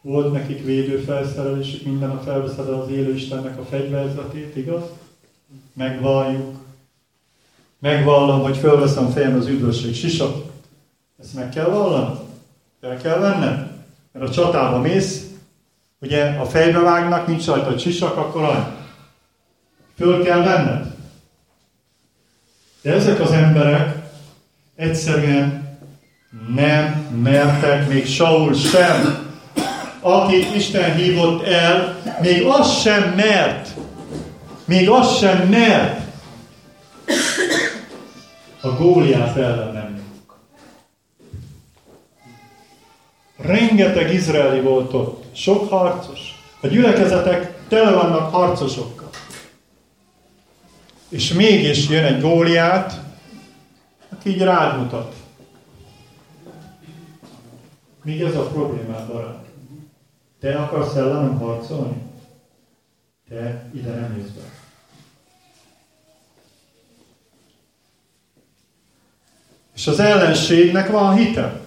volt 0.00 0.32
nekik 0.32 0.64
védőfelszerelésük, 0.64 1.84
minden 1.84 2.10
a 2.10 2.20
felveszed 2.20 2.68
az 2.68 2.90
élő 2.90 3.14
Istennek 3.14 3.58
a 3.58 3.64
fegyverzetét, 3.64 4.56
igaz? 4.56 4.82
Megvalljuk. 5.72 6.56
Megvallom, 7.78 8.42
hogy 8.42 8.56
fölveszem 8.56 9.08
fejem 9.08 9.36
az 9.36 9.46
üdvösség 9.46 9.94
sisat. 9.94 10.50
Ezt 11.20 11.34
meg 11.34 11.48
kell 11.48 11.68
vallanom. 11.68 12.18
El 12.80 12.96
kell 12.96 13.18
vennem. 13.18 13.84
Mert 14.12 14.28
a 14.28 14.32
csatába 14.32 14.80
mész, 14.80 15.28
Ugye 16.00 16.24
a 16.24 16.44
fejbe 16.44 16.78
vágnak, 16.78 17.26
nincs 17.26 17.46
rajta 17.46 17.76
csisak, 17.76 18.16
akkor 18.16 18.42
annyi. 18.42 18.64
Föl 19.96 20.24
kell 20.24 20.42
venned. 20.42 20.87
De 22.88 22.94
ezek 22.94 23.20
az 23.20 23.30
emberek 23.30 23.94
egyszerűen 24.76 25.78
nem 26.54 27.16
mertek, 27.22 27.88
még 27.88 28.06
Saul 28.06 28.54
sem, 28.54 29.26
akit 30.00 30.54
Isten 30.54 30.94
hívott 30.94 31.46
el, 31.46 31.96
még 32.20 32.46
az 32.46 32.80
sem 32.80 33.12
mert, 33.16 33.68
még 34.64 34.90
az 34.90 35.16
sem 35.18 35.48
mert. 35.48 36.00
A 38.60 38.68
Góliát 38.68 39.36
ellen 39.36 39.72
nem 39.72 40.02
Rengeteg 43.36 44.14
izraeli 44.14 44.60
volt 44.60 44.94
ott, 44.94 45.24
sok 45.36 45.70
harcos. 45.70 46.20
A 46.60 46.66
gyülekezetek 46.66 47.52
tele 47.68 47.90
vannak 47.90 48.34
harcosokkal. 48.34 48.97
És 51.08 51.32
mégis 51.32 51.88
jön 51.88 52.04
egy 52.04 52.20
góliát, 52.20 53.00
aki 54.08 54.30
így 54.30 54.40
rád 54.40 54.78
mutat. 54.78 55.14
Még 58.02 58.20
ez 58.20 58.36
a 58.36 58.46
problémád, 58.46 59.12
barát. 59.12 59.44
Te 60.40 60.58
akarsz 60.58 60.94
ellenem 60.94 61.38
harcolni? 61.38 62.02
Te 63.28 63.70
ide 63.74 63.90
nem 63.90 64.16
jössz 64.16 64.30
be. 64.30 64.40
És 69.74 69.86
az 69.86 70.00
ellenségnek 70.00 70.90
van 70.90 71.16
hite. 71.16 71.60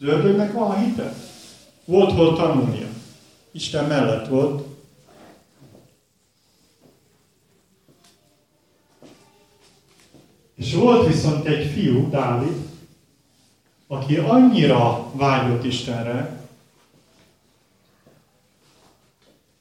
Az 0.00 0.06
ördögnek 0.06 0.52
van 0.52 0.78
hite. 0.78 1.12
Volt 1.84 2.12
hol 2.12 2.36
tanulnia. 2.36 2.86
Isten 3.52 3.84
mellett 3.84 4.28
volt. 4.28 4.73
És 10.54 10.74
volt 10.74 11.06
viszont 11.06 11.46
egy 11.46 11.70
fiú, 11.72 12.10
Dávid, 12.10 12.56
aki 13.86 14.16
annyira 14.16 15.10
vágyott 15.12 15.64
Istenre, 15.64 16.42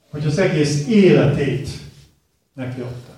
hogy 0.09 0.25
az 0.25 0.37
egész 0.37 0.87
életét 0.87 1.69
neki 2.53 2.81
adta. 2.81 3.11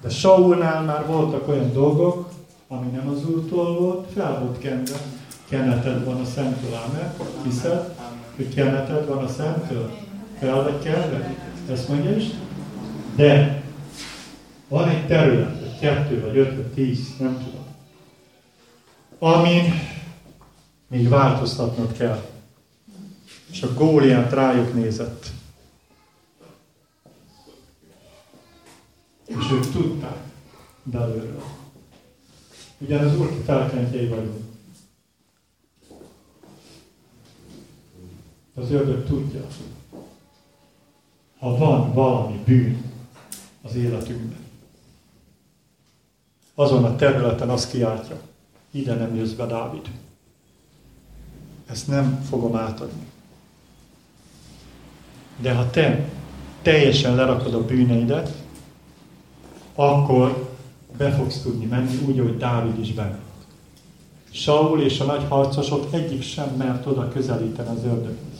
De 0.00 0.08
Saulnál 0.08 0.82
már 0.82 1.06
voltak 1.06 1.48
olyan 1.48 1.72
dolgok, 1.72 2.28
ami 2.68 2.90
nem 2.90 3.08
az 3.08 3.24
Úrtól 3.24 3.78
volt, 3.78 4.12
fel 4.12 4.38
volt 4.38 4.58
kenve. 4.58 5.00
Keneted 5.48 6.04
van 6.04 6.20
a 6.20 6.24
Szentől, 6.24 6.74
ámen? 6.74 7.14
Hiszed, 7.44 7.94
hogy 8.36 8.54
keneted 8.54 9.06
van 9.06 9.24
a 9.24 9.28
Szentől? 9.28 9.90
Fel 10.38 10.62
vagy 10.62 10.82
kenve? 10.82 11.34
Ezt 11.70 11.88
mondja 11.88 12.16
is? 12.16 12.24
De 13.16 13.55
van 14.68 14.88
egy 14.88 15.06
terület, 15.06 15.60
vagy 15.60 15.78
kettő, 15.78 16.20
vagy 16.20 16.36
öt, 16.36 16.56
vagy 16.56 16.72
tíz, 16.72 17.16
nem 17.18 17.38
tudom, 17.38 17.66
amin 19.18 19.72
még 20.88 21.08
változtatnod 21.08 21.96
kell. 21.96 22.24
És 23.50 23.62
a 23.62 23.74
Góliát 23.74 24.32
rájuk 24.32 24.74
nézett. 24.74 25.26
És 29.26 29.50
ők 29.52 29.70
tudták 29.70 30.22
belőle. 30.82 31.42
Ugyan 32.78 33.04
az 33.04 33.18
Úr 33.18 33.42
felkentjei 33.44 34.08
vagyunk. 34.08 34.44
Az 38.54 38.70
ördög 38.70 39.06
tudja, 39.06 39.46
ha 41.38 41.56
van 41.56 41.92
valami 41.92 42.42
bűn 42.44 42.92
az 43.62 43.74
életünkben, 43.74 44.45
azon 46.58 46.84
a 46.84 46.96
területen 46.96 47.48
azt 47.48 47.70
kiáltja, 47.70 48.16
ide 48.70 48.94
nem 48.94 49.14
jössz 49.14 49.32
be, 49.32 49.46
Dávid. 49.46 49.90
Ezt 51.66 51.88
nem 51.88 52.24
fogom 52.28 52.56
átadni. 52.56 53.06
De 55.40 55.52
ha 55.54 55.70
te 55.70 56.08
teljesen 56.62 57.14
lerakod 57.14 57.54
a 57.54 57.64
bűneidet, 57.64 58.32
akkor 59.74 60.54
be 60.96 61.10
fogsz 61.10 61.40
tudni 61.42 61.64
menni, 61.64 61.98
úgy, 62.06 62.18
ahogy 62.18 62.36
Dávid 62.36 62.78
is 62.78 62.92
benne. 62.92 63.18
Saul 64.30 64.82
és 64.82 65.00
a 65.00 65.04
nagy 65.04 65.24
harcosok 65.28 65.92
egyik 65.92 66.22
sem 66.22 66.48
mert 66.48 66.86
oda 66.86 67.08
közelíteni 67.08 67.68
az 67.68 67.84
ördöghez. 67.84 68.38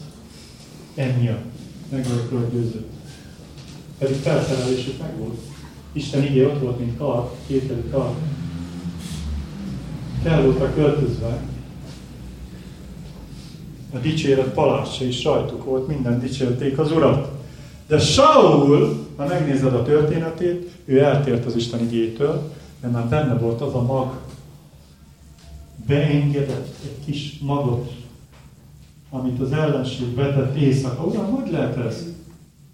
Ennyi 0.95 1.29
meg 1.89 2.07
volt 2.07 2.51
győző. 2.51 2.85
Pedig 3.97 4.15
felszerelésük 4.15 5.01
meg 5.01 5.17
volt. 5.17 5.39
Isten 5.97 6.23
igé 6.23 6.45
ott 6.45 6.59
volt, 6.59 6.79
mint 6.79 6.97
kar, 6.97 7.31
kételű 7.47 7.89
kar. 7.91 8.13
Fel 10.23 10.43
voltak 10.43 10.75
költözve. 10.75 11.41
A 13.93 13.97
dicséret 13.97 14.53
palácsa 14.53 15.05
is 15.05 15.23
rajtuk 15.23 15.63
volt, 15.63 15.87
minden 15.87 16.19
dicsérték 16.19 16.77
az 16.77 16.91
Urat. 16.91 17.31
De 17.87 17.99
Saul, 17.99 19.07
ha 19.15 19.25
megnézed 19.25 19.73
a 19.73 19.83
történetét, 19.83 20.71
ő 20.85 20.99
eltért 20.99 21.45
az 21.45 21.55
Isten 21.55 21.79
igétől, 21.79 22.51
mert 22.81 22.93
már 22.93 23.07
benne 23.07 23.37
volt 23.37 23.61
az 23.61 23.73
a 23.73 23.81
mag. 23.81 24.19
Beengedett 25.87 26.75
egy 26.83 27.05
kis 27.05 27.39
magot, 27.41 27.91
amit 29.09 29.39
az 29.41 29.51
ellenség 29.51 30.15
vetett 30.15 30.55
éjszaka. 30.55 31.03
Uram, 31.03 31.31
hogy 31.31 31.51
lehet 31.51 31.77
ez? 31.77 32.05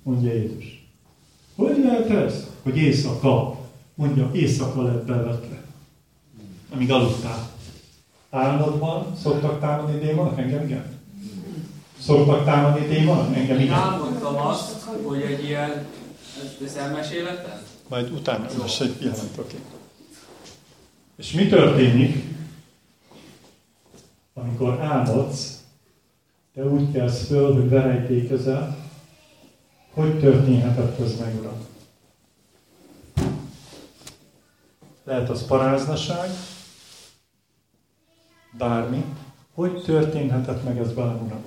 Mondja 0.04 0.34
Jézus. 0.34 0.88
Hogy 1.56 1.78
lehet 1.84 2.10
ez? 2.10 2.53
Hogy 2.64 2.78
éjszaka. 2.78 3.58
Mondja, 3.96 4.30
éjszaka 4.34 4.82
lett 4.82 5.06
bevetve. 5.06 5.64
Amíg 6.74 6.92
aludtál. 6.92 7.50
Álmodban 8.30 9.16
szoktak 9.22 9.60
támadni 9.60 10.00
démonok? 10.00 10.40
Engem 10.40 10.64
igen. 10.64 11.00
Szoktak 12.00 12.46
támadni 12.46 12.88
démonok? 12.88 13.36
Engem 13.36 13.56
igen. 13.56 13.68
Én 13.68 13.72
álmodtam 13.72 14.38
azt, 14.38 14.84
hogy 15.04 15.22
egy 15.22 15.44
ilyen, 15.44 15.86
ezt 16.66 16.78
elmeséletem? 16.78 17.62
Majd 17.88 18.12
utána 18.12 18.46
most 18.58 18.82
egy 18.82 18.92
pillanat, 18.92 19.38
oké. 19.40 19.58
És 21.16 21.32
mi 21.32 21.48
történik, 21.48 22.24
amikor 24.34 24.80
álmodsz, 24.80 25.64
de 26.54 26.66
úgy 26.66 26.92
kelsz 26.92 27.26
föl, 27.28 27.54
hogy 27.54 27.70
verejtékezel, 27.70 28.78
hogy 29.94 30.20
történhetett 30.20 31.00
ez 31.00 31.20
meg, 31.20 31.36
Uram? 31.40 31.66
Lehet 35.04 35.30
az 35.30 35.46
paráznaság, 35.46 36.30
bármi. 38.58 39.06
Hogy 39.54 39.84
történhetett 39.84 40.64
meg 40.64 40.78
ez 40.78 40.92
Uram? 40.92 41.44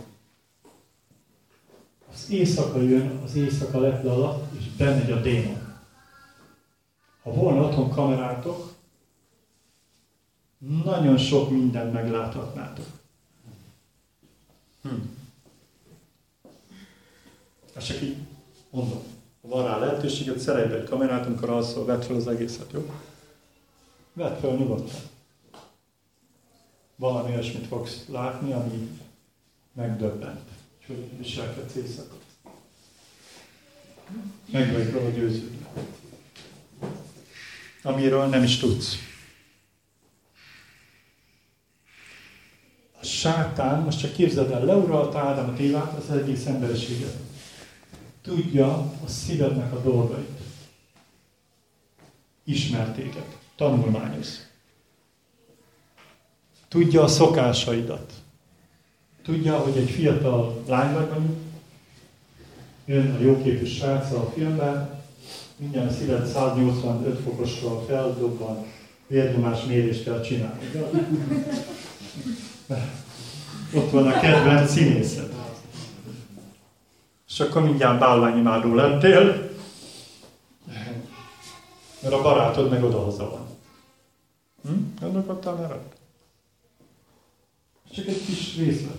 Az 2.13 2.31
éjszaka 2.31 2.81
jön, 2.81 3.21
az 3.25 3.35
éjszaka 3.35 3.81
leple 3.81 4.13
alatt, 4.13 4.55
és 4.59 4.69
bemegy 4.77 5.11
a 5.11 5.21
démon. 5.21 5.65
Ha 7.23 7.31
volna 7.33 7.63
otthon 7.63 7.91
kamerátok, 7.91 8.75
nagyon 10.85 11.17
sok 11.17 11.51
mindent 11.51 11.93
megláthatnátok. 11.93 12.87
Hm. 14.83 14.89
Ezt 17.75 17.87
csak 17.87 18.03
így 18.03 18.17
mondom. 18.71 19.03
Ha 19.43 19.49
van 19.49 19.65
rá 19.65 19.79
lehetőséget, 19.79 20.39
szerelj 20.39 20.69
be 20.69 20.77
egy 20.77 20.89
kamerát, 20.89 21.27
amikor 21.27 21.51
az 21.51 21.71
szól, 21.71 21.85
vedd 21.85 22.01
fel 22.01 22.17
az 22.17 22.27
egészet, 22.29 22.73
jó? 22.73 22.91
Vedd 24.17 24.41
fel 24.41 24.55
nyugodtan. 24.55 25.01
Valami 26.97 27.33
olyasmit 27.33 27.67
fogsz 27.67 28.05
látni, 28.09 28.53
ami 28.53 29.01
megdöbbent. 29.73 30.51
És 30.79 30.87
hogy 30.87 31.19
viselkedsz 31.19 31.75
éjszaka. 31.75 32.15
Meg 34.51 34.73
vagy 34.73 34.91
róla 34.91 35.09
győződve. 35.09 35.67
Amiről 37.83 38.27
nem 38.27 38.43
is 38.43 38.59
tudsz. 38.59 38.97
A 43.01 43.05
sátán, 43.05 43.83
most 43.83 43.99
csak 43.99 44.13
képzeld 44.13 44.51
el, 44.51 44.65
leuralta 44.65 45.19
Ádámot, 45.19 45.59
Évát, 45.59 45.93
az 45.93 46.11
egész 46.11 46.47
emberiséget. 46.47 47.17
Tudja 48.23 48.93
a 49.05 49.09
szívednek 49.09 49.73
a 49.73 49.81
dolgait. 49.81 50.41
Ismer 52.45 52.93
téged. 52.95 53.45
Tanulmányoz. 53.57 54.47
Tudja 56.69 57.03
a 57.03 57.09
szokásaidat. 57.09 58.13
Tudja, 59.23 59.59
hogy 59.59 59.77
egy 59.77 59.91
fiatal 59.91 60.63
lány 60.69 60.95
vagy 60.95 61.09
mondjuk, 61.09 61.37
jön 62.85 63.15
a 63.15 63.23
jóképű 63.23 63.65
srác 63.65 64.13
a 64.13 64.33
filmben, 64.35 65.03
minden 65.57 65.91
szíved 65.91 66.27
185 66.27 67.21
fokosról 67.21 67.85
feldobban, 67.89 68.65
vérnyomás 69.07 69.65
mérést 69.65 70.05
kell 70.05 70.21
csinálni. 70.21 70.71
Ott 73.75 73.91
van 73.91 74.07
a 74.07 74.21
kedvenc 74.21 74.71
színészed. 74.71 75.35
És 77.29 77.41
akkor 77.41 77.63
mindjárt 77.63 77.99
bálványimádó 77.99 78.75
lettél, 78.75 79.46
mert 82.07 82.19
a 82.19 82.23
barátod 82.23 82.71
meg 82.71 82.85
oda 82.85 83.05
van. 83.17 83.47
Hm? 84.63 84.73
Gondolkodtál 85.01 85.65
erre? 85.65 85.83
Csak 87.91 88.07
egy 88.07 88.25
kis 88.25 88.57
részlet. 88.57 88.99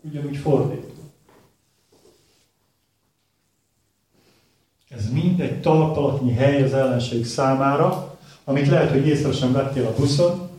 Ugyanúgy 0.00 0.36
fordítva. 0.36 1.02
Ez 4.88 5.10
mind 5.10 5.40
egy 5.40 5.60
talpalatnyi 5.60 6.32
hely 6.32 6.62
az 6.62 6.72
ellenség 6.72 7.26
számára, 7.26 8.18
amit 8.44 8.68
lehet, 8.68 8.90
hogy 8.90 9.06
észre 9.06 9.32
sem 9.32 9.52
vettél 9.52 9.86
a 9.86 9.94
buszon, 9.94 10.50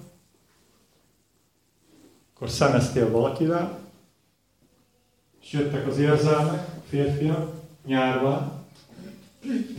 akkor 2.33 2.49
szemeztél 2.49 3.11
valakivel, 3.11 3.79
és 5.41 5.51
jöttek 5.51 5.87
az 5.87 5.97
érzelmek, 5.97 6.67
férfiak, 6.89 7.53
nyárban, 7.85 8.51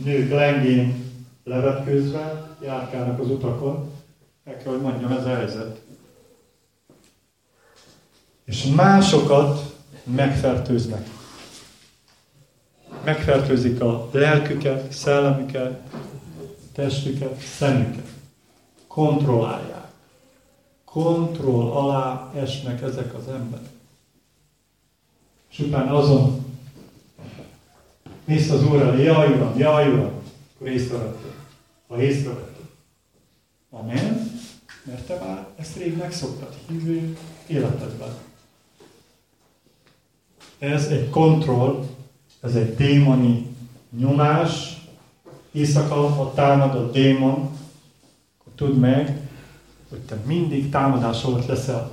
nők 0.03 0.29
lengén 0.29 1.04
levetkőzve, 1.45 2.55
járkálnak 2.61 3.19
az 3.19 3.29
utakon, 3.29 3.91
el 4.43 4.57
kell, 4.57 4.71
hogy 4.71 4.81
mondjam, 4.81 5.11
ez 5.11 5.25
a 5.25 5.35
helyzet. 5.35 5.81
És 8.45 8.65
másokat 8.65 9.75
megfertőznek. 10.03 11.07
Megfertőzik 13.03 13.81
a 13.81 14.09
lelküket, 14.11 14.91
szellemüket, 14.91 15.79
testüket, 16.73 17.39
szemüket. 17.39 18.07
Kontrollálják. 18.87 19.87
Kontroll 20.85 21.71
alá 21.71 22.31
esnek 22.35 22.81
ezek 22.81 23.13
az 23.13 23.27
emberek. 23.27 23.69
És 25.51 25.59
utána 25.59 25.97
azon 25.97 26.45
mész 28.25 28.49
az 28.49 28.63
Úr 28.63 28.81
elé, 28.81 29.03
jaj 29.03 29.33
Uram, 29.33 29.57
jaj 29.57 29.91
Uram, 29.91 30.24
akkor 30.55 30.67
észrevetted. 30.67 31.33
Ha 31.87 32.01
észrevetted. 32.01 32.65
Amen. 33.69 34.31
Mert 34.83 35.07
te 35.07 35.19
már 35.25 35.47
ezt 35.55 35.75
rég 35.77 35.97
megszoktad 35.97 36.53
hívő 36.67 37.17
életedben. 37.47 38.13
Ez 40.59 40.87
egy 40.87 41.09
kontroll, 41.09 41.85
ez 42.41 42.55
egy 42.55 42.75
démoni 42.75 43.55
nyomás. 43.99 44.83
Éjszaka, 45.51 46.09
ha 46.09 46.33
támad 46.33 46.75
a 46.75 46.91
démon, 46.91 47.31
akkor 48.39 48.53
tudd 48.55 48.73
meg, 48.73 49.19
hogy 49.89 49.99
te 49.99 50.15
mindig 50.25 50.69
támadás 50.69 51.23
alatt 51.23 51.45
leszel. 51.45 51.91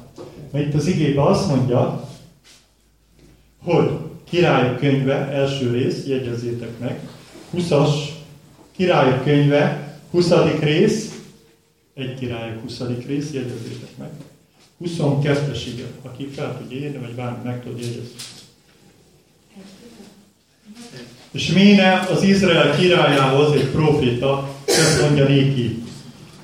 Mert 0.50 0.66
itt 0.66 0.74
az 0.74 0.86
igében 0.86 1.26
azt 1.26 1.48
mondja, 1.48 2.08
hogy 3.62 3.98
Királyok 4.24 4.76
könyve, 4.76 5.14
első 5.14 5.70
rész, 5.70 6.06
jegyezzétek 6.06 6.78
meg, 6.78 7.08
20-as 7.54 8.11
Királyok 8.76 9.24
könyve, 9.24 9.96
20. 10.10 10.30
rész, 10.60 11.20
egy 11.94 12.14
királyok 12.14 12.62
20. 12.62 12.80
rész, 13.06 13.32
jegyezzétek 13.32 13.96
meg. 13.98 14.10
22-es 14.84 15.60
ige, 15.66 15.84
aki 16.02 16.26
fel 16.26 16.58
tudja 16.58 16.76
írni, 16.76 16.98
vagy 16.98 17.14
bármi 17.14 17.44
meg 17.44 17.62
tud 17.62 17.78
jegyezni. 17.78 18.10
És 21.32 21.52
Méne 21.52 22.06
az 22.10 22.22
Izrael 22.22 22.76
királyához 22.76 23.52
egy 23.52 23.66
proféta, 23.66 24.56
ezt 24.66 25.00
mondja 25.00 25.24
néki, 25.24 25.82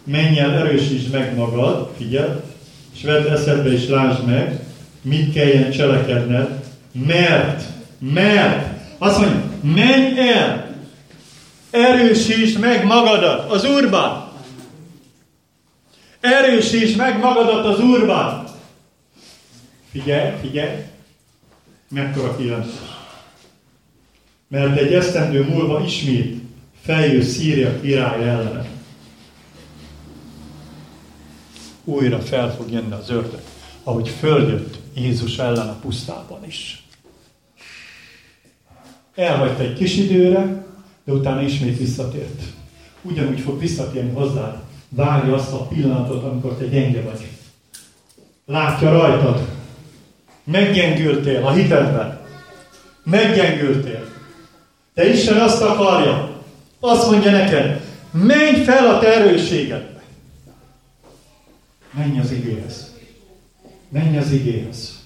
menj 0.04 0.38
el, 0.38 0.54
erősítsd 0.54 1.12
meg 1.12 1.36
magad, 1.36 1.90
figyel, 1.96 2.44
és 2.94 3.02
vedd 3.02 3.26
eszedbe 3.26 3.72
és 3.72 3.88
lásd 3.88 4.26
meg, 4.26 4.60
mit 5.02 5.32
kelljen 5.32 5.70
cselekedned, 5.70 6.64
mert, 7.06 7.62
mert, 7.98 8.80
azt 8.98 9.18
mondja, 9.18 9.42
menj 9.62 10.18
el, 10.18 10.67
erősítsd 11.78 12.58
meg 12.58 12.84
magadat 12.84 13.50
az 13.50 13.64
Úrban. 13.64 14.28
Erősítsd 16.20 16.96
meg 16.96 17.18
magadat 17.18 17.64
az 17.64 17.80
Úrban. 17.80 18.44
Figyelj, 19.90 20.32
figyelj, 20.40 20.76
mekkora 21.88 22.36
kijelentés. 22.36 22.72
Mert 24.48 24.78
egy 24.78 24.94
esztendő 24.94 25.42
múlva 25.44 25.84
ismét 25.84 26.42
feljő 26.82 27.22
Szíria 27.22 27.80
király 27.80 28.28
ellen. 28.28 28.66
Újra 31.84 32.20
fel 32.20 32.54
fog 32.54 32.70
jönni 32.70 32.92
az 32.92 33.10
ördög, 33.10 33.40
ahogy 33.82 34.08
följött 34.08 34.78
Jézus 34.94 35.38
ellen 35.38 35.68
a 35.68 35.78
pusztában 35.80 36.44
is. 36.46 36.82
Elhagyta 39.14 39.62
egy 39.62 39.74
kis 39.74 39.96
időre, 39.96 40.66
de 41.08 41.14
utána 41.14 41.42
ismét 41.42 41.78
visszatért. 41.78 42.42
Ugyanúgy 43.02 43.40
fog 43.40 43.58
visszatérni 43.58 44.10
hozzád. 44.10 44.56
Várja 44.88 45.34
azt 45.34 45.52
a 45.52 45.66
pillanatot, 45.66 46.24
amikor 46.24 46.54
te 46.54 46.64
gyenge 46.64 47.02
vagy. 47.02 47.28
Látja 48.46 48.90
rajtad. 48.90 49.48
Meggyengültél 50.44 51.46
a 51.46 51.52
hitedben. 51.52 52.20
Meggyengültél. 53.02 54.08
De 54.94 55.12
Isten 55.12 55.40
azt 55.40 55.62
akarja. 55.62 56.42
Azt 56.80 57.10
mondja 57.10 57.30
neked, 57.30 57.80
menj 58.10 58.62
fel 58.64 58.94
a 58.94 58.98
te 58.98 59.14
erőségedbe. 59.14 60.02
Menj 61.90 62.18
az 62.18 62.30
igéhez. 62.30 62.94
Menj 63.88 64.18
az 64.18 64.30
igéhez. 64.30 65.02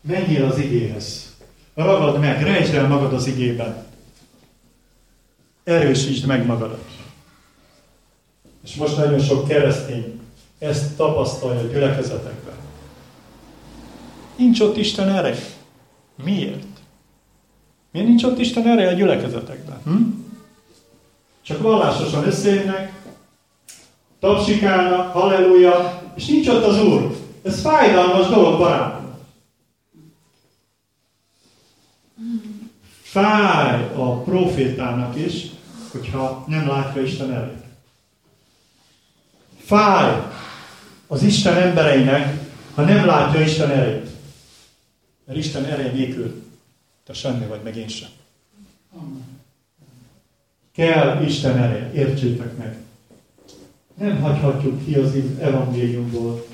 Menjél 0.00 0.44
az 0.44 0.58
igéhez. 0.58 1.36
Ragad 1.74 2.20
meg, 2.20 2.42
rejtsd 2.42 2.74
el 2.74 2.88
magad 2.88 3.12
az 3.12 3.26
igében. 3.26 3.87
Erősítsd 5.68 6.26
meg 6.26 6.46
magadat. 6.46 6.84
És 8.64 8.74
most 8.74 8.96
nagyon 8.96 9.20
sok 9.20 9.48
keresztény 9.48 10.20
ezt 10.58 10.96
tapasztalja 10.96 11.60
a 11.60 11.66
gyülekezetekben. 11.66 12.54
Nincs 14.36 14.60
ott 14.60 14.76
Isten 14.76 15.08
ereje. 15.08 15.38
Miért? 16.24 16.66
Miért 17.90 18.08
nincs 18.08 18.22
ott 18.22 18.38
Isten 18.38 18.66
ereje 18.66 18.88
a 18.88 18.92
gyülekezetekben? 18.92 19.80
Hm? 19.84 20.02
Csak 21.42 21.62
vallásosan 21.62 22.26
összejönnek, 22.26 22.92
tapsikálnak, 24.20 25.12
halleluja, 25.12 26.02
és 26.14 26.26
nincs 26.26 26.48
ott 26.48 26.64
az 26.64 26.82
Úr. 26.82 27.16
Ez 27.42 27.60
fájdalmas 27.60 28.26
dolog, 28.26 28.58
barátom. 28.58 29.14
Fáj 33.02 33.90
a 33.96 34.20
profétának 34.20 35.16
is, 35.16 35.56
hogyha 35.90 36.44
nem 36.46 36.68
látja 36.68 37.02
Isten 37.02 37.32
erejét. 37.32 37.64
Fáj 39.58 40.22
az 41.06 41.22
Isten 41.22 41.56
embereinek, 41.56 42.48
ha 42.74 42.82
nem 42.82 43.06
látja 43.06 43.40
Isten 43.40 43.70
erejét. 43.70 44.10
Mert 45.24 45.38
Isten 45.38 45.64
ereje 45.64 45.92
nélkül 45.92 46.42
te 47.04 47.12
semmi 47.12 47.46
vagy, 47.46 47.60
meg 47.62 47.76
én 47.76 47.88
sem. 47.88 48.08
Kell 50.72 51.22
Isten 51.22 51.58
ereje, 51.58 51.92
értsétek 51.92 52.56
meg. 52.56 52.76
Nem 53.94 54.20
hagyhatjuk 54.20 54.84
ki 54.84 54.94
az 54.94 55.14
evangéliumból. 55.40 56.46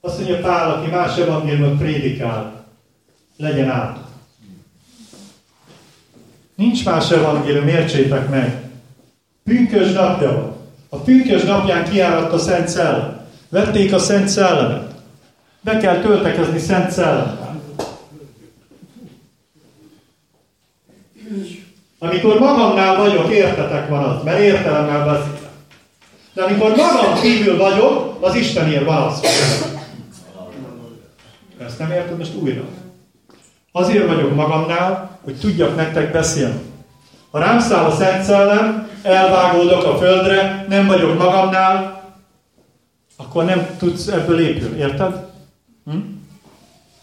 Azt 0.00 0.16
mondja 0.18 0.40
Pál, 0.40 0.70
aki 0.70 0.90
más 0.90 1.16
evangéliumot 1.16 1.78
prédikál, 1.78 2.66
legyen 3.36 3.70
át. 3.70 4.09
Nincs 6.60 6.84
más 6.84 7.10
evangélium, 7.10 7.68
értsétek 7.68 8.28
meg. 8.28 8.62
Pünkös 9.44 9.92
napja 9.92 10.32
van. 10.32 10.56
A 10.88 10.96
pünkös 10.96 11.42
napján 11.42 11.90
kiáradt 11.90 12.32
a 12.32 12.38
Szent 12.38 12.68
Szellem. 12.68 13.20
Vették 13.48 13.92
a 13.92 13.98
Szent 13.98 14.28
Szellemet. 14.28 14.94
Be 15.60 15.76
kell 15.76 16.00
töltekezni 16.00 16.58
Szent 16.58 16.90
Szellemben. 16.90 17.60
Amikor 21.98 22.38
magamnál 22.38 22.96
vagyok, 22.96 23.30
értetek 23.30 23.88
van 23.88 24.04
az, 24.04 24.22
mert 24.24 24.38
értelemmel 24.38 25.04
beszélek. 25.04 25.52
De 26.32 26.42
amikor 26.42 26.76
magam 26.76 27.20
kívül 27.20 27.56
vagyok, 27.56 28.16
az 28.20 28.34
Istenért 28.34 28.84
van 28.84 29.02
az. 29.02 29.20
Ezt 31.58 31.78
nem 31.78 31.90
érted 31.90 32.18
most 32.18 32.34
újra? 32.34 32.64
Azért 33.72 34.06
vagyok 34.06 34.34
magamnál, 34.34 35.18
hogy 35.24 35.38
tudjak 35.38 35.76
nektek 35.76 36.12
beszélni. 36.12 36.60
Ha 37.30 37.38
rám 37.38 37.60
száll 37.60 37.84
a 37.84 37.90
Szent 37.90 38.24
Szellem, 38.24 38.88
elvágódok 39.02 39.84
a 39.84 39.96
földre, 39.96 40.64
nem 40.68 40.86
vagyok 40.86 41.18
magamnál, 41.18 42.02
akkor 43.16 43.44
nem 43.44 43.66
tudsz 43.78 44.06
ebből 44.06 44.40
épülni, 44.40 44.78
érted? 44.78 45.30
Hm? 45.84 45.98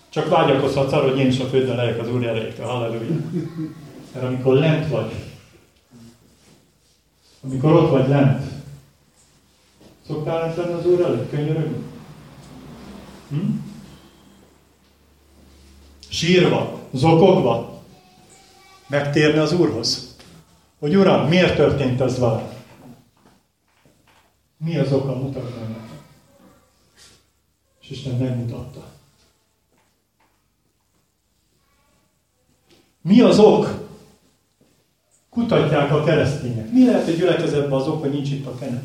Csak 0.10 0.30
vágyakozhatsz 0.30 0.92
arra, 0.92 1.10
hogy 1.10 1.20
én 1.20 1.28
is 1.28 1.40
a 1.40 1.46
földön 1.46 1.76
legyek 1.76 2.00
az 2.00 2.12
Úr 2.12 2.26
erejétől. 2.26 2.66
Halleluja. 2.66 3.02
Mert 4.14 4.26
amikor 4.26 4.56
lent 4.56 4.90
vagy, 4.90 5.12
amikor 7.44 7.72
ott 7.74 7.90
vagy 7.90 8.08
lent, 8.08 8.44
szoktál 10.08 10.40
lent 10.40 10.56
lenni 10.56 10.74
az 10.74 10.86
Úr 10.86 11.02
előtt, 11.02 11.30
könyörögni? 11.30 11.84
Hm? 13.30 13.67
Sírva, 16.10 16.80
zokogva 16.94 17.84
megtérni 18.88 19.40
az 19.40 19.54
Úrhoz. 19.54 20.16
Hogy 20.80 20.96
Uram, 20.96 21.28
miért 21.28 21.56
történt 21.56 22.02
ez 22.02 22.20
velem? 22.20 22.56
Mi 24.58 24.78
az 24.78 24.94
oka, 24.94 25.16
mutat 25.16 25.44
meg 25.44 25.70
nekem. 25.70 26.00
És 27.82 27.90
Isten 27.90 28.16
megmutatta. 28.16 28.86
Mi 33.02 33.22
az 33.22 33.40
ok? 33.40 33.86
Kutatják 35.30 35.92
a 35.92 36.04
keresztények. 36.04 36.72
Mi 36.72 36.86
lehet 36.86 37.08
egy 37.08 37.18
gyülekezetben 37.18 37.80
az 37.80 37.88
ok, 37.88 38.02
hogy 38.02 38.12
nincs 38.12 38.32
itt 38.32 38.46
a 38.46 38.58
kenet? 38.58 38.84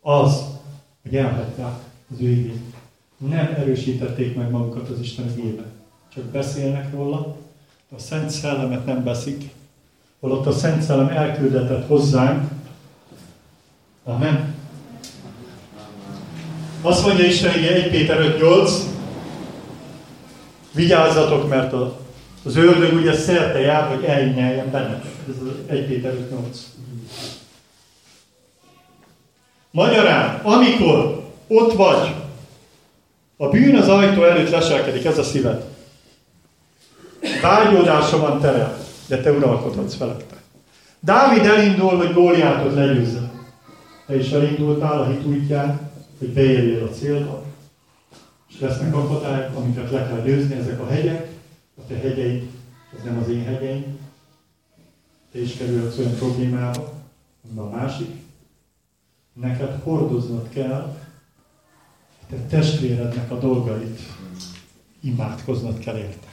Az, 0.00 0.44
hogy 1.02 1.16
elhagyták 1.16 1.74
az 2.12 2.20
ő 2.20 2.30
igét. 2.30 2.73
Nem 3.16 3.54
erősítették 3.56 4.36
meg 4.36 4.50
magukat 4.50 4.88
az 4.88 5.00
Isten 5.00 5.32
igében. 5.36 5.66
Csak 6.14 6.24
beszélnek 6.24 6.92
róla, 6.92 7.36
a 7.96 7.98
Szent 7.98 8.30
Szellemet 8.30 8.86
nem 8.86 9.04
beszik, 9.04 9.50
holott 10.20 10.46
a 10.46 10.52
Szent 10.52 10.82
Szellem 10.82 11.08
elküldetett 11.08 11.86
hozzánk. 11.86 12.50
Amen. 14.04 14.54
Azt 16.80 17.06
mondja 17.06 17.24
Isten, 17.24 17.52
hogy 17.52 17.64
1 17.64 17.90
Péter 17.90 18.18
5.8, 18.18 18.70
vigyázzatok, 20.72 21.48
mert 21.48 21.72
a, 21.72 22.00
az 22.44 22.56
ördög 22.56 22.94
ugye 22.94 23.12
szerte 23.12 23.58
jár, 23.58 23.94
hogy 23.94 24.04
elnyeljen 24.04 24.70
bennetek. 24.70 25.12
Ez 25.28 25.34
az 25.42 25.48
1 25.66 25.86
Péter 25.86 26.12
5.8. 26.12 26.56
Magyarán, 29.70 30.40
amikor 30.42 31.30
ott 31.46 31.72
vagy, 31.72 32.14
a 33.36 33.48
bűn 33.48 33.76
az 33.76 33.88
ajtó 33.88 34.24
előtt 34.24 34.50
leselkedik, 34.50 35.04
ez 35.04 35.18
a 35.18 35.22
szíved. 35.22 35.64
Vágyódása 37.42 38.18
van 38.18 38.40
terel, 38.40 38.76
de 39.08 39.20
te 39.20 39.32
uralkodhatsz 39.32 39.94
felette. 39.94 40.42
Dávid 41.00 41.44
elindul, 41.44 41.96
hogy 41.96 42.12
Góliátot 42.12 42.74
legyőzze. 42.74 43.30
Te 44.06 44.16
is 44.16 44.30
elindultál 44.30 45.00
a 45.00 45.06
hit 45.06 45.24
útján, 45.26 45.90
hogy 46.18 46.28
beérjél 46.28 46.84
a 46.84 46.94
célba, 46.94 47.44
és 48.48 48.60
lesznek 48.60 48.94
akadályok, 48.94 49.56
amiket 49.56 49.90
le 49.90 50.06
kell 50.06 50.20
győzni, 50.20 50.54
ezek 50.54 50.80
a 50.80 50.86
hegyek, 50.86 51.28
a 51.78 51.80
te 51.88 51.94
hegyeid, 51.94 52.42
ez 52.96 53.04
nem 53.04 53.18
az 53.22 53.28
én 53.28 53.44
hegyeim. 53.44 53.98
Te 55.32 55.40
is 55.40 55.56
kerülhetsz 55.56 55.98
olyan 55.98 56.14
problémába, 56.14 56.92
amiben 57.44 57.64
a 57.64 57.76
másik. 57.76 58.10
Neked 59.32 59.80
hordoznod 59.82 60.48
kell 60.48 60.96
testvérednek 62.48 63.30
a 63.30 63.38
dolgait, 63.38 64.00
imádkoznod 65.00 65.78
kell 65.78 65.96
érte. 65.96 66.26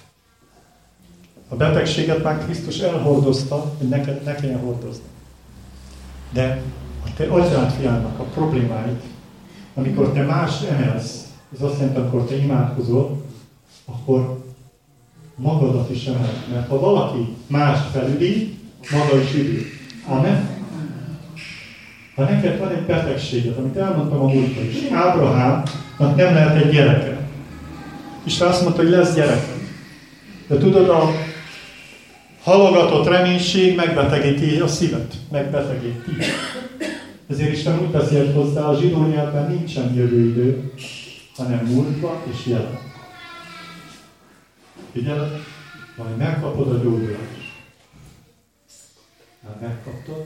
A 1.47 1.55
betegséget 1.55 2.23
már 2.23 2.43
Krisztus 2.43 2.79
elhordozta, 2.79 3.73
hogy 3.77 3.89
neked 3.89 4.23
ne 4.23 4.35
kelljen 4.35 4.59
hordozni. 4.59 5.03
De 6.33 6.61
a 7.05 7.13
te 7.15 7.27
atyád 7.27 7.71
fiának 7.71 8.19
a 8.19 8.23
problémáit, 8.23 9.01
amikor 9.73 10.11
te 10.11 10.23
más 10.23 10.61
emelsz, 10.61 11.27
ez 11.53 11.61
azt 11.61 11.79
jelenti, 11.79 11.99
amikor 11.99 12.25
te 12.25 12.35
imádkozol, 12.35 13.21
akkor 13.85 14.43
magadat 15.35 15.89
is 15.89 16.05
emel. 16.05 16.33
Mert 16.51 16.67
ha 16.67 16.79
valaki 16.79 17.35
más 17.47 17.79
felüli, 17.91 18.57
maga 18.91 19.21
is 19.21 19.33
üli. 19.33 19.65
Amen? 20.07 20.49
Ha 22.15 22.23
neked 22.23 22.59
van 22.59 22.71
egy 22.71 22.85
betegséged, 22.85 23.57
amit 23.57 23.75
elmondtam 23.75 24.21
a 24.21 24.27
múltkor 24.27 24.63
is, 24.63 24.89
Ábrahámnak 26.01 26.15
nem 26.15 26.33
lehet 26.33 26.63
egy 26.63 26.71
gyereke. 26.71 27.27
És 28.23 28.39
azt 28.39 28.61
mondta, 28.61 28.81
hogy 28.81 28.91
lesz 28.91 29.13
gyereke. 29.13 29.53
De 30.47 30.57
tudod, 30.57 30.89
a 30.89 31.11
halogatott 32.43 33.07
reménység 33.07 33.75
megbetegíti 33.75 34.59
a 34.59 34.67
szívet, 34.67 35.13
megbetegíti. 35.31 36.11
Ezért 37.27 37.51
Isten 37.51 37.79
úgy 37.79 37.89
beszélt 37.89 38.33
hozzá, 38.33 38.61
a 38.61 38.79
zsidó 38.79 39.05
nyelvben 39.05 39.51
nincsen 39.51 39.93
jövőidő, 39.93 40.71
hanem 41.35 41.65
múltva 41.65 42.23
és 42.31 42.45
jelen. 42.45 42.79
Figyelj, 44.91 45.29
majd 45.97 46.17
megkapod 46.17 46.67
a 46.67 46.77
gyógyulást. 46.77 47.51
Már 49.43 49.55
megkaptad? 49.61 50.25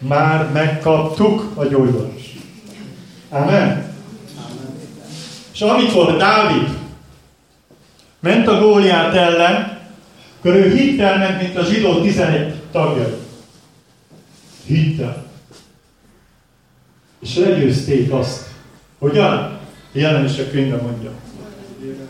Már 0.00 0.50
megkaptuk 0.52 1.52
a 1.54 1.64
gyógyulást. 1.64 2.32
Amen. 3.28 3.94
És 5.52 5.60
amikor 5.60 6.16
Dávid 6.16 6.68
ment 8.20 8.48
a 8.48 8.60
Góliát 8.60 9.14
ellen, 9.14 9.78
akkor 10.38 10.54
ő 10.54 10.74
hittel 10.74 11.18
ment, 11.18 11.42
mint 11.42 11.56
a 11.56 11.64
zsidó 11.64 12.00
11 12.00 12.54
tagja. 12.72 13.18
Hittel. 14.66 15.24
És 17.20 17.36
legyőzték 17.36 18.12
azt. 18.12 18.46
Hogyan? 18.98 19.58
Jelenések 19.92 20.50
könyve 20.50 20.76
mondja. 20.76 21.10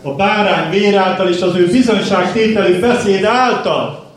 A 0.01 0.15
bárány 0.15 0.69
vér 0.69 0.97
által 0.97 1.29
és 1.29 1.41
az 1.41 1.55
ő 1.55 1.67
bizonyságtételű 1.67 2.79
beszéd 2.79 3.23
által. 3.23 4.11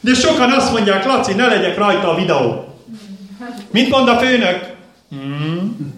De 0.00 0.14
sokan 0.14 0.52
azt 0.52 0.72
mondják, 0.72 1.04
Laci, 1.04 1.32
ne 1.32 1.46
legyek 1.46 1.78
rajta 1.78 2.10
a 2.10 2.14
videó. 2.14 2.71
Mit 3.72 3.88
mond 3.88 4.08
a 4.08 4.18
főnök? 4.18 4.76
Hmm. 5.08 5.94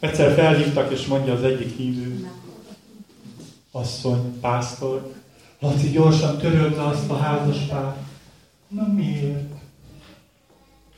Egyszer 0.00 0.34
felhívtak, 0.34 0.92
és 0.92 1.06
mondja 1.06 1.32
az 1.32 1.42
egyik 1.42 1.76
hívő, 1.76 2.30
asszony, 3.70 4.40
pásztor, 4.40 5.12
Laci, 5.60 5.90
gyorsan 5.90 6.38
töröld 6.38 6.76
le 6.76 6.82
azt 6.82 7.10
a 7.10 7.16
házas 7.16 7.58
pár. 7.68 7.96
Na 8.68 8.86
miért? 8.92 9.52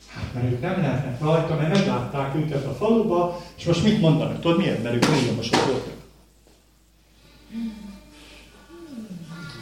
Hát, 0.07 0.33
mert 0.33 0.51
ők 0.51 0.61
nem 0.61 0.81
lehetnek 0.81 1.21
rajta, 1.21 1.55
mert 1.55 1.73
meglátták 1.73 2.35
őket 2.35 2.65
a 2.65 2.73
faluba, 2.73 3.41
és 3.57 3.65
most 3.65 3.83
mit 3.83 4.01
mondanak? 4.01 4.41
Tudod 4.41 4.57
miért? 4.57 4.83
Mert 4.83 4.95
ők 4.95 5.09
milliómosok 5.09 5.65
voltak. 5.65 5.95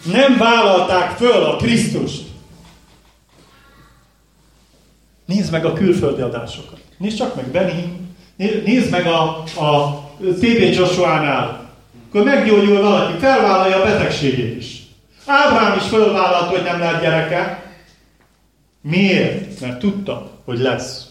Nem 0.06 0.38
vállalták 0.38 1.18
föl 1.18 1.44
a 1.44 1.56
Krisztust. 1.56 2.24
Nézd 5.26 5.52
meg 5.52 5.66
a 5.66 5.74
külföldi 5.74 6.22
adásokat. 6.22 6.80
Nézd 6.98 7.18
csak 7.18 7.36
meg 7.36 7.46
Benny. 7.46 7.84
Nézd 8.66 8.92
meg 8.92 9.06
a, 9.06 9.44
a 9.60 10.04
TB 10.20 10.74
Joshua-nál. 10.74 11.70
Akkor 12.08 12.24
meggyógyul 12.24 12.82
valaki, 12.82 13.18
felvállalja 13.18 13.82
a 13.82 13.84
betegségét 13.84 14.58
is. 14.58 14.84
Ábrám 15.26 15.78
is 15.78 15.84
fölvállalta, 15.84 16.50
hogy 16.50 16.64
nem 16.64 16.80
lehet 16.80 17.02
gyereke. 17.02 17.74
Miért? 18.82 19.60
Mert 19.60 19.80
tudta, 19.80 20.32
hogy 20.46 20.60
lesz. 20.60 21.10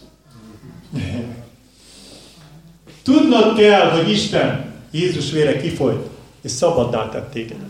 Tudnod 3.02 3.56
kell, 3.56 3.90
hogy 3.90 4.10
Isten 4.10 4.72
Jézus 4.90 5.30
vére 5.30 5.60
kifolyt, 5.60 6.08
és 6.40 6.50
szabaddá 6.50 7.08
tett 7.08 7.30
tégedet. 7.30 7.68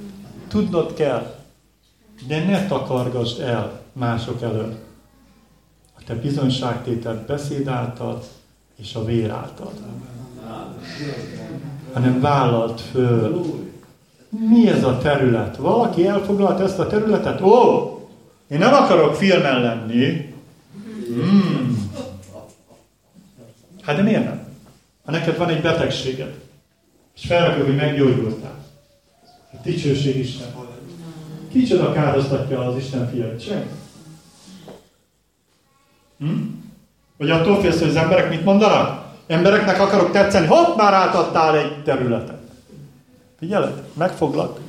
Tudnod 0.49 0.95
kell, 0.95 1.35
de 2.27 2.45
ne 2.45 2.67
takargasd 2.67 3.41
el 3.41 3.81
mások 3.93 4.43
elől. 4.43 4.79
Te 6.07 6.15
bizonyságtételt 6.15 7.27
beszéd 7.27 7.69
által 7.69 8.23
és 8.77 8.95
a 8.95 9.05
vér 9.05 9.31
által. 9.31 9.73
Hanem 11.93 12.21
vállalt 12.21 12.81
föl. 12.81 13.45
Mi 14.29 14.69
ez 14.69 14.85
a 14.85 14.99
terület? 14.99 15.57
Valaki 15.57 16.07
elfoglalt 16.07 16.61
ezt 16.61 16.79
a 16.79 16.87
területet? 16.87 17.41
Ó, 17.41 17.89
én 18.49 18.59
nem 18.59 18.73
akarok 18.73 19.15
filmen 19.15 19.61
lenni. 19.61 20.35
Hmm. 21.07 21.91
Hát 23.83 23.97
de 23.97 24.03
miért 24.03 24.25
nem? 24.25 24.47
Ha 25.05 25.11
neked 25.11 25.37
van 25.37 25.49
egy 25.49 25.63
betegséged, 25.63 26.35
és 27.15 27.27
felrakjuk, 27.27 27.67
hogy 27.67 27.77
meggyógyultál. 27.77 28.65
A 29.53 29.57
dicsőség 29.63 30.17
Isten. 30.17 30.47
Kicsoda 31.53 31.93
károztatja 31.93 32.61
az 32.67 32.77
Isten 32.77 33.11
fiat? 33.11 33.41
Senki. 33.41 33.84
Hm? 36.25 36.43
Vagy 37.17 37.31
attól 37.31 37.61
félsz, 37.61 37.79
hogy 37.79 37.89
az 37.89 37.97
emberek 37.97 38.31
mit 38.31 38.45
mondanak? 38.45 39.05
Embereknek 39.27 39.81
akarok 39.81 40.11
tetszeni. 40.11 40.47
Hopp, 40.47 40.77
már 40.77 40.93
átadtál 40.93 41.59
egy 41.59 41.83
területet. 41.83 42.43
Figyeled? 43.39 43.83
Megfoglak. 43.93 44.61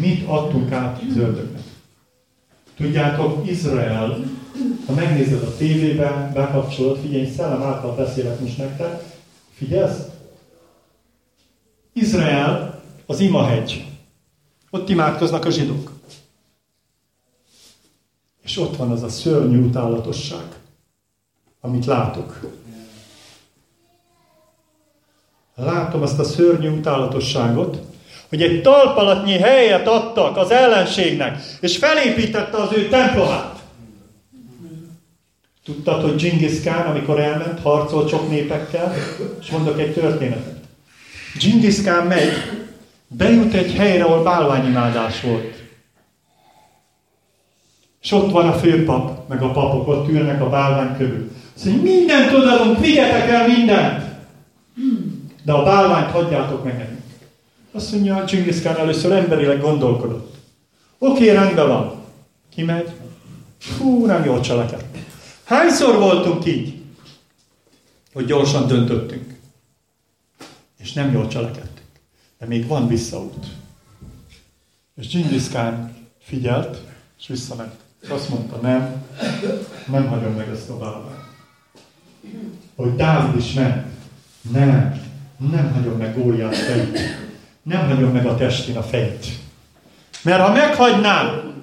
Mit 0.00 0.28
adtunk 0.28 0.72
át 0.72 1.00
az 1.10 1.16
ördögnek? 1.16 1.62
Tudjátok, 2.76 3.48
Izrael, 3.48 4.18
ha 4.86 4.92
megnézed 4.92 5.42
a 5.42 5.56
tévében, 5.56 6.32
bekapcsolod, 6.32 6.98
figyelj, 6.98 7.30
szellem 7.30 7.62
által 7.62 7.94
beszélek 7.94 8.40
most 8.40 8.58
nektek, 8.58 9.02
figyelsz? 9.54 9.98
Izrael 11.92 12.82
az 13.06 13.20
imahegy. 13.20 13.86
Ott 14.70 14.88
imádkoznak 14.88 15.44
a 15.44 15.50
zsidók. 15.50 15.97
És 18.48 18.58
ott 18.58 18.76
van 18.76 18.90
az 18.90 19.02
a 19.02 19.08
szörnyű 19.08 19.60
utálatosság, 19.60 20.44
amit 21.60 21.86
látok. 21.86 22.40
Látom 25.54 26.02
azt 26.02 26.18
a 26.18 26.24
szörnyű 26.24 26.68
utálatosságot, 26.68 27.78
hogy 28.28 28.42
egy 28.42 28.62
talpalatnyi 28.62 29.38
helyet 29.38 29.86
adtak 29.86 30.36
az 30.36 30.50
ellenségnek, 30.50 31.42
és 31.60 31.76
felépítette 31.76 32.56
az 32.56 32.72
ő 32.72 32.88
templomát. 32.88 33.62
Tudtad, 35.64 36.02
hogy 36.02 36.22
Genghis 36.22 36.60
Khan, 36.60 36.86
amikor 36.86 37.20
elment, 37.20 37.60
harcolt 37.60 38.08
sok 38.08 38.28
népekkel, 38.28 38.94
és 39.40 39.50
mondok 39.50 39.78
egy 39.80 39.92
történetet. 39.92 40.60
Genghis 41.40 41.82
Khan 41.82 42.06
megy, 42.06 42.32
bejut 43.08 43.54
egy 43.54 43.74
helyre, 43.74 44.04
ahol 44.04 44.22
bálványimádás 44.22 45.20
volt. 45.20 45.67
És 48.08 48.14
ott 48.14 48.30
van 48.30 48.48
a 48.48 48.52
főpap, 48.52 49.28
meg 49.28 49.42
a 49.42 49.50
papok, 49.50 49.88
ott 49.88 50.08
ülnek 50.08 50.42
a 50.42 50.48
bálvány 50.48 50.96
körül. 50.96 51.30
Azt 51.54 51.64
mondja, 51.64 51.92
mindent 51.92 52.80
vigyetek 52.80 53.28
el 53.28 53.46
mindent! 53.46 54.04
De 55.44 55.52
a 55.52 55.62
bálványt 55.62 56.10
hagyjátok 56.10 56.64
meg 56.64 56.78
nekünk. 56.78 57.02
Azt 57.72 57.92
mondja, 57.92 58.24
Genghis 58.24 58.60
Khan 58.60 58.76
először 58.76 59.12
emberileg 59.12 59.60
gondolkodott. 59.60 60.36
Oké, 60.98 61.30
rendben 61.30 61.68
van. 61.68 61.94
Kimegy. 62.54 62.90
Fú, 63.58 64.06
nem 64.06 64.24
jól 64.24 64.40
cselekedt. 64.40 64.98
Hányszor 65.44 65.98
voltunk 65.98 66.46
így, 66.46 66.80
hogy 68.12 68.24
gyorsan 68.24 68.66
döntöttünk, 68.66 69.34
és 70.78 70.92
nem 70.92 71.12
jól 71.12 71.26
cselekedtünk. 71.26 71.88
De 72.38 72.46
még 72.46 72.66
van 72.66 72.86
visszaút. 72.86 73.46
És 74.96 75.08
Genghis 75.08 75.48
Khan 75.48 75.96
figyelt, 76.18 76.78
és 77.18 77.26
visszament. 77.26 77.86
És 78.02 78.08
azt 78.08 78.28
mondta, 78.28 78.56
nem, 78.56 79.06
nem 79.86 80.08
hagyom 80.08 80.32
meg 80.32 80.48
ezt 80.48 80.70
a 80.70 80.78
bálványt. 80.78 81.26
Hogy 82.76 82.96
Dávid 82.96 83.36
is 83.36 83.52
ment. 83.52 83.86
Nem, 84.52 85.02
nem 85.50 85.72
hagyom 85.72 85.98
meg 85.98 86.22
Góliát 86.22 86.56
fejét. 86.56 86.98
Nem 87.62 87.88
hagyom 87.88 88.12
meg 88.12 88.26
a 88.26 88.36
testén 88.36 88.76
a 88.76 88.82
fejét. 88.82 89.26
Mert 90.22 90.42
ha 90.42 90.52
meghagynám, 90.52 91.54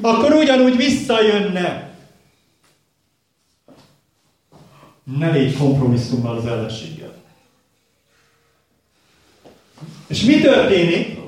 akkor 0.00 0.32
ugyanúgy 0.32 0.76
visszajönne. 0.76 1.90
Ne 5.18 5.30
légy 5.30 5.56
kompromisszummal 5.56 6.36
az 6.36 6.46
ellenséggel. 6.46 7.14
És 10.06 10.22
mi 10.22 10.40
történik? 10.40 11.21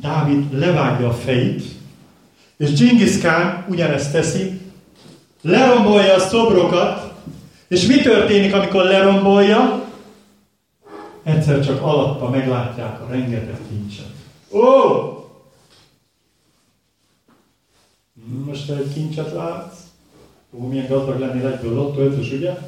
Dávid 0.00 0.52
levágja 0.52 1.08
a 1.08 1.12
fejét, 1.12 1.62
és 2.56 2.78
Genghis 2.78 3.18
ugyanezt 3.68 4.12
teszi, 4.12 4.60
lerombolja 5.42 6.14
a 6.14 6.18
szobrokat, 6.18 7.12
és 7.68 7.86
mi 7.86 8.00
történik, 8.00 8.54
amikor 8.54 8.84
lerombolja? 8.84 9.84
Egyszer 11.22 11.64
csak 11.64 11.82
alatta 11.82 12.30
meglátják 12.30 13.00
a 13.00 13.06
rengeteg 13.10 13.58
kincset. 13.68 14.12
Ó! 14.52 14.62
Most 18.44 18.70
egy 18.70 18.92
kincset 18.92 19.32
látsz? 19.32 19.76
Ó, 20.52 20.66
milyen 20.66 20.86
gazdag 20.88 21.18
lennél 21.18 21.46
egyből 21.46 21.74
lottó 21.74 22.00
ötös, 22.00 22.32
ugye? 22.32 22.58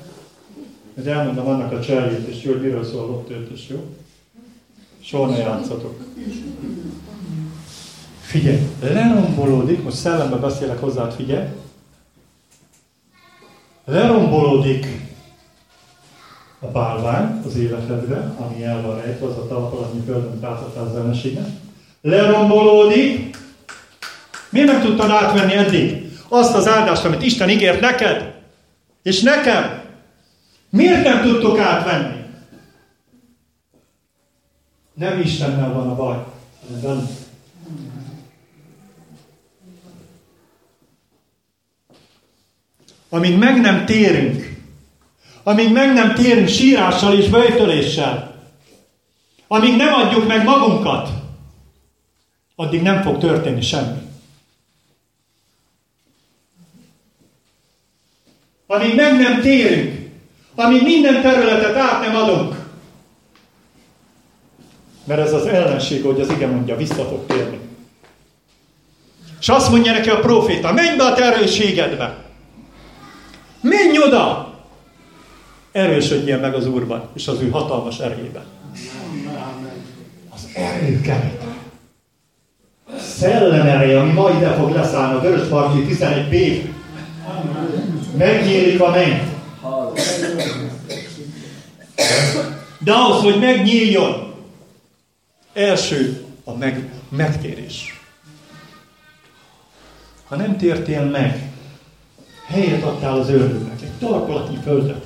Hogy 0.94 1.08
elmondom 1.08 1.46
annak 1.46 1.72
a 1.72 1.80
cserjét, 1.80 2.28
és 2.28 2.42
jó, 2.42 2.52
hogy 2.52 2.62
miről 2.62 2.84
szól 2.84 3.02
a 3.02 3.06
lottó 3.06 3.34
jó? 3.68 3.96
Soha 5.00 5.30
ne 5.30 5.36
játszatok. 5.36 6.04
Figyelj, 8.28 8.58
lerombolódik, 8.80 9.82
most 9.82 9.96
szellembe 9.96 10.36
beszélek 10.36 10.80
hozzád, 10.80 11.12
figyelj. 11.12 11.46
Lerombolódik 13.84 14.86
a 16.60 16.66
bálvány 16.66 17.42
az 17.46 17.56
életedbe, 17.56 18.34
ami 18.38 18.64
el 18.64 18.82
van 18.82 19.00
rejtve, 19.00 19.26
az 19.26 19.36
a 19.36 19.46
talpalatnyi 19.46 20.00
föld, 20.06 20.24
amit 20.24 20.44
átadtál 20.44 20.84
az 20.84 20.96
ellenségnek. 20.96 21.46
Lerombolódik. 22.00 23.36
Miért 24.50 24.72
nem 24.72 24.80
tudtad 24.80 25.10
átvenni 25.10 25.52
eddig 25.52 26.12
azt 26.28 26.54
az 26.54 26.68
áldást, 26.68 27.04
amit 27.04 27.22
Isten 27.22 27.50
ígért 27.50 27.80
neked? 27.80 28.34
És 29.02 29.22
nekem? 29.22 29.82
Miért 30.70 31.04
nem 31.04 31.22
tudtok 31.22 31.58
átvenni? 31.58 32.24
Nem 34.94 35.20
Istennel 35.20 35.72
van 35.72 35.88
a 35.88 35.94
baj, 35.94 36.24
hanem 36.66 36.80
velünk. 36.82 37.26
Amíg 43.08 43.38
meg 43.38 43.60
nem 43.60 43.86
térünk, 43.86 44.56
amíg 45.42 45.72
meg 45.72 45.92
nem 45.92 46.14
térünk 46.14 46.48
sírással 46.48 47.18
és 47.18 47.28
böjtöléssel, 47.28 48.34
amíg 49.46 49.76
nem 49.76 49.94
adjuk 49.94 50.26
meg 50.26 50.44
magunkat, 50.44 51.08
addig 52.56 52.82
nem 52.82 53.02
fog 53.02 53.18
történni 53.18 53.62
semmi. 53.62 53.98
Amíg 58.66 58.94
meg 58.94 59.16
nem 59.16 59.40
térünk, 59.40 60.10
amíg 60.54 60.82
minden 60.82 61.22
területet 61.22 61.76
át 61.76 62.00
nem 62.00 62.16
adunk, 62.16 62.56
mert 65.04 65.20
ez 65.20 65.32
az 65.32 65.46
ellenség, 65.46 66.02
hogy 66.02 66.20
az 66.20 66.30
ige 66.30 66.46
mondja, 66.46 66.76
vissza 66.76 67.04
fog 67.04 67.26
térni. 67.26 67.58
És 69.40 69.48
azt 69.48 69.70
mondja 69.70 69.92
neki 69.92 70.08
a 70.08 70.20
proféta, 70.20 70.72
menj 70.72 70.96
be 70.96 71.04
a 71.04 71.14
terőségedbe. 71.14 72.27
Menj 73.98 74.10
oda! 74.10 74.54
Erősödjél 75.72 76.38
meg 76.38 76.54
az 76.54 76.66
Úrban, 76.66 77.08
és 77.14 77.28
az 77.28 77.40
ő 77.40 77.50
hatalmas 77.50 77.98
erejében. 77.98 78.44
Az 80.34 80.48
erő 80.54 81.00
kemény. 81.00 81.38
Szellem 83.00 83.66
ereje, 83.66 84.00
ami 84.00 84.12
ma 84.12 84.30
ide 84.30 84.54
fog 84.54 84.70
leszállni, 84.70 85.18
a 85.18 85.20
Vörösparti 85.20 85.86
11b. 85.90 86.62
Megnyílik 88.16 88.80
a 88.80 88.90
menny. 88.90 89.18
De 92.78 92.92
ahhoz, 92.92 93.22
hogy 93.22 93.38
megnyíljon, 93.40 94.34
első 95.52 96.24
a 96.44 96.52
meg, 96.52 96.90
megtérés. 97.08 98.00
Ha 100.28 100.36
nem 100.36 100.56
tértél 100.56 101.04
meg, 101.04 101.57
helyet 102.48 102.82
adtál 102.82 103.18
az 103.18 103.30
ördögnek, 103.30 103.82
egy 103.82 104.08
tarkolatnyi 104.08 104.58
földet, 104.62 105.04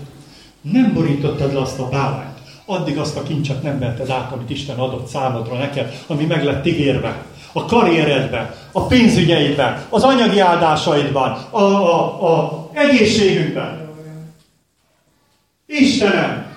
nem 0.60 0.92
borítottad 0.94 1.52
le 1.52 1.60
azt 1.60 1.78
a 1.78 1.88
bálványt, 1.88 2.38
addig 2.64 2.98
azt 2.98 3.16
a 3.16 3.22
kincset 3.22 3.62
nem 3.62 3.78
vetted 3.78 4.10
át, 4.10 4.32
amit 4.32 4.50
Isten 4.50 4.78
adott 4.78 5.06
számodra 5.06 5.56
neked, 5.56 6.04
ami 6.06 6.24
meg 6.24 6.44
lett 6.44 6.66
ígérve. 6.66 7.24
A 7.52 7.64
karrieredben, 7.64 8.54
a 8.72 8.86
pénzügyeidben, 8.86 9.84
az 9.88 10.02
anyagi 10.02 10.38
áldásaidban, 10.38 11.32
a, 11.50 11.60
a, 11.60 12.46
a 12.46 12.70
egészségünkben. 12.72 13.90
Istenem! 15.66 16.50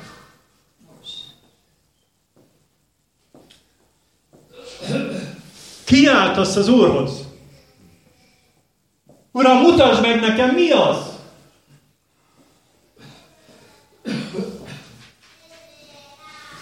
Kiáltasz 5.83 6.55
az 6.55 6.67
Úrhoz. 6.67 7.24
Uram, 9.35 9.61
mutasd 9.61 10.01
meg 10.01 10.19
nekem, 10.19 10.49
mi 10.49 10.69
az? 10.71 10.97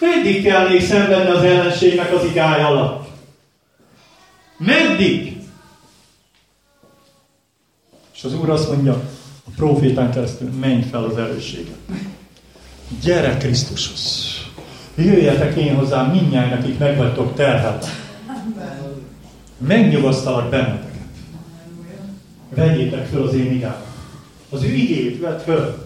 Meddig 0.00 0.44
kell 0.44 0.68
még 0.68 0.82
szenvedni 0.82 1.30
az 1.30 1.42
ellenségnek 1.42 2.14
az 2.14 2.24
igály 2.24 2.62
alatt? 2.62 3.08
Meddig? 4.56 5.36
És 8.14 8.24
az 8.24 8.34
Úr 8.34 8.50
azt 8.50 8.70
mondja, 8.70 8.92
a 9.46 9.50
profétán 9.56 10.12
keresztül, 10.12 10.50
menj 10.50 10.82
fel 10.82 11.04
az 11.04 11.16
erősséget. 11.16 11.78
Gyere 13.02 13.36
Krisztushoz. 13.36 14.32
Jöjjetek 14.94 15.56
én 15.56 15.74
hozzám 15.74 16.10
mindjárt, 16.10 16.62
akik 16.62 16.78
meg 16.78 16.96
vagytok 16.96 17.34
terhelve. 17.34 17.88
Megnyugasztalak 19.58 20.50
benneteket. 20.50 20.83
Vegyétek 22.54 23.06
föl 23.06 23.22
az 23.22 23.34
én 23.34 23.52
igát. 23.52 23.84
Az 24.50 24.62
ő 24.62 24.68
igét 24.68 25.20
vedd 25.20 25.38
föl. 25.38 25.82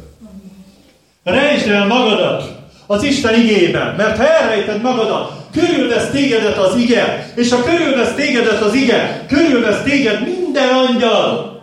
Rejtsd 1.23 1.69
el 1.69 1.87
magadat 1.87 2.59
az 2.87 3.03
Isten 3.03 3.35
igében, 3.35 3.95
mert 3.95 4.17
ha 4.17 4.27
elrejted 4.29 4.83
magadat, 4.83 5.47
körülvesz 5.53 6.11
tégedet 6.11 6.59
az 6.59 6.77
ige, 6.77 7.33
és 7.35 7.51
ha 7.51 7.63
körülvesz 7.63 8.15
tégedet 8.15 8.61
az 8.61 8.75
ige, 8.75 9.25
körülvesz 9.29 9.83
téged 9.83 10.21
minden 10.21 10.69
angyal. 10.69 11.63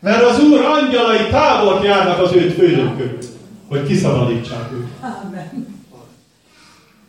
Mert 0.00 0.22
az 0.22 0.40
Úr 0.40 0.60
angyalai 0.60 1.26
távol 1.30 1.80
járnak 1.84 2.18
az 2.18 2.32
őt 2.32 2.54
fődők 2.54 2.96
körül, 2.96 3.18
hogy 3.68 3.86
kiszabadítsák 3.86 4.72
őt. 4.72 4.86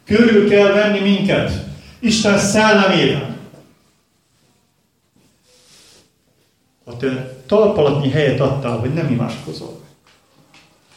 Körül 0.06 0.50
kell 0.50 0.72
venni 0.72 1.00
minket 1.00 1.52
Isten 2.00 2.38
szellemében. 2.38 3.33
Ha 6.86 6.98
te 6.98 7.38
talpalatnyi 7.46 8.10
helyet 8.10 8.40
adtál, 8.40 8.78
hogy 8.78 8.94
nem 8.94 9.12
imádkozol, 9.12 9.80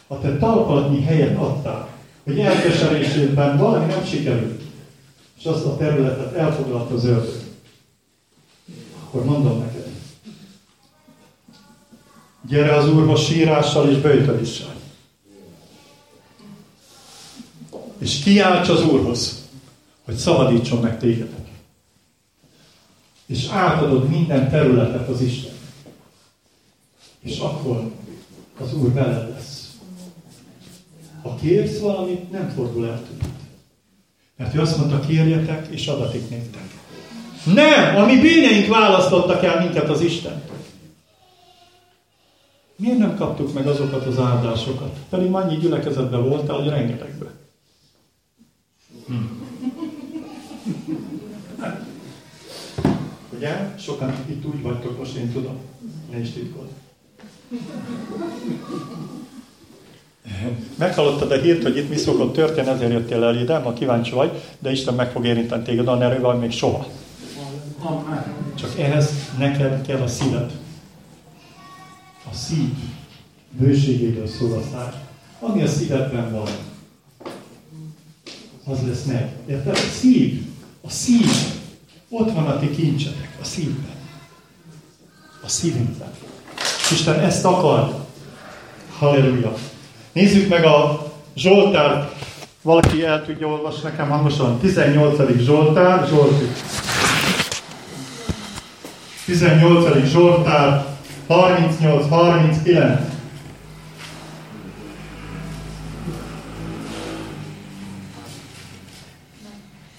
ha 0.08 0.20
te 0.20 0.36
talpalatnyi 0.36 1.02
helyet 1.02 1.36
adtál, 1.36 1.88
hogy 2.24 2.40
elkeserésében 2.40 3.56
valami 3.56 3.86
nem 3.86 4.04
sikerült, 4.04 4.62
és 5.38 5.44
azt 5.44 5.64
a 5.64 5.76
területet 5.76 6.34
elfoglalt 6.34 6.90
az 6.90 7.04
ördög, 7.04 7.42
akkor 9.04 9.24
mondom 9.24 9.58
neked, 9.58 9.86
gyere 12.48 12.74
az 12.74 12.88
Úrhoz 12.88 13.20
sírással 13.20 13.90
és 13.90 13.96
bőtöléssel. 13.96 14.74
És 17.98 18.18
kiálts 18.18 18.68
az 18.68 18.82
Úrhoz, 18.82 19.48
hogy 20.04 20.14
szabadítson 20.14 20.80
meg 20.80 20.98
tégedet. 20.98 21.46
És 23.26 23.48
átadod 23.48 24.08
minden 24.08 24.50
területet 24.50 25.08
az 25.08 25.20
Isten. 25.20 25.55
És 27.26 27.38
akkor 27.38 27.90
az 28.60 28.74
Úr 28.74 28.92
veled 28.92 29.30
lesz. 29.30 29.76
Ha 31.22 31.34
kérsz 31.40 31.78
valamit, 31.78 32.30
nem 32.30 32.48
fordul 32.48 32.86
el 32.86 33.02
tőled. 33.02 33.34
Mert 34.36 34.54
ő 34.54 34.60
azt 34.60 34.78
mondta, 34.78 35.00
kérjetek, 35.00 35.66
és 35.70 35.86
adatik 35.86 36.30
néktek. 36.30 36.74
Nem! 37.54 37.96
A 37.96 38.06
mi 38.06 38.20
bűneink 38.20 38.66
választottak 38.66 39.44
el 39.44 39.60
minket 39.64 39.88
az 39.88 40.00
Isten. 40.00 40.42
Miért 42.76 42.98
nem 42.98 43.16
kaptuk 43.16 43.52
meg 43.52 43.66
azokat 43.66 44.06
az 44.06 44.18
áldásokat? 44.18 44.98
Pedig 45.08 45.32
annyi 45.32 45.56
gyülekezetben 45.56 46.28
voltál, 46.28 46.56
hogy 46.56 46.68
rengetegben. 46.68 47.30
Hm. 49.06 49.14
Ugye? 53.36 53.74
Sokan 53.78 54.14
itt 54.28 54.44
úgy 54.44 54.62
vagytok, 54.62 54.98
most 54.98 55.16
én 55.16 55.32
tudom. 55.32 55.56
Ne 56.10 56.18
is 56.18 56.30
titkod. 56.30 56.68
Meghallottad 60.74 61.30
a 61.30 61.40
hírt, 61.40 61.62
hogy 61.62 61.76
itt 61.76 61.88
mi 61.88 61.96
szokott 61.96 62.32
történni, 62.32 62.68
ezért 62.68 62.92
jöttél 62.92 63.24
el 63.24 63.40
ide, 63.40 63.58
ma 63.58 63.72
kíváncsi 63.72 64.10
vagy, 64.10 64.42
de 64.58 64.70
Isten 64.70 64.94
meg 64.94 65.10
fog 65.10 65.26
érinteni 65.26 65.62
téged, 65.62 65.88
annál 65.88 66.10
erővel 66.10 66.34
még 66.34 66.50
soha. 66.50 66.86
Csak 68.54 68.78
ehhez 68.78 69.10
neked 69.38 69.86
kell 69.86 70.00
a 70.00 70.06
szíved. 70.06 70.50
A 72.30 72.34
szív 72.34 72.72
bőségéről 73.50 74.26
szól 74.26 74.52
a 74.52 74.62
száj. 74.72 74.92
Ami 75.40 75.62
a 75.62 75.66
szívedben 75.66 76.32
van, 76.32 76.48
az 78.64 78.78
lesz 78.86 79.04
meg. 79.04 79.32
Érted? 79.46 79.72
A 79.72 79.90
szív, 80.00 80.46
a 80.80 80.90
szív, 80.90 81.30
ott 82.08 82.32
van 82.32 82.46
a 82.46 82.58
ti 82.58 82.70
kincsetek, 82.70 83.38
a 83.40 83.44
szívben. 83.44 83.94
A 85.42 85.48
szívünkben. 85.48 86.10
Isten 86.90 87.20
ezt 87.20 87.44
akar. 87.44 87.94
Halleluja. 88.98 89.52
Nézzük 90.12 90.48
meg 90.48 90.64
a 90.64 91.06
Zsoltárt. 91.34 92.14
Valaki 92.62 93.04
el 93.04 93.24
tudja 93.24 93.46
olvasni 93.46 93.82
nekem 93.82 94.08
hangosan. 94.08 94.58
18. 94.58 95.38
Zsoltár, 95.38 96.06
Zsolti. 96.08 96.44
18. 99.24 100.06
Zsoltár, 100.06 100.86
38-39. 101.28 102.98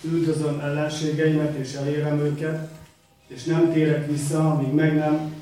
Üldözöm 0.01 0.59
ellenségeimet 0.59 1.55
és 1.55 1.73
elérem 1.73 2.19
őket, 2.19 2.69
és 3.27 3.43
nem 3.43 3.71
térek 3.73 4.07
vissza, 4.11 4.51
amíg 4.51 4.73
meg 4.73 4.95
nem 4.95 5.36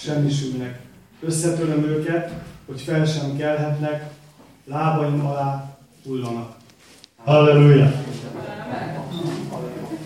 semmisülnek. 0.00 0.80
Összetöröm 1.20 1.84
őket, 1.84 2.32
hogy 2.66 2.80
fel 2.80 3.06
sem 3.06 3.36
kelhetnek, 3.36 4.10
lábaim 4.64 5.26
alá 5.26 5.76
hullanak. 6.04 6.56
Halleluja! 7.24 7.92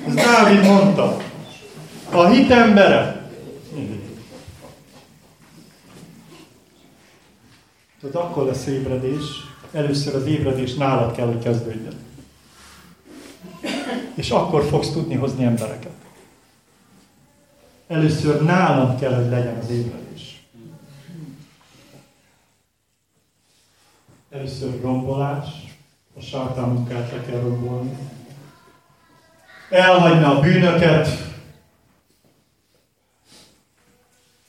Ez 0.06 0.14
Dávid 0.14 0.64
mondta. 0.64 1.16
A 2.10 2.26
hit 2.26 2.50
embere. 2.50 3.22
Tehát 8.00 8.16
akkor 8.16 8.46
lesz 8.46 8.66
ébredés. 8.66 9.22
Először 9.72 10.14
az 10.14 10.26
ébredés 10.26 10.74
nálad 10.74 11.16
kell, 11.16 11.26
hogy 11.26 11.42
kezdődjön. 11.42 11.94
És 14.14 14.30
akkor 14.30 14.64
fogsz 14.64 14.92
tudni 14.92 15.14
hozni 15.14 15.44
embereket. 15.44 15.93
Először 17.86 18.42
nálam 18.42 18.98
kell, 18.98 19.14
hogy 19.14 19.28
legyen 19.28 19.56
az 19.56 19.70
ébredés. 19.70 20.42
Először 24.30 24.80
rombolás, 24.80 25.48
a 26.16 26.20
sátán 26.20 26.68
munkát 26.68 27.12
le 27.12 27.20
kell 27.20 27.40
rombolni. 27.40 27.96
Elhagyni 29.70 30.24
a 30.24 30.40
bűnöket, 30.40 31.08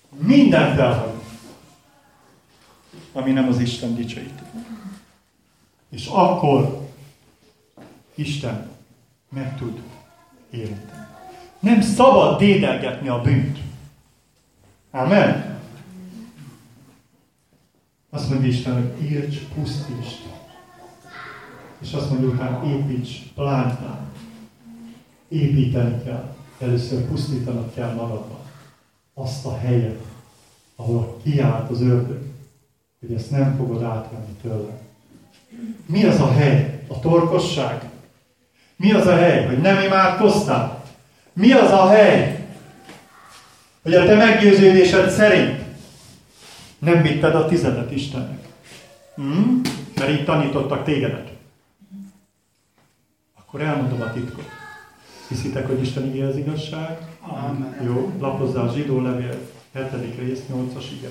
mindent 0.10 0.80
elhagyni, 0.80 1.24
ami 3.14 3.32
nem 3.32 3.48
az 3.48 3.60
Isten 3.60 3.96
dicsőíti. 3.96 4.44
És 5.90 6.08
akkor 6.08 6.90
Isten 8.16 8.70
meg 9.30 9.58
tud 9.58 9.82
érinteni. 10.50 11.05
Nem 11.66 11.82
szabad 11.82 12.38
dédelgetni 12.38 13.08
a 13.08 13.22
bűnt. 13.22 13.58
Amen. 14.92 15.60
Azt 18.10 18.30
mondja 18.30 18.48
Isten, 18.48 18.74
hogy 18.74 19.12
írts, 19.12 19.38
pusztítsd. 19.40 20.20
És 21.82 21.94
azt 21.94 22.10
mondja 22.10 22.28
utána, 22.28 22.66
építs, 22.66 23.10
plántál. 23.36 24.12
Építeni 25.28 26.04
kell. 26.04 26.36
Először 26.60 27.02
pusztítanod 27.02 27.74
kell 27.74 27.94
magadban. 27.94 28.40
Azt 29.14 29.46
a 29.46 29.58
helyet, 29.58 30.02
ahol 30.76 31.18
kiállt 31.24 31.70
az 31.70 31.82
ördög, 31.82 32.22
hogy 33.00 33.14
ezt 33.14 33.32
nem 33.32 33.56
fogod 33.58 33.84
átvenni 33.84 34.36
tőle. 34.42 34.82
Mi 35.86 36.04
az 36.04 36.20
a 36.20 36.32
hely? 36.32 36.84
A 36.88 37.00
torkosság? 37.00 37.90
Mi 38.76 38.92
az 38.92 39.08
a 39.08 39.16
hely, 39.16 39.46
hogy 39.46 39.58
nem 39.58 39.84
imádkoztál? 39.84 40.85
Mi 41.36 41.52
az 41.52 41.72
a 41.72 41.88
hely, 41.88 42.48
hogy 43.82 43.94
a 43.94 44.06
te 44.06 44.16
meggyőződésed 44.16 45.10
szerint 45.10 45.62
nem 46.80 47.02
vitted 47.02 47.36
a 47.36 47.48
tizedet 47.48 47.92
Istennek? 47.92 48.48
Hmm? 49.16 49.62
Mert 49.96 50.10
így 50.10 50.26
tanítottak 50.26 50.84
tégedet. 50.84 51.30
Akkor 53.40 53.62
elmondom 53.62 54.02
a 54.02 54.12
titkot. 54.12 54.50
Hiszitek, 55.28 55.68
hogy 55.68 55.82
Isten 55.82 56.06
igé 56.06 56.22
az 56.22 56.38
igazság? 56.38 56.98
Amen. 57.22 57.78
Jó, 57.84 58.12
lapozzá 58.20 58.62
a 58.62 58.74
zsidó 58.74 59.02
levél 59.02 59.40
7. 59.74 59.84
rész, 60.20 60.40
8-as 60.54 60.86
ige. 60.92 61.10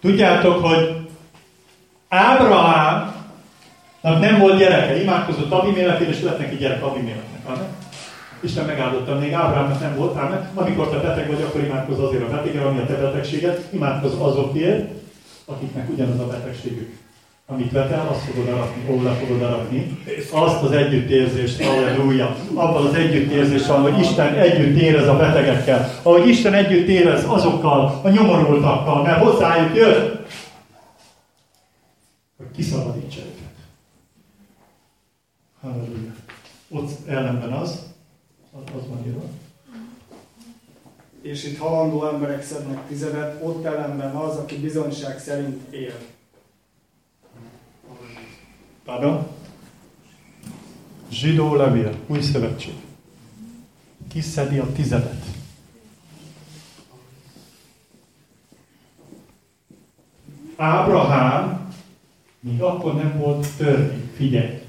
Tudjátok, 0.00 0.64
hogy 0.64 1.08
Ábrahám 2.08 3.15
nem 4.10 4.38
volt 4.38 4.58
gyereke, 4.58 5.02
imádkozott 5.02 5.50
Abimélekért, 5.50 6.10
és 6.10 6.22
lett 6.22 6.38
neki 6.38 6.56
gyerek 6.56 6.84
Abiméleknek. 6.84 7.40
Amen. 7.46 7.66
Isten 8.40 8.64
megáldotta, 8.64 9.18
még 9.18 9.32
Ábrahámnak 9.32 9.80
nem 9.80 9.96
volt, 9.96 10.16
ám 10.16 10.50
amikor 10.54 10.88
te 10.88 10.96
beteg 10.96 11.26
vagy, 11.28 11.42
akkor 11.42 11.60
imádkozz 11.60 11.98
azért 11.98 12.22
a 12.22 12.36
betegért, 12.36 12.64
ami 12.64 12.78
a 12.78 12.86
te 12.86 12.94
betegséged, 12.94 13.68
imádkozz 13.70 14.12
azokért, 14.18 14.90
akiknek 15.44 15.90
ugyanaz 15.90 16.20
a 16.20 16.26
betegségük. 16.26 17.04
Amit 17.48 17.72
vetel, 17.72 18.08
azt 18.10 18.20
fogod 18.20 18.48
aratni, 18.48 19.02
le 19.04 19.10
fogod 19.10 19.42
aratni. 19.42 19.98
Azt 20.32 20.62
az 20.62 20.72
együttérzést, 20.72 21.64
halleluja, 21.64 22.36
abban 22.54 22.86
az 22.86 22.94
együttérzéssel, 22.94 23.76
hogy 23.76 23.98
Isten 23.98 24.34
együtt 24.34 24.80
érez 24.80 25.08
a 25.08 25.16
betegekkel, 25.16 25.90
ahogy 26.02 26.28
Isten 26.28 26.54
együtt 26.54 26.88
érez 26.88 27.24
azokkal, 27.24 28.00
a 28.02 28.08
nyomorultakkal, 28.08 29.02
mert 29.02 29.22
hozzájuk 29.22 29.76
jött, 29.76 30.26
hogy 32.36 32.46
kiszabadítsa 32.56 33.18
őket. 33.18 33.35
Halleluja. 35.66 36.14
Ott 36.68 37.08
ellenben 37.08 37.52
az, 37.52 37.82
az 38.52 38.88
van 38.88 39.06
írva. 39.06 39.22
És 41.22 41.44
itt 41.44 41.58
halandó 41.58 42.08
emberek 42.08 42.42
szednek 42.42 42.86
tizedet, 42.88 43.42
ott 43.42 43.64
ellenben 43.64 44.14
az, 44.14 44.36
aki 44.36 44.56
bizonyság 44.56 45.18
szerint 45.18 45.72
él. 45.74 45.94
Pardon? 48.84 49.26
Zsidó 51.10 51.54
levél, 51.54 51.98
új 52.06 52.20
szövetség. 52.20 52.74
Kiszedi 54.08 54.58
a 54.58 54.72
tizedet. 54.72 55.24
Ábrahám 60.56 61.72
még 62.40 62.62
akkor 62.62 62.94
nem 62.94 63.18
volt 63.18 63.46
törvény. 63.56 64.10
Figyelj! 64.16 64.65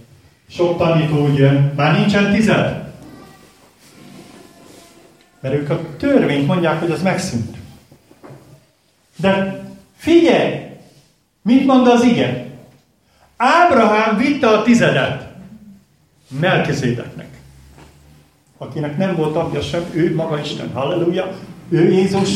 Sok 0.50 0.78
tanító 0.78 1.28
úgy 1.28 1.38
jön, 1.38 1.74
már 1.76 1.98
nincsen 1.98 2.34
tized? 2.34 2.86
Mert 5.40 5.56
ők 5.56 5.70
a 5.70 5.96
törvényt 5.98 6.48
mondják, 6.48 6.80
hogy 6.80 6.92
az 6.92 7.02
megszűnt. 7.02 7.58
De 9.16 9.64
figyelj! 9.96 10.66
Mit 11.42 11.66
mond 11.66 11.88
az 11.88 12.04
ige? 12.04 12.46
Ábrahám 13.38 14.18
vitte 14.18 14.48
a 14.48 14.64
tizedet 14.64 15.28
Melkizédeknek. 16.40 17.28
Akinek 18.58 18.98
nem 18.98 19.16
volt 19.16 19.36
apja 19.36 19.62
sem, 19.62 19.86
ő 19.94 20.16
maga 20.16 20.40
Isten. 20.40 20.72
Halleluja! 20.74 21.38
Ő 21.70 21.92
Jézus. 21.92 22.30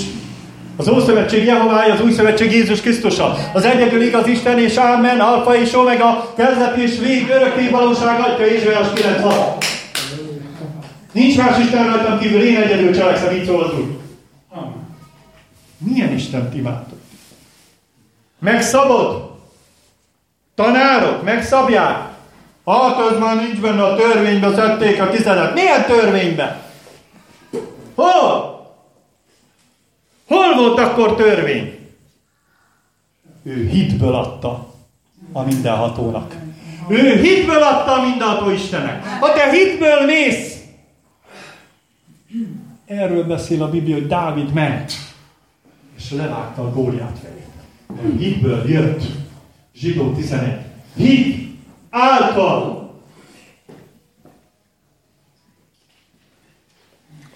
Az 0.82 0.90
Ószövetség 0.90 1.46
Jehovája, 1.46 1.94
az 1.94 2.02
Új 2.02 2.12
Szövetség 2.12 2.52
Jézus 2.52 2.82
Krisztusa. 2.82 3.36
Az 3.54 3.64
egyedül 3.64 4.02
igaz 4.02 4.28
Isten 4.28 4.60
és 4.60 4.78
Ámen, 4.78 5.20
Alfa 5.20 5.56
és 5.56 5.74
Omega, 5.74 6.34
kezdet 6.38 6.76
és 6.76 7.00
vég, 7.00 7.30
örökké 7.30 7.70
valóság, 7.70 8.20
atya 8.20 8.48
Ézsaiás 8.48 8.88
9 8.94 9.22
Nincs 11.12 11.38
más 11.38 11.58
Isten 11.60 11.86
rajtam 11.86 12.20
kívül, 12.20 12.42
én 12.42 12.58
egyedül 12.58 12.94
cselekszem, 12.94 13.36
így 13.36 13.46
szól 13.46 13.64
az 13.64 13.74
Úr. 13.74 13.98
Milyen 15.78 16.14
Isten 16.14 16.52
imádtok? 16.56 17.00
Megszabod? 18.40 19.32
Tanárok, 20.56 21.24
megszabják? 21.24 21.98
Hát 22.66 23.00
az 23.00 23.20
már 23.20 23.36
nincs 23.36 23.60
benne 23.60 23.84
a 23.84 23.96
törvénybe, 23.96 24.54
szedték 24.56 25.02
a 25.02 25.10
tizedet. 25.10 25.54
Milyen 25.54 25.86
törvénybe? 25.86 26.62
Hol? 27.96 28.51
Hol 30.32 30.56
volt 30.56 30.80
akkor 30.80 31.16
törvény? 31.16 31.80
Ő 33.44 33.68
hitből 33.68 34.14
adta 34.14 34.74
a 35.32 35.44
mindenhatónak. 35.44 36.36
Ő 36.90 37.22
hitből 37.22 37.64
adta 37.64 37.92
a 37.92 38.02
mindenható 38.02 38.50
Istennek. 38.50 39.06
Ha 39.06 39.34
te 39.34 39.52
hitből 39.52 40.06
mész, 40.06 40.62
erről 42.86 43.24
beszél 43.24 43.64
a 43.64 43.70
Biblia, 43.70 43.96
hogy 43.96 44.08
Dávid 44.08 44.54
ment, 44.54 44.92
és 45.98 46.12
levágta 46.12 46.62
a 46.62 46.72
góliát 46.72 47.20
fejét. 47.22 48.18
Hitből 48.18 48.70
jött. 48.70 49.04
Zsidó 49.76 50.12
11. 50.12 50.60
Hit 50.96 51.58
által 51.90 52.94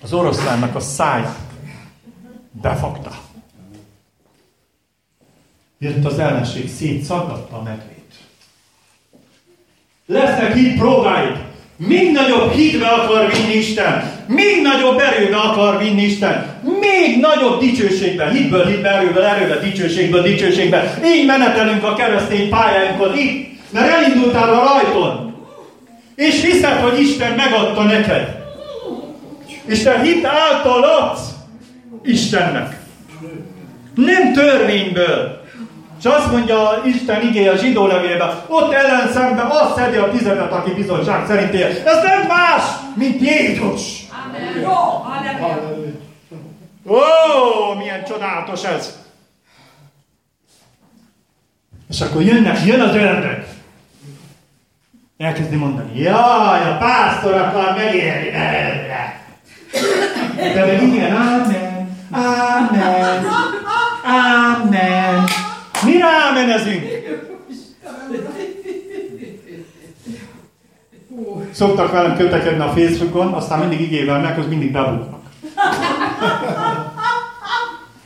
az 0.02 0.14
oroszlánnak 0.14 0.76
a 0.76 0.80
száját 0.80 1.45
befogta. 2.66 3.12
Jött 5.80 6.06
az 6.06 6.20
ellenség, 6.20 6.70
szétszaggatta 6.70 7.56
a 7.58 7.62
medvét. 7.62 8.14
Lesznek 10.06 10.54
hit 10.54 10.78
próbáid. 10.78 11.38
Még 11.76 12.12
nagyobb 12.12 12.52
hitbe 12.52 12.88
akar 12.88 13.32
vinni 13.32 13.54
Isten. 13.54 14.12
Még 14.28 14.62
nagyobb 14.62 15.00
erőbe 15.00 15.38
akar 15.38 15.78
vinni 15.78 16.02
Isten. 16.02 16.62
Még 16.80 17.20
nagyobb 17.20 17.60
dicsőségben. 17.60 18.32
Hitből, 18.32 18.66
hitbe, 18.66 18.90
erőből, 18.90 19.24
erőbe, 19.24 19.60
dicsőségből, 19.60 20.22
dicsőségbe. 20.22 21.00
Így 21.06 21.26
menetelünk 21.26 21.84
a 21.84 21.96
keresztény 21.96 22.50
pályánkon 22.50 23.18
itt. 23.18 23.60
Mert 23.72 23.90
elindultál 23.90 24.54
a 24.54 24.64
rajton. 24.64 25.36
És 26.16 26.42
hiszed, 26.42 26.80
hogy 26.80 27.00
Isten 27.00 27.32
megadta 27.36 27.84
neked. 27.84 28.44
És 29.66 29.84
te 29.84 30.02
hit 30.02 30.26
által 30.26 30.84
adsz 30.84 31.35
Istennek. 32.06 32.80
Nem 33.96 34.34
törvényből. 34.34 35.44
És 36.00 36.06
azt 36.06 36.32
mondja 36.32 36.82
Isten 36.86 37.22
igéje 37.22 37.52
a 37.52 37.56
zsidó 37.56 37.88
levélben, 37.88 38.42
ott 38.48 38.74
ellen 38.74 39.12
szemben 39.12 39.46
azt 39.46 39.76
szedi 39.76 39.98
a 39.98 40.12
tizedet, 40.12 40.52
aki 40.52 40.72
bizonyság 40.72 41.26
szerint 41.28 41.54
él. 41.54 41.68
Ez 41.68 42.04
nem 42.04 42.28
más, 42.28 42.64
mint 42.96 43.22
Jézus. 43.22 44.06
Ó, 46.88 47.74
milyen 47.78 48.04
csodálatos 48.04 48.64
ez. 48.64 48.98
És 51.90 52.02
akkor 52.02 52.22
jönnek, 52.22 52.66
jön 52.66 52.82
az 52.82 52.96
ördög. 52.96 53.46
Elkezdi 55.18 55.56
mondani, 55.56 56.00
jaj, 56.00 56.70
a 56.72 56.78
pásztor 56.80 57.34
akar 57.34 57.76
megélni 57.76 58.30
belőle. 58.32 59.24
De 60.38 60.66
meg 60.66 60.84
igen, 60.84 61.16
ámen, 61.16 61.65
ámen, 62.12 63.26
ámen. 64.04 65.24
Mi 65.84 65.98
rámenezünk? 65.98 66.84
Szoktak 71.52 71.92
velem 71.92 72.18
kötekedni 72.18 72.64
a 72.64 72.74
Facebookon, 72.76 73.34
aztán 73.34 73.60
mindig 73.60 73.82
igével 73.82 74.20
meg, 74.20 74.40
az 74.40 74.48
mindig 74.48 74.72
bebuknak. 74.72 75.24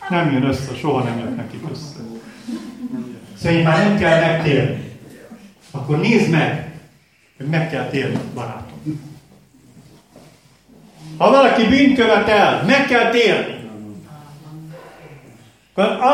Nem 0.09 0.31
jön 0.31 0.43
össze, 0.43 0.75
soha 0.75 1.03
nem 1.03 1.17
jön 1.19 1.33
nekik 1.35 1.63
össze. 1.71 1.99
Szóval 3.41 3.61
már 3.61 3.87
nem 3.87 3.97
kell 3.97 4.19
megtérni. 4.19 4.97
Akkor 5.71 5.99
nézd 5.99 6.29
meg, 6.29 6.71
hogy 7.37 7.45
meg 7.45 7.69
kell 7.69 7.85
térni, 7.85 8.19
barátom. 8.33 9.07
Ha 11.17 11.29
valaki 11.29 11.67
bűnt 11.67 11.95
követel, 11.97 12.63
meg 12.65 12.87
kell 12.87 13.09
térni. 13.09 13.58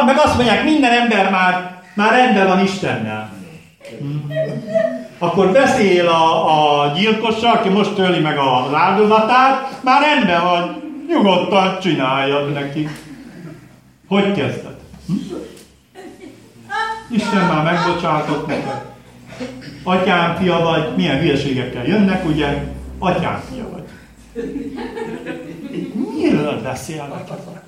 Meg 0.05 0.17
azt 0.17 0.35
mondják, 0.35 0.63
minden 0.63 0.91
ember 0.91 1.31
már, 1.31 1.81
már 1.93 2.11
rendben 2.11 2.47
van 2.47 2.63
Istennel. 2.63 3.33
Akkor 5.17 5.51
beszél 5.51 6.07
a, 6.07 6.83
a 6.83 6.91
gyilkossal, 6.95 7.51
aki 7.51 7.69
most 7.69 7.93
töli 7.93 8.19
meg 8.19 8.37
az 8.37 8.73
áldozatát, 8.73 9.79
már 9.83 10.01
rendben 10.01 10.43
van, 10.43 10.83
nyugodtan 11.07 11.79
csináljad 11.79 12.51
neki. 12.51 12.89
Hogy 14.07 14.31
kezded? 14.31 14.75
Hm? 15.07 15.13
Isten 17.09 17.45
már 17.45 17.63
megbocsátott 17.63 18.47
neked. 18.47 18.81
Atyám 19.83 20.35
fia 20.35 20.59
vagy, 20.59 20.95
milyen 20.95 21.19
hülyeségekkel 21.19 21.85
jönnek, 21.85 22.25
ugye? 22.25 22.63
Atyám 22.99 23.41
fia 23.51 23.69
vagy. 23.69 23.83
Miről 26.17 26.61
beszélnek 26.61 27.23
ezek? 27.29 27.63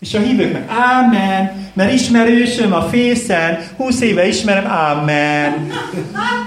És 0.00 0.14
a 0.14 0.18
hívőknek, 0.18 0.70
ámen, 0.70 1.70
mert 1.72 1.92
ismerősöm 1.92 2.72
a 2.72 2.82
fészen, 2.82 3.58
húsz 3.76 4.00
éve 4.00 4.26
ismerem, 4.26 4.66
ámen. 4.66 5.72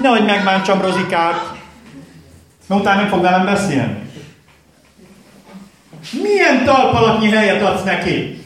Nehogy 0.01 0.25
megbántsam 0.25 0.81
Rozikát. 0.81 1.51
Mert 2.67 2.81
utána 2.81 2.99
nem 2.99 3.09
fog 3.09 3.21
velem 3.21 3.45
beszélni. 3.45 4.01
Milyen 6.21 6.65
talpalatnyi 6.65 7.29
helyet 7.29 7.61
adsz 7.61 7.83
neki? 7.83 8.41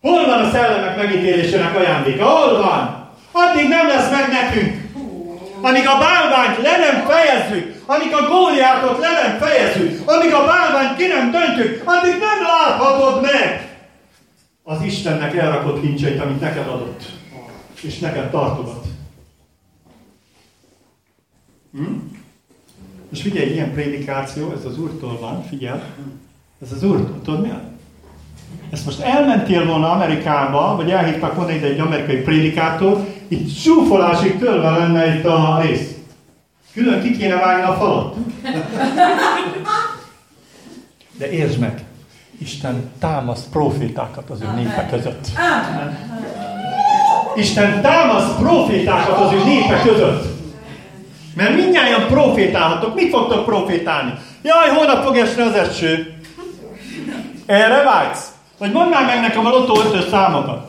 Hol 0.00 0.26
van 0.26 0.44
a 0.44 0.50
szellemek 0.50 0.96
megítélésének 0.96 1.76
ajándéka? 1.76 2.24
Hol 2.24 2.62
van? 2.62 3.08
Addig 3.32 3.68
nem 3.68 3.86
lesz 3.86 4.10
meg 4.10 4.28
nekünk. 4.28 4.88
Amíg 5.60 5.86
a 5.86 5.98
bálványt 5.98 6.62
le 6.62 6.76
nem 6.76 7.06
fejezzük, 7.06 7.79
amíg 7.94 8.12
a 8.14 8.28
góliátot 8.28 8.98
le 8.98 9.08
nem 9.22 9.38
fejezzük, 9.38 10.08
amíg 10.08 10.32
a 10.34 10.44
bálványt 10.44 10.96
ki 10.96 11.06
nem 11.06 11.30
döntjük, 11.30 11.82
addig 11.84 12.12
nem 12.12 12.42
láthatod 12.42 13.22
meg 13.22 13.78
az 14.62 14.82
Istennek 14.82 15.36
elrakott 15.36 15.80
kincseit, 15.80 16.20
amit 16.20 16.40
neked 16.40 16.68
adott, 16.68 17.02
és 17.82 17.98
neked 17.98 18.30
tartogat. 18.30 18.86
Hm? 21.72 21.94
És 23.12 23.22
figyelj, 23.22 23.50
ilyen 23.50 23.72
prédikáció, 23.72 24.52
ez 24.52 24.64
az 24.64 24.78
Úrtól 24.78 25.18
van, 25.18 25.44
figyelj, 25.48 25.80
ez 26.62 26.72
az 26.72 26.82
Úrtól, 26.82 27.20
tudod 27.24 27.40
mi? 27.40 27.52
Ezt 28.70 28.84
most 28.84 29.00
elmentél 29.00 29.66
volna 29.66 29.90
Amerikába, 29.90 30.76
vagy 30.76 30.90
elhívtak 30.90 31.34
volna 31.34 31.52
ide 31.52 31.66
egy 31.66 31.80
amerikai 31.80 32.16
prédikátor, 32.16 33.06
itt 33.28 33.48
zsúfolásig 33.48 34.38
tölve 34.38 34.70
lenne 34.70 35.14
itt 35.14 35.24
a 35.24 35.60
rész. 35.62 35.99
Külön 36.74 37.02
ki 37.02 37.16
kéne 37.16 37.34
vágni 37.34 37.62
a 37.62 37.74
falat. 37.74 38.14
De 41.18 41.30
értsd 41.30 41.58
meg, 41.58 41.84
Isten 42.38 42.90
támaszt 42.98 43.48
profétákat 43.48 44.30
az 44.30 44.40
ő 44.40 44.46
népe 44.56 44.86
között. 44.90 45.26
Isten 47.34 47.82
támaszt 47.82 48.36
profétákat 48.36 49.18
az 49.18 49.32
ő 49.32 49.44
népe 49.44 49.82
között. 49.82 50.24
Mert 51.34 51.54
mindjárt 51.54 52.06
profétálhatok. 52.06 52.94
Mit 52.94 53.10
fogtok 53.10 53.44
profétálni? 53.44 54.12
Jaj, 54.42 54.68
holnap 54.68 55.04
fog 55.04 55.16
esni 55.16 55.42
az 55.42 55.54
eső. 55.54 56.14
Erre 57.46 57.82
vágysz? 57.82 58.28
Vagy 58.58 58.72
mondd 58.72 58.90
már 58.90 59.06
meg 59.06 59.20
nekem 59.20 59.46
a 59.46 59.50
lottó 59.50 59.80
ötös 59.80 60.08
számokat. 60.10 60.66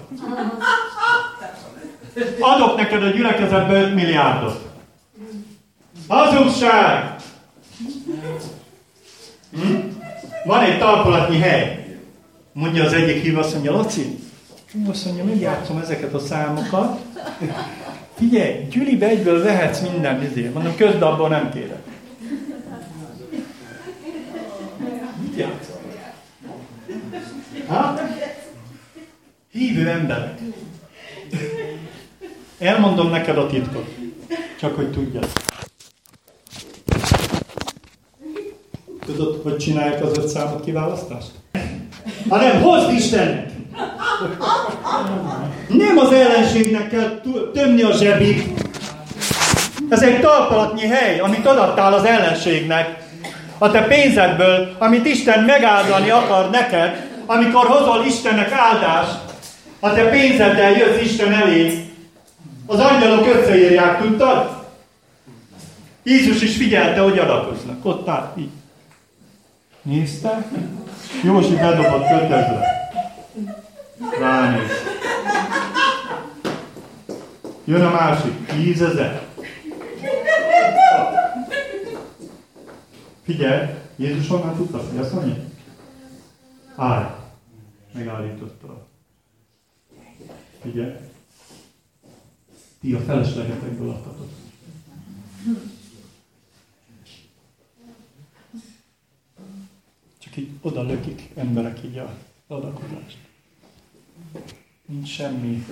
Adok 2.39 2.77
neked 2.77 3.03
a 3.03 3.09
gyülekezetbe 3.09 3.81
5 3.81 3.95
milliárdot. 3.95 4.70
Hazugság! 6.11 7.15
Hm? 9.51 9.75
Van 10.45 10.63
egy 10.63 10.79
talpalatnyi 10.79 11.37
hely. 11.37 11.95
Mondja 12.53 12.83
az 12.83 12.93
egyik 12.93 13.21
hív, 13.21 13.37
azt 13.37 13.53
mondja, 13.53 13.71
Laci, 13.71 14.19
azt 14.89 15.05
mondja, 15.05 15.23
megjátszom 15.23 15.77
ezeket 15.77 16.13
a 16.13 16.19
számokat. 16.19 16.99
Figyelj, 18.17 18.67
Gyülibe 18.69 19.07
egyből 19.07 19.43
vehetsz 19.43 19.79
minden 19.79 20.23
izé. 20.23 20.49
Mondom, 20.53 20.75
közben 20.75 21.01
abból 21.01 21.29
nem 21.29 21.51
kérek. 21.51 21.83
Mit 25.21 25.37
játszol? 25.37 25.81
Ha? 27.67 27.99
Hívő 29.51 29.89
emberek. 29.89 30.39
Elmondom 32.59 33.09
neked 33.09 33.37
a 33.37 33.47
titkot. 33.47 33.95
Csak 34.59 34.75
hogy 34.75 34.91
tudjad. 34.91 35.50
Tudod, 39.15 39.39
hogy 39.43 39.57
csinálják 39.57 40.03
az 40.03 40.17
öt 40.17 40.27
számot 40.27 40.63
kiválasztást? 40.63 41.31
Hanem 42.29 42.61
hozd 42.61 42.91
Istennek! 42.91 43.49
Nem 45.67 45.97
az 45.97 46.11
ellenségnek 46.11 46.89
kell 46.89 47.21
tömni 47.53 47.81
a 47.81 47.91
zsebit. 47.91 48.63
Ez 49.89 50.01
egy 50.01 50.19
talpalatnyi 50.19 50.87
hely, 50.87 51.19
amit 51.19 51.45
adattál 51.45 51.93
az 51.93 52.03
ellenségnek. 52.03 53.03
A 53.57 53.71
te 53.71 53.81
pénzedből, 53.81 54.75
amit 54.79 55.05
Isten 55.05 55.43
megáldani 55.43 56.09
akar 56.09 56.49
neked, 56.49 57.09
amikor 57.25 57.65
hozol 57.65 58.05
Istennek 58.05 58.51
áldást, 58.51 59.19
a 59.79 59.93
te 59.93 60.09
pénzeddel 60.09 60.71
jössz 60.71 61.01
Isten 61.01 61.33
elé, 61.33 61.85
az 62.65 62.79
angyalok 62.79 63.27
összeírják, 63.35 64.01
tudtad? 64.01 64.49
Jézus 66.03 66.41
is 66.41 66.55
figyelte, 66.55 67.01
hogy 67.01 67.19
adakoznak. 67.19 67.85
Ott 67.85 68.07
áll, 68.07 68.33
így. 68.37 68.49
Nézte? 69.81 70.51
Józsi 71.23 71.55
bedobott 71.55 72.07
kötözre. 72.07 72.63
Ránéz. 74.19 74.69
Jön 77.65 77.85
a 77.85 77.89
másik, 77.89 78.45
tízezer. 78.45 79.27
Figyelj, 83.23 83.69
Jézus 83.95 84.27
honnan 84.27 84.55
tudta, 84.55 84.77
hogy 84.77 84.97
azt 84.97 85.13
mondja? 85.13 85.35
Állj. 86.75 87.05
Megállította. 87.93 88.87
Figyelj. 90.61 90.95
Ti 92.81 92.93
a 92.93 92.99
feleslegetekből 92.99 93.89
adtatok. 93.89 94.29
Így 100.37 100.49
oda 100.61 100.81
lökik 100.81 101.29
emberek 101.35 101.83
így 101.83 101.97
a 101.97 102.13
adakozást. 102.47 103.17
Nincs 104.85 105.09
semmi, 105.09 105.65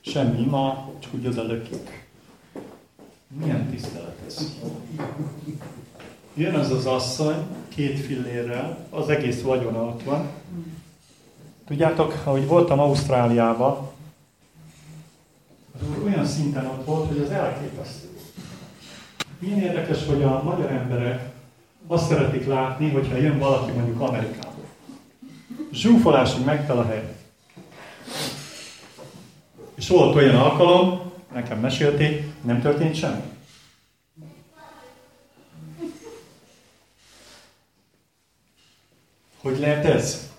semmi 0.00 0.44
ma, 0.44 0.92
csak 0.98 1.14
úgy 1.14 1.26
oda 1.26 1.42
lökik. 1.42 2.06
Milyen 3.28 3.70
tisztelet 3.70 4.18
ez? 4.26 4.56
Jön 6.34 6.54
az 6.54 6.70
az 6.70 6.86
asszony, 6.86 7.46
két 7.68 7.98
fillérrel, 7.98 8.86
az 8.90 9.08
egész 9.08 9.42
vagyona 9.42 9.84
ott 9.84 10.02
van. 10.02 10.28
Tudjátok, 11.66 12.22
ahogy 12.24 12.46
voltam 12.46 12.78
Ausztráliában, 12.78 13.92
az 15.72 16.02
olyan 16.04 16.26
szinten 16.26 16.66
ott 16.66 16.84
volt, 16.84 17.08
hogy 17.08 17.18
az 17.18 17.30
elképesztő. 17.30 18.08
Milyen 19.38 19.58
érdekes, 19.58 20.06
hogy 20.06 20.22
a 20.22 20.42
magyar 20.42 20.70
emberek 20.70 21.33
azt 21.86 22.08
szeretik 22.08 22.46
látni, 22.46 22.90
hogyha 22.90 23.16
jön 23.16 23.38
valaki 23.38 23.70
mondjuk 23.70 24.00
Amerikából. 24.00 24.64
Zsúfolásig 25.72 26.44
megtel 26.44 26.78
a 26.78 26.86
hely. 26.86 27.16
És 29.74 29.88
volt 29.88 30.14
olyan 30.14 30.34
alkalom, 30.34 31.12
nekem 31.32 31.58
mesélték, 31.58 32.24
nem 32.42 32.60
történt 32.60 32.94
semmi. 32.94 33.22
Hogy 39.42 39.58
lehet 39.58 39.84
ez? 39.84 40.30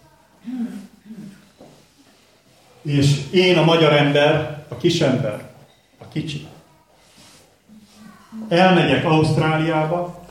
És 2.81 3.31
én 3.31 3.57
a 3.57 3.63
magyar 3.63 3.93
ember, 3.93 4.65
a 4.67 4.77
kis 4.77 5.01
ember, 5.01 5.49
a 5.97 6.07
kicsi. 6.07 6.47
Elmegyek 8.47 9.05
Ausztráliába, 9.05 10.24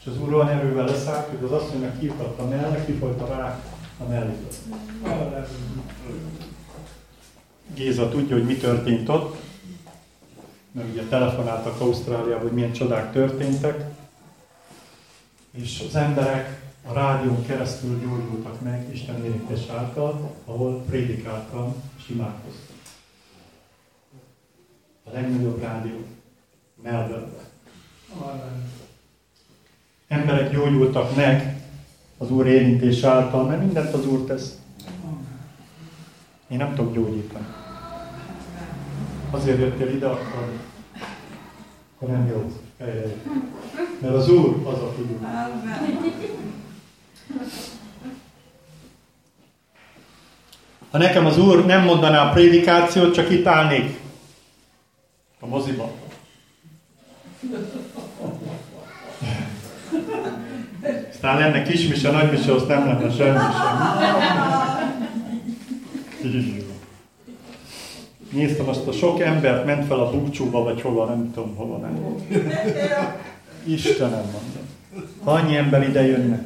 és 0.00 0.06
az 0.06 0.20
úr 0.20 0.34
olyan 0.34 0.48
erővel 0.48 0.84
leszállt, 0.84 1.28
hogy 1.28 1.44
az 1.44 1.52
asszonynak 1.52 2.00
hívtak 2.00 2.38
a 2.38 2.48
mellé, 2.48 2.84
kifolyt 2.84 3.20
a 3.20 3.26
rák 3.26 3.64
a 3.98 4.08
melléből. 4.08 4.48
Géza 7.74 8.08
tudja, 8.08 8.36
hogy 8.36 8.44
mi 8.44 8.56
történt 8.56 9.08
ott, 9.08 9.36
mert 10.72 10.88
ugye 10.88 11.02
telefonáltak 11.02 11.80
Ausztráliába, 11.80 12.42
hogy 12.42 12.52
milyen 12.52 12.72
csodák 12.72 13.12
történtek, 13.12 13.84
és 15.50 15.84
az 15.88 15.96
emberek 15.96 16.62
a 16.86 16.92
rádión 16.92 17.46
keresztül 17.46 18.00
gyógyultak 18.00 18.60
meg 18.60 18.88
Isten 18.92 19.24
érintés 19.24 19.68
által, 19.68 20.34
ahol 20.44 20.82
prédikáltam 20.82 21.74
és 21.98 22.08
imádkoztam. 22.08 22.76
A 25.04 25.10
legnagyobb 25.12 25.60
rádió 25.60 26.04
Melbourne. 26.82 27.48
Emberek 30.10 30.52
gyógyultak 30.52 31.16
meg 31.16 31.62
az 32.18 32.30
Úr 32.30 32.46
érintés 32.46 33.02
által, 33.02 33.44
mert 33.44 33.60
mindent 33.60 33.94
az 33.94 34.06
Úr 34.06 34.24
tesz. 34.24 34.58
Én 36.48 36.58
nem 36.58 36.74
tudok 36.74 36.94
gyógyítani. 36.94 37.46
Azért 39.30 39.58
jöttél 39.58 39.88
ide, 39.94 40.06
akkor, 40.06 40.52
akkor 41.94 42.08
nem 42.08 42.26
jó. 42.26 42.52
Mert 44.00 44.14
az 44.14 44.28
Úr 44.28 44.66
az, 44.66 44.78
aki 44.78 45.00
jó. 45.00 45.18
Ha 50.90 50.98
nekem 50.98 51.26
az 51.26 51.38
Úr 51.38 51.66
nem 51.66 51.84
mondaná 51.84 52.28
a 52.28 52.32
prédikációt, 52.32 53.14
csak 53.14 53.30
itt 53.30 53.46
állnék 53.46 54.00
a 55.40 55.46
moziba. 55.46 55.92
Aztán 61.10 61.38
lenne 61.38 61.62
kismise, 61.62 62.10
nagymise, 62.10 62.52
azt 62.52 62.68
nem 62.68 62.86
lenne 62.86 63.10
semmi 63.10 63.38
sem. 63.38 64.00
Néztem 68.32 68.68
azt 68.68 68.86
a 68.86 68.92
sok 68.92 69.20
embert, 69.20 69.66
ment 69.66 69.86
fel 69.86 69.98
a 69.98 70.10
bukcsóba, 70.10 70.62
vagy 70.62 70.80
hova, 70.80 71.04
nem 71.04 71.30
tudom 71.34 71.56
hova 71.56 71.78
ment. 71.78 71.98
Istenem 73.64 74.10
mondom. 74.10 74.68
Ha 75.24 75.30
annyi 75.30 75.56
ember 75.56 75.88
ide 75.88 76.06
jönne, 76.06 76.44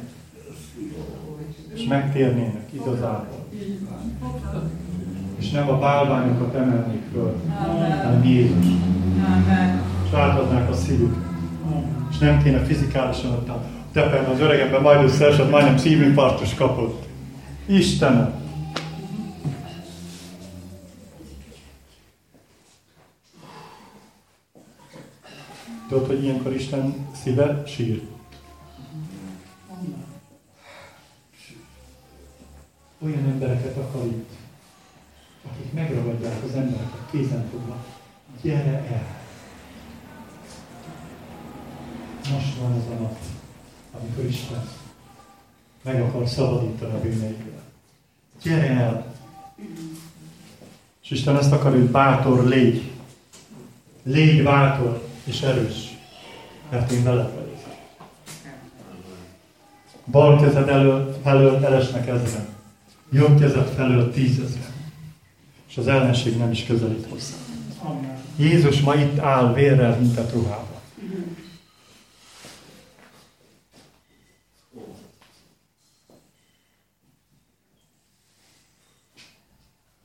és 1.73 1.85
megtérnének 1.87 2.69
igazából. 2.71 3.45
És 5.39 5.51
nem 5.51 5.69
a 5.69 5.79
bálványokat 5.79 6.55
emelnék 6.55 7.01
föl, 7.13 7.35
hanem 8.03 8.23
Jézus. 8.23 8.65
És 10.05 10.13
átadnák 10.13 10.69
a 10.69 10.73
szívük. 10.73 11.15
És 12.15 12.21
nem 12.21 12.43
kéne 12.43 12.59
fizikálisan 12.59 13.31
ott 13.31 13.49
a 13.49 13.63
tepen 13.91 14.25
az 14.25 14.39
öregemben 14.39 14.81
majd 14.81 15.03
összeesett, 15.03 15.49
majdnem 15.49 15.77
szívinfarktus 15.77 16.53
kapott. 16.53 17.07
Istenem! 17.65 18.43
Tudod, 25.89 26.07
hogy 26.07 26.23
ilyenkor 26.23 26.53
Isten 26.53 27.07
szíve 27.23 27.63
sír. 27.65 28.01
Olyan 32.99 33.25
embereket 33.25 33.77
akar 33.77 34.05
itt, 34.05 34.29
akik 35.51 35.73
megragadják 35.73 36.43
az 36.43 36.55
embereket 36.55 37.09
kézen 37.11 37.49
fogva. 37.51 37.75
Gyere 38.41 38.85
el! 38.91 39.24
Most 42.31 42.55
van 42.61 42.71
az 42.71 42.97
a 42.97 43.01
nap, 43.01 43.17
amikor 43.91 44.25
Isten 44.25 44.67
meg 45.81 46.01
akar 46.01 46.27
szabadítani 46.27 46.93
a 46.93 46.99
bűneidből. 46.99 47.61
Gyere 48.41 48.67
el! 48.67 49.13
És 51.03 51.11
Isten 51.11 51.37
ezt 51.37 51.51
akar, 51.51 51.71
hogy 51.71 51.89
bátor 51.89 52.47
légy. 52.47 52.91
Légy 54.03 54.43
bátor 54.43 55.07
és 55.23 55.41
erős, 55.41 55.97
mert 56.69 56.91
én 56.91 57.03
veled 57.03 57.33
vagyok. 57.33 57.55
Bal 60.05 60.39
kezed 60.39 60.69
elől, 60.69 61.19
felől 61.23 61.65
elesnek 61.65 62.07
ezren, 62.07 62.47
jobb 63.11 63.39
kezed 63.39 63.67
felől 63.67 64.11
tízezren, 64.11 64.73
és 65.67 65.77
az 65.77 65.87
ellenség 65.87 66.37
nem 66.37 66.51
is 66.51 66.65
közelít 66.65 67.07
hozzá. 67.09 67.35
Jézus 68.35 68.81
ma 68.81 68.95
itt 68.95 69.19
áll 69.19 69.53
vérrel, 69.53 69.99
mint 69.99 70.17
a 70.17 70.25
ruhában. 70.33 70.75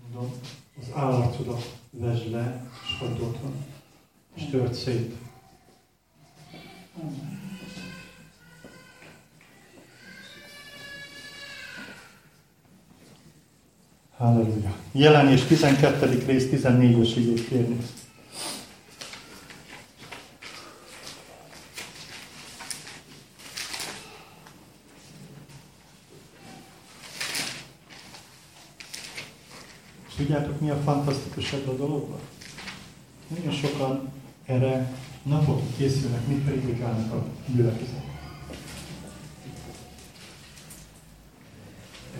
Mondom, 0.02 0.32
az 0.92 1.00
állarcodat 1.02 1.78
vesd 1.90 2.30
le, 2.30 2.66
és 2.84 2.98
hagyd 2.98 3.20
ott 3.20 3.40
van 3.42 3.52
és 4.34 4.46
tört 4.50 4.74
szét. 4.74 5.14
Halleluja. 14.16 14.76
Jelenés 14.92 15.44
12. 15.44 16.24
rész 16.26 16.48
14-es 16.52 17.12
igét 17.16 17.48
kérni. 17.48 17.76
Tudjátok, 30.20 30.60
mi 30.60 30.70
a 30.70 30.76
fantasztikus 30.76 31.52
ebben 31.52 31.74
a 31.74 31.76
dologban? 31.76 32.18
Nagyon 33.28 33.52
sokan 33.52 34.08
erre 34.46 34.92
napokig 35.22 35.76
készülnek, 35.76 36.26
mit 36.26 36.38
predikálnak 36.38 37.12
a 37.12 37.24
gyülekezet. 37.54 38.04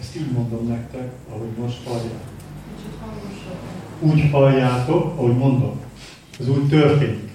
Ezt 0.01 0.17
így 0.17 0.31
mondom 0.33 0.67
nektek, 0.67 1.13
ahogy 1.31 1.51
most 1.59 1.87
hallják. 1.87 2.25
Úgy 4.01 4.31
halljátok, 4.31 5.19
ahogy 5.19 5.37
mondom. 5.37 5.81
Ez 6.41 6.49
úgy 6.49 6.69
történik. 6.69 7.31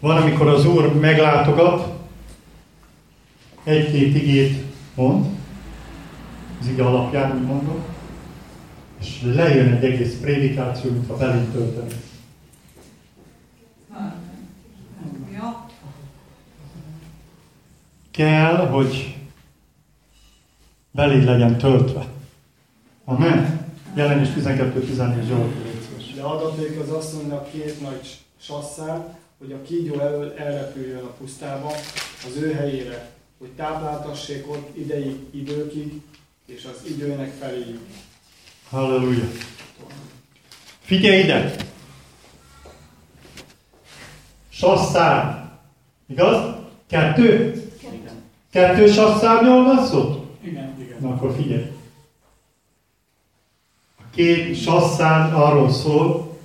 Van, 0.00 0.16
amikor 0.16 0.48
az 0.48 0.66
Úr 0.66 0.94
meglátogat, 0.94 1.98
egy-két 3.64 4.14
igét 4.14 4.64
mond, 4.94 5.26
az 6.64 6.70
ige 6.70 6.84
alapján, 6.84 7.36
úgy 7.36 7.46
mondom, 7.46 7.84
és 9.00 9.22
lejön 9.22 9.72
egy 9.72 9.84
egész 9.84 10.18
prédikáció, 10.20 10.90
mint 10.90 11.10
a 11.10 11.16
belint 11.16 11.52
tölteni. 11.52 11.94
Kell, 18.10 18.56
hogy 18.56 19.16
beléd 20.90 21.24
legyen 21.24 21.58
töltve. 21.58 22.06
Amen? 23.04 23.66
Jelenés 23.94 24.28
12-14 24.28 25.26
Zsolt. 25.26 25.52
De 26.14 26.22
adaték 26.22 26.80
az 26.80 26.90
asszonynak 26.90 27.50
két 27.50 27.80
nagy 27.80 28.18
sasszán, 28.40 29.16
hogy 29.38 29.52
a 29.52 29.62
kígyó 29.62 30.00
elől 30.00 30.34
elrepüljön 30.36 31.04
a 31.04 31.14
pusztába, 31.18 31.70
az 32.26 32.36
ő 32.36 32.52
helyére, 32.52 33.10
hogy 33.38 33.48
tápláltassék 33.48 34.50
ott 34.50 34.76
ideig, 34.76 35.16
időkig, 35.30 36.02
és 36.46 36.64
az 36.64 36.90
időnek 36.90 37.32
feléjük. 37.40 37.80
Halleluja. 38.70 39.28
Figyelj 40.80 41.22
ide! 41.22 41.54
Sasszár. 44.48 45.50
Igaz? 46.06 46.54
Kettő? 46.86 47.62
Kettő 48.50 48.92
sasszárnyal 48.92 49.64
van 49.64 49.86
szó? 49.86 50.30
Igen, 50.40 50.80
igen. 50.80 50.96
Na 51.00 51.08
akkor 51.08 51.34
figyelj. 51.36 51.66
A 53.98 54.02
két 54.14 54.62
sasszár 54.62 55.34
arról 55.34 55.72
szól, 55.72 56.38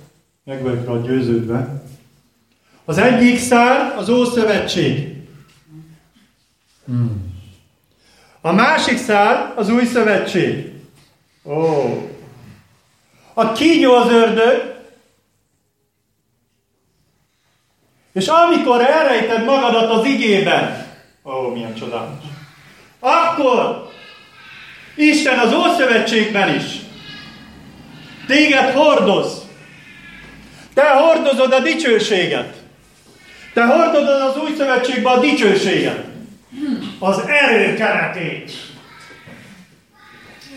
meg 0.44 0.62
vagyok 0.62 0.86
rá 0.86 1.00
győződve. 1.00 1.82
Az 2.84 2.98
egyik 2.98 3.38
szár 3.38 3.96
az 3.96 4.08
Ószövetség. 4.08 5.16
Hmm. 6.84 7.29
A 8.40 8.52
másik 8.52 8.98
szár 8.98 9.52
az 9.56 9.68
Új 9.68 9.84
Szövetség. 9.84 10.72
Ó. 11.44 11.54
A 13.34 13.52
kígyó 13.52 13.94
az 13.94 14.10
ördög, 14.10 14.74
és 18.12 18.26
amikor 18.26 18.80
elrejted 18.80 19.44
magadat 19.44 19.90
az 19.90 20.04
igében, 20.04 20.86
ó, 21.24 21.48
milyen 21.48 21.74
csodálatos, 21.74 22.30
akkor 23.00 23.90
Isten 24.94 25.38
az 25.38 25.52
Ószövetségben 25.52 26.54
is 26.54 26.64
téged 28.26 28.74
hordoz. 28.74 29.42
Te 30.74 30.88
hordozod 30.88 31.52
a 31.52 31.60
dicsőséget. 31.60 32.54
Te 33.54 33.64
hordozod 33.64 34.20
az 34.20 34.36
új 34.36 34.54
szövetségben 34.56 35.12
a 35.12 35.20
dicsőséget. 35.20 36.04
Az 37.02 37.22
erő 37.26 37.74
keretét. 37.74 38.52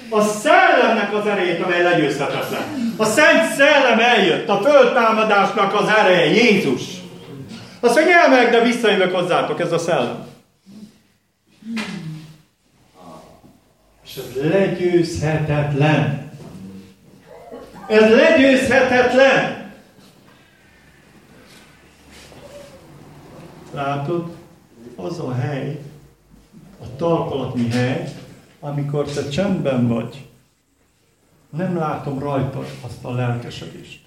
A 0.10 0.22
szellemnek 0.22 1.14
az 1.14 1.28
erejét, 1.28 1.62
amely 1.64 1.84
legyőzhetetlen. 1.84 2.94
A 2.98 3.06
Szent 3.06 3.54
Szellem 3.54 4.00
eljött, 4.00 4.50
a 4.50 4.62
föltámadásnak 4.62 5.74
az 5.74 5.88
ereje, 5.88 6.26
Jézus. 6.26 6.82
Azt 7.80 7.96
mondja, 7.96 8.20
elmegyek, 8.20 8.52
de 8.52 8.62
visszajövök 8.62 9.16
hozzátok, 9.16 9.60
ez 9.60 9.72
a 9.72 9.78
szellem. 9.78 10.28
És 14.06 14.16
ez 14.16 14.50
legyőzhetetlen. 14.50 16.32
Ez 17.88 18.10
legyőzhetetlen. 18.10 19.72
Látod? 23.74 24.36
Az 24.96 25.20
a 25.20 25.34
hely, 25.34 25.80
a 26.84 26.95
talpalatni 26.95 27.69
hely, 27.69 28.13
amikor 28.59 29.05
te 29.05 29.29
csendben 29.29 29.88
vagy. 29.88 30.25
Nem 31.49 31.77
látom 31.77 32.19
rajtad 32.19 32.65
azt 32.81 33.03
a 33.03 33.11
lelkesedést. 33.11 34.01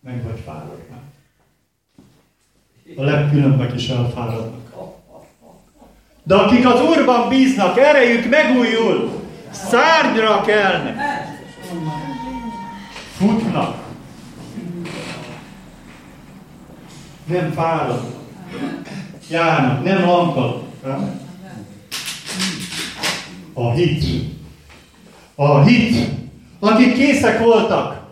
Meg 0.00 0.22
vagy 0.22 0.40
fáradva. 0.44 0.96
A 2.96 3.02
legkülönbek 3.02 3.74
is 3.74 3.88
elfáradnak. 3.88 4.62
De 6.22 6.34
akik 6.34 6.66
az 6.66 6.80
Úrban 6.80 7.28
bíznak, 7.28 7.78
erejük 7.78 8.28
megújul, 8.30 9.10
szárnyra 9.50 10.40
kelnek, 10.40 10.96
futnak, 13.16 13.83
nem 17.24 17.52
fáradnak, 17.52 18.12
járnak, 19.30 19.84
nem 19.84 20.04
lankadnak. 20.04 21.22
A 23.52 23.72
hit. 23.72 24.04
A 25.34 25.64
hit. 25.64 26.08
Akik 26.58 26.94
készek 26.94 27.38
voltak, 27.38 28.06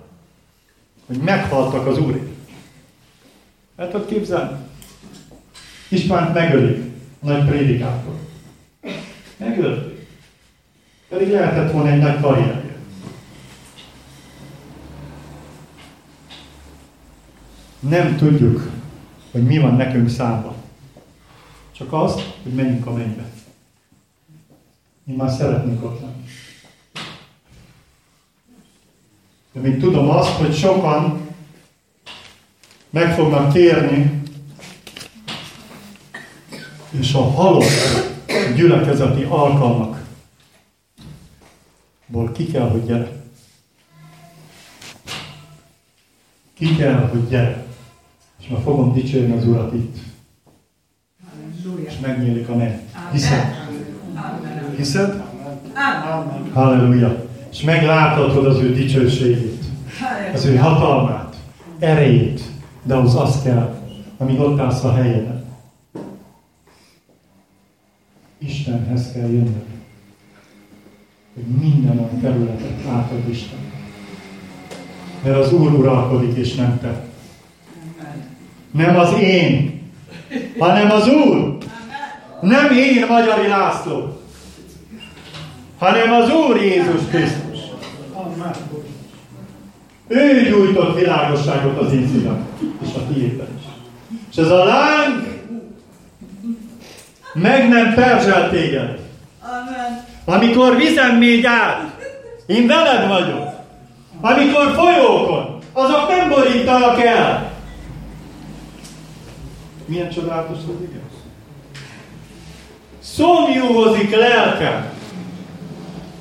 hogy 1.07 1.17
meghaltak 1.17 1.87
az 1.87 1.99
Úrért. 1.99 2.31
El 3.77 3.91
tudod 3.91 4.07
képzelni? 4.07 4.57
Istvánt 5.89 6.35
megölik 6.35 6.85
a 7.23 7.27
nagy 7.27 7.45
prédikátor. 7.45 8.15
Megölték. 9.37 10.09
Pedig 11.09 11.31
lehetett 11.31 11.73
volna 11.73 11.91
egy 11.91 12.01
nagy 12.01 12.21
karrierje. 12.21 12.77
Nem 17.79 18.17
tudjuk, 18.17 18.71
hogy 19.33 19.43
mi 19.43 19.59
van 19.59 19.75
nekünk 19.75 20.09
számba. 20.09 20.55
Csak 21.73 21.93
azt, 21.93 22.21
hogy 22.43 22.53
menjünk 22.53 22.87
a 22.87 22.93
mennybe. 22.93 23.31
Mi 25.05 25.15
már 25.15 25.31
szeretnénk 25.31 25.85
ott 25.85 26.01
lenni. 26.01 26.25
De 29.53 29.61
még 29.61 29.81
tudom 29.81 30.11
azt, 30.11 30.31
hogy 30.31 30.55
sokan 30.55 31.21
meg 32.91 33.15
fognak 33.15 33.53
térni, 33.53 34.23
és 36.91 37.15
a 37.15 37.31
halott 37.31 37.65
gyülekezeti 38.57 39.23
alkalmakból 39.23 40.03
ki 42.33 42.47
kell, 42.47 42.69
hogy 42.69 42.85
gyere. 42.85 43.23
Ki 46.55 46.77
kell, 46.77 47.09
hogy 47.09 47.29
gyere. 47.29 47.72
És 48.43 48.49
ma 48.49 48.57
fogom 48.57 48.93
dicsérni 48.93 49.37
az 49.37 49.47
Urat 49.47 49.75
itt. 49.75 49.97
És 51.87 51.99
megnyílik 52.01 52.49
a 52.49 52.57
menny. 52.57 52.79
Hiszed? 53.13 53.71
Hiszed? 54.77 55.23
Halleluja. 56.53 57.27
És 57.51 57.63
megláthatod 57.63 58.47
az 58.47 58.59
ő 58.59 58.73
dicsőségét, 58.73 59.65
az 60.35 60.45
ő 60.45 60.57
hatalmát, 60.57 61.37
erejét, 61.79 62.43
de 62.83 62.95
ahhoz 62.95 63.15
az 63.15 63.43
kell, 63.43 63.79
amíg 64.19 64.41
ott 64.41 64.59
állsz 64.59 64.85
a 64.85 64.93
helyeden. 64.93 65.45
Istenhez 68.39 69.13
kell 69.13 69.29
jönnöd. 69.29 69.65
Hogy 71.35 71.45
minden 71.45 71.99
a 71.99 72.21
területet 72.21 72.87
átad 72.89 73.29
Isten. 73.29 73.59
Mert 75.25 75.37
az 75.37 75.53
Úr 75.53 75.73
uralkodik, 75.73 76.37
és 76.37 76.55
nem 76.55 76.79
te. 76.81 77.12
Nem 78.73 78.99
az 78.99 79.13
én, 79.21 79.81
hanem 80.59 80.91
az 80.91 81.09
Úr. 81.09 81.57
Nem 82.41 82.73
én, 82.73 83.07
Magyari 83.09 83.49
László, 83.49 84.21
hanem 85.79 86.13
az 86.13 86.31
Úr 86.31 86.63
Jézus 86.63 87.01
Krisztus. 87.11 87.59
Ő 90.07 90.49
gyújtott 90.49 90.99
világosságot 90.99 91.79
az 91.79 91.93
én 91.93 92.09
szívem, 92.13 92.47
és 92.83 92.89
a 92.95 93.13
tiédben 93.13 93.47
is. 93.59 93.65
És 94.31 94.37
ez 94.37 94.51
a 94.51 94.65
láng 94.65 95.41
meg 97.35 97.69
nem 97.69 97.95
perzsel 97.95 98.51
téged. 98.51 98.99
Amen. 99.41 100.05
Amikor 100.25 100.77
vizen 100.77 101.15
még 101.15 101.47
át, 101.47 101.81
én 102.47 102.67
veled 102.67 103.09
vagyok. 103.09 103.49
Amikor 104.21 104.75
folyókon, 104.75 105.59
azok 105.73 106.09
nem 106.09 106.29
borítanak 106.29 107.01
el. 107.01 107.52
Milyen 109.93 110.11
csodálatos 110.11 110.57
az 110.57 110.83
igaz? 110.83 111.23
Szomjúhozik 112.99 114.17
lelkem 114.17 114.93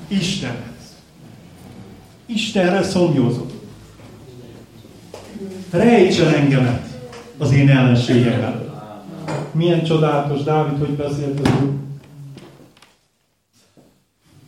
Istenhez. 0.07 0.95
Istenre 2.25 2.83
szomjózok. 2.83 3.51
Rejtsen 5.69 6.33
engemet 6.33 6.87
az 7.37 7.51
én 7.51 7.69
ellenségem 7.69 8.41
előtt. 8.41 8.71
Milyen 9.51 9.83
csodálatos 9.83 10.43
Dávid, 10.43 10.79
hogy 10.79 10.89
beszélt 10.89 11.47
az 11.47 11.53
Úr. 11.63 11.73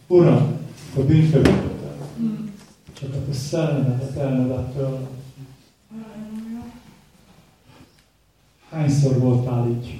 Uram, 0.07 0.59
a 0.95 0.99
bűnkövetőt 0.99 1.71
csak 2.99 3.13
a 3.13 3.25
te 3.27 3.33
szellemedet 3.33 4.17
elnevett 4.17 4.73
tőle. 4.75 4.99
Hányszor 8.73 9.19
voltál 9.19 9.67
így? 9.67 9.99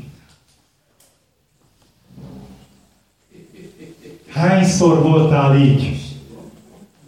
Hányszor 4.28 5.02
voltál 5.02 5.58
így? 5.58 6.16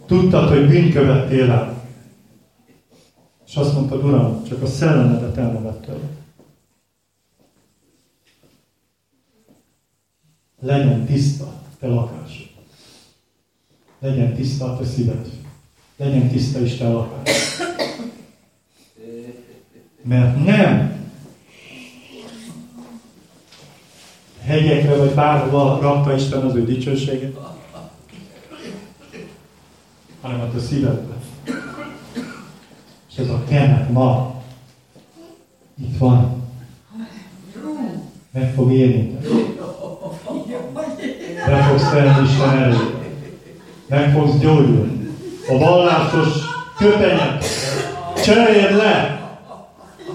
Tudtad, 0.06 0.48
hogy 0.48 0.68
bűnkövettél 0.68 1.50
el. 1.50 1.84
És 3.46 3.56
azt 3.56 3.72
mondtad, 3.72 4.04
Uram, 4.04 4.44
csak 4.44 4.62
a 4.62 4.66
szellemedet 4.66 5.36
elnevett 5.36 5.82
tőle. 5.84 6.08
Legyen 10.60 11.06
tiszta 11.06 11.52
te 11.78 11.86
lakás. 11.86 12.54
Legyen 13.98 14.34
tiszta 14.34 14.72
a 14.72 14.76
te 14.76 14.84
szíved. 14.84 15.30
Legyen 15.96 16.28
tiszta 16.28 16.60
Isten 16.60 16.92
lakás. 16.92 17.60
Mert 20.02 20.44
nem 20.44 20.96
hegyekre 24.46 24.96
vagy 24.96 25.14
bárhova 25.14 25.78
rakta 25.80 26.14
Isten 26.14 26.42
az 26.42 26.54
ő 26.54 26.64
dicsőséget, 26.64 27.36
hanem 30.20 30.40
a 30.40 30.50
te 30.52 30.58
szívedbe. 30.58 31.14
És 33.10 33.16
ez 33.18 33.28
a 33.28 33.42
kenet 33.48 33.90
ma 33.90 34.42
itt 35.82 35.98
van. 35.98 36.44
Meg 38.30 38.52
fog 38.54 38.72
érinteni. 38.72 39.26
Be 41.46 41.62
fogsz 41.62 41.90
tenni 41.90 42.26
Isten 42.28 42.62
elé. 42.62 42.76
Meg 43.88 44.12
fogsz 44.12 44.38
gyógyulni. 44.38 45.08
A 45.48 45.58
vallásos 45.58 46.28
köpenyet 46.76 47.44
cseréld 48.24 48.76
le. 48.76 49.20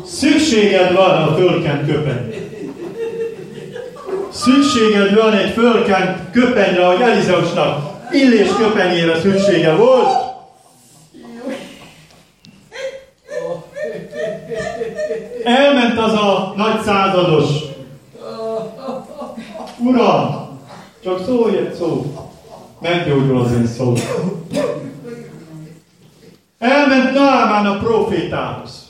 Szükséged 0.06 0.94
van 0.94 1.28
a 1.28 1.36
fölkent 1.36 1.86
köpenyre. 1.86 2.31
Szükséged 4.42 5.16
van 5.16 5.34
egy 5.34 5.52
fölkent 5.52 6.32
köpenyre, 6.32 6.86
ahogy 6.86 7.02
Elizeusnak 7.02 7.92
illés 8.12 8.50
köpenyére 8.58 9.20
szüksége 9.20 9.76
volt. 9.76 10.08
Elment 15.44 16.00
az 16.00 16.14
a 16.14 16.54
nagy 16.56 16.82
százados. 16.82 17.50
Uram, 19.78 20.60
csak 21.04 21.26
szólj 21.26 21.58
egy 21.58 21.74
szó. 21.74 22.16
Meggyógyul 22.80 23.42
az 23.42 23.52
én 23.52 23.68
szó. 23.68 23.94
Elment 26.60 27.14
Naamán 27.14 27.66
a 27.66 27.78
profétához. 27.78 28.90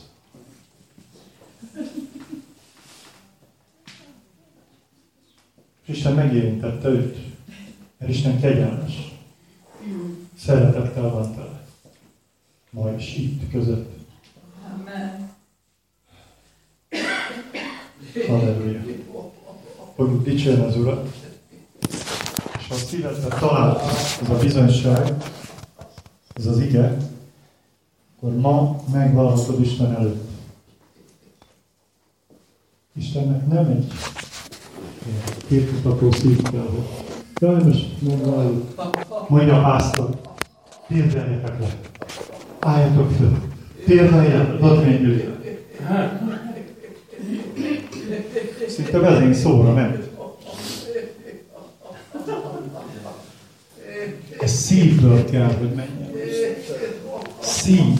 És 5.80 5.80
Isten 5.91 6.13
megérintette 6.13 6.87
őt. 6.87 7.17
Mert 7.97 8.11
Isten 8.11 8.39
kegyelmes. 8.39 9.15
Szeretettel 10.37 11.09
van 11.09 11.35
tele. 11.35 11.65
Ma 12.69 12.91
is 12.91 13.15
itt 13.15 13.51
között. 13.51 13.89
Amen. 14.73 15.29
Halleluja. 18.27 18.81
Fogjuk 19.95 20.23
dicsérni 20.23 20.63
az 20.63 20.77
Urat. 20.77 21.15
És 22.59 22.67
ha 22.67 22.73
a 22.73 22.77
szívedben 22.77 23.39
talál 23.39 23.81
ez 24.21 24.29
a 24.29 24.37
bizonyság, 24.37 25.13
ez 26.33 26.45
az 26.45 26.59
ige, 26.59 26.97
akkor 28.15 28.35
ma 28.35 28.83
megvalhatod 28.91 29.61
Isten 29.61 29.95
előtt. 29.95 30.29
Istennek 32.93 33.47
nem 33.47 33.65
egy 33.65 33.91
képmutató 35.47 36.11
szív 36.11 36.41
kell, 36.41 36.69
hogy 36.69 36.83
jaj, 37.39 37.63
most 37.63 37.87
megvalljuk. 38.01 38.73
Mondja 39.27 39.61
pásztor, 39.61 40.09
térdeljetek 40.87 41.59
le. 41.59 41.75
Álljatok 42.59 43.11
föl. 43.11 43.37
Térdeljen, 43.85 44.57
hadd 44.59 44.77
menjünk. 44.77 45.39
Szinte 48.67 48.99
vezény 48.99 49.33
szóra 49.33 49.73
ment. 49.73 50.09
Ez 54.39 54.51
szívből 54.51 55.25
kell, 55.25 55.53
hogy 55.53 55.73
menjen. 55.75 56.11
Szív. 57.39 57.99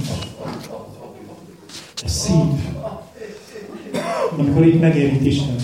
Ez 2.03 2.11
szív. 2.11 2.35
Amikor 4.37 4.65
itt 4.65 4.81
megérint 4.81 5.25
Isten. 5.25 5.55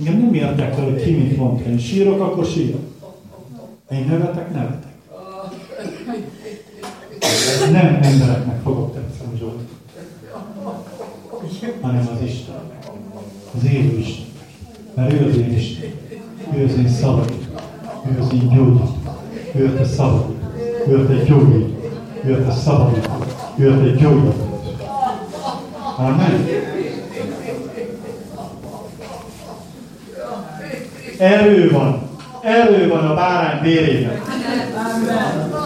Engem 0.00 0.20
nem 0.20 0.34
érdekel, 0.34 0.84
hogy 0.84 1.02
ki 1.02 1.10
mit 1.10 1.36
mond. 1.36 1.66
Én 1.66 1.78
sírok, 1.78 2.20
akkor 2.20 2.44
sírok. 2.44 2.80
Én 3.90 4.04
nevetek, 4.08 4.52
nevetek. 4.52 4.94
Nem 7.72 7.98
embereknek 8.02 8.60
fogok 8.62 8.94
tetszeni, 8.94 9.38
Zsolt. 9.38 9.60
Hanem 11.80 12.08
az 12.14 12.22
Isten. 12.24 12.54
Az 13.56 13.64
élő 13.64 13.98
Isten. 13.98 14.26
Mert 14.94 15.12
ő 15.12 15.28
az 15.28 15.36
én 15.36 15.52
Isten. 15.52 15.90
Ő 16.56 16.64
az 16.64 16.76
én 16.76 16.88
szabadít. 16.88 17.48
Ő 18.10 18.20
az 18.20 18.32
én 18.32 18.48
gyógyít. 18.48 18.90
Ő 19.54 19.66
a 19.66 19.74
te 19.76 19.84
szabadít. 19.84 20.42
Ő 20.88 20.98
a 20.98 21.06
te 21.06 21.24
gyógyít. 21.24 21.74
Ő 22.24 22.34
a 22.34 22.44
te 22.44 22.52
szabadít. 22.52 23.08
Ő 23.56 23.72
a 23.72 23.78
te 23.78 23.90
gyógyít. 23.90 24.34
Amen. 25.96 26.59
Erő 31.20 31.70
van. 31.70 32.02
Erő 32.42 32.88
van 32.88 33.06
a 33.10 33.14
bárány 33.14 33.60
vérében. 33.62 34.22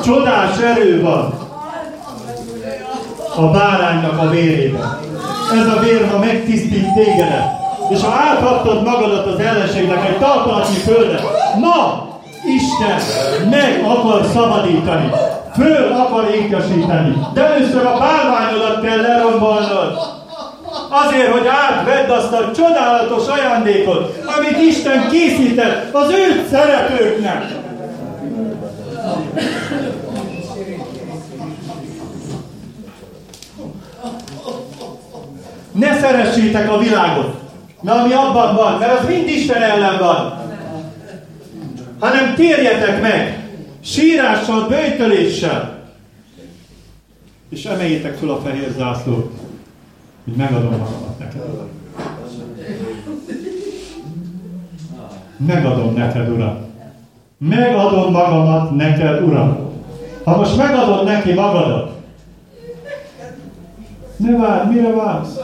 Csodás 0.04 0.58
erő 0.58 1.02
van 1.02 1.34
a 3.36 3.50
báránynak 3.50 4.18
a 4.18 4.28
vérében. 4.30 4.98
Ez 5.52 5.66
a 5.66 5.80
vér, 5.80 6.08
ha 6.10 6.18
megtisztít 6.18 6.94
tégedet, 6.94 7.46
és 7.90 8.02
ha 8.02 8.10
áthattad 8.10 8.84
magadat 8.84 9.26
az 9.26 9.38
ellenségnek 9.38 10.08
egy 10.08 10.18
talpalatnyi 10.18 10.74
földet, 10.74 11.22
ma 11.60 12.08
Isten 12.56 13.00
meg 13.50 13.84
akar 13.84 14.24
szabadítani, 14.32 15.10
föl 15.54 15.92
akar 15.92 16.30
ékesíteni. 16.30 17.26
De 17.34 17.46
először 17.46 17.86
a 17.86 17.98
bálványodat 17.98 18.80
kell 18.82 19.00
lerombolnod. 19.00 20.13
Azért, 21.02 21.32
hogy 21.32 21.46
átvedd 21.46 22.10
azt 22.10 22.32
a 22.32 22.50
csodálatos 22.56 23.28
ajándékot, 23.28 24.22
amit 24.36 24.66
Isten 24.68 25.08
készített 25.10 25.94
az 25.94 26.10
őt 26.10 26.48
szeretőknek. 26.48 27.44
Ne 35.72 35.98
szeressétek 36.00 36.70
a 36.70 36.78
világot, 36.78 37.34
mert 37.80 37.98
ami 37.98 38.12
abban 38.12 38.54
van, 38.54 38.78
mert 38.78 39.00
az 39.00 39.06
mind 39.08 39.28
Isten 39.28 39.62
ellen 39.62 39.98
van. 39.98 40.42
Hanem 41.98 42.34
térjetek 42.34 43.00
meg, 43.00 43.48
sírással, 43.84 44.66
bőjtöléssel, 44.68 45.88
és 47.50 47.64
emeljétek 47.64 48.16
fel 48.16 48.28
a 48.28 48.40
fehér 48.44 48.74
zászlót, 48.76 49.43
hogy 50.24 50.34
megadom 50.36 50.70
magamat 50.70 51.18
neked. 51.18 51.42
Megadom 55.36 55.94
neked, 55.94 56.28
Uram. 56.28 56.56
Megadom 57.38 58.12
magamat 58.12 58.70
neked, 58.76 59.22
Uram. 59.22 59.72
Ha 60.24 60.36
most 60.36 60.56
megadod 60.56 61.04
neki 61.04 61.32
magadat, 61.32 61.94
ne 64.16 64.36
várj, 64.36 64.68
mire 64.68 64.94
vársz? 64.94 65.38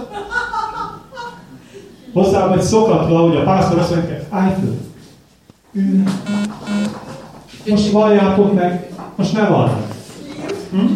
Hozzá 2.13 2.49
vagy 2.49 2.61
szokatva, 2.61 3.19
hogy 3.19 3.37
a 3.37 3.43
pásztor 3.43 3.79
azt 3.79 3.95
mondja, 3.95 4.17
állj 4.31 4.55
föl. 4.61 4.79
Most 7.67 7.91
valljátok 7.91 8.55
meg, 8.55 8.91
most 9.17 9.33
ne 9.33 9.49
vallj. 9.49 9.71
Hm? 10.71 10.87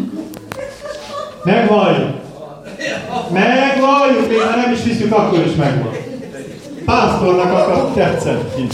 Megvalljuk. 1.45 2.24
Megvalljuk, 3.33 4.29
még 4.29 4.39
nem 4.39 4.73
is 4.73 4.83
hiszük, 4.83 5.13
akkor 5.13 5.47
is 5.47 5.55
megvan. 5.55 5.93
Pásztornak 6.85 7.53
akar 7.53 7.93
tetszeni. 7.93 8.69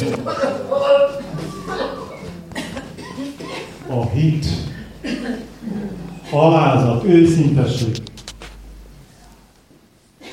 A 3.89 4.07
hit, 4.07 4.47
alázat, 6.31 7.05
őszintesség. 7.05 7.97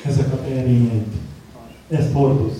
Ezek 0.04 0.32
a 0.32 0.44
erényeit. 0.44 1.06
Ezt 1.88 2.12
hordoz. 2.12 2.52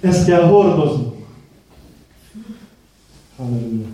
Ezt 0.00 0.26
kell 0.26 0.42
hordozni. 0.42 1.06
Halleluja. 3.36 3.86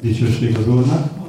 Dicsőség 0.00 0.56
az 0.56 0.68
Úrnak. 0.68 1.25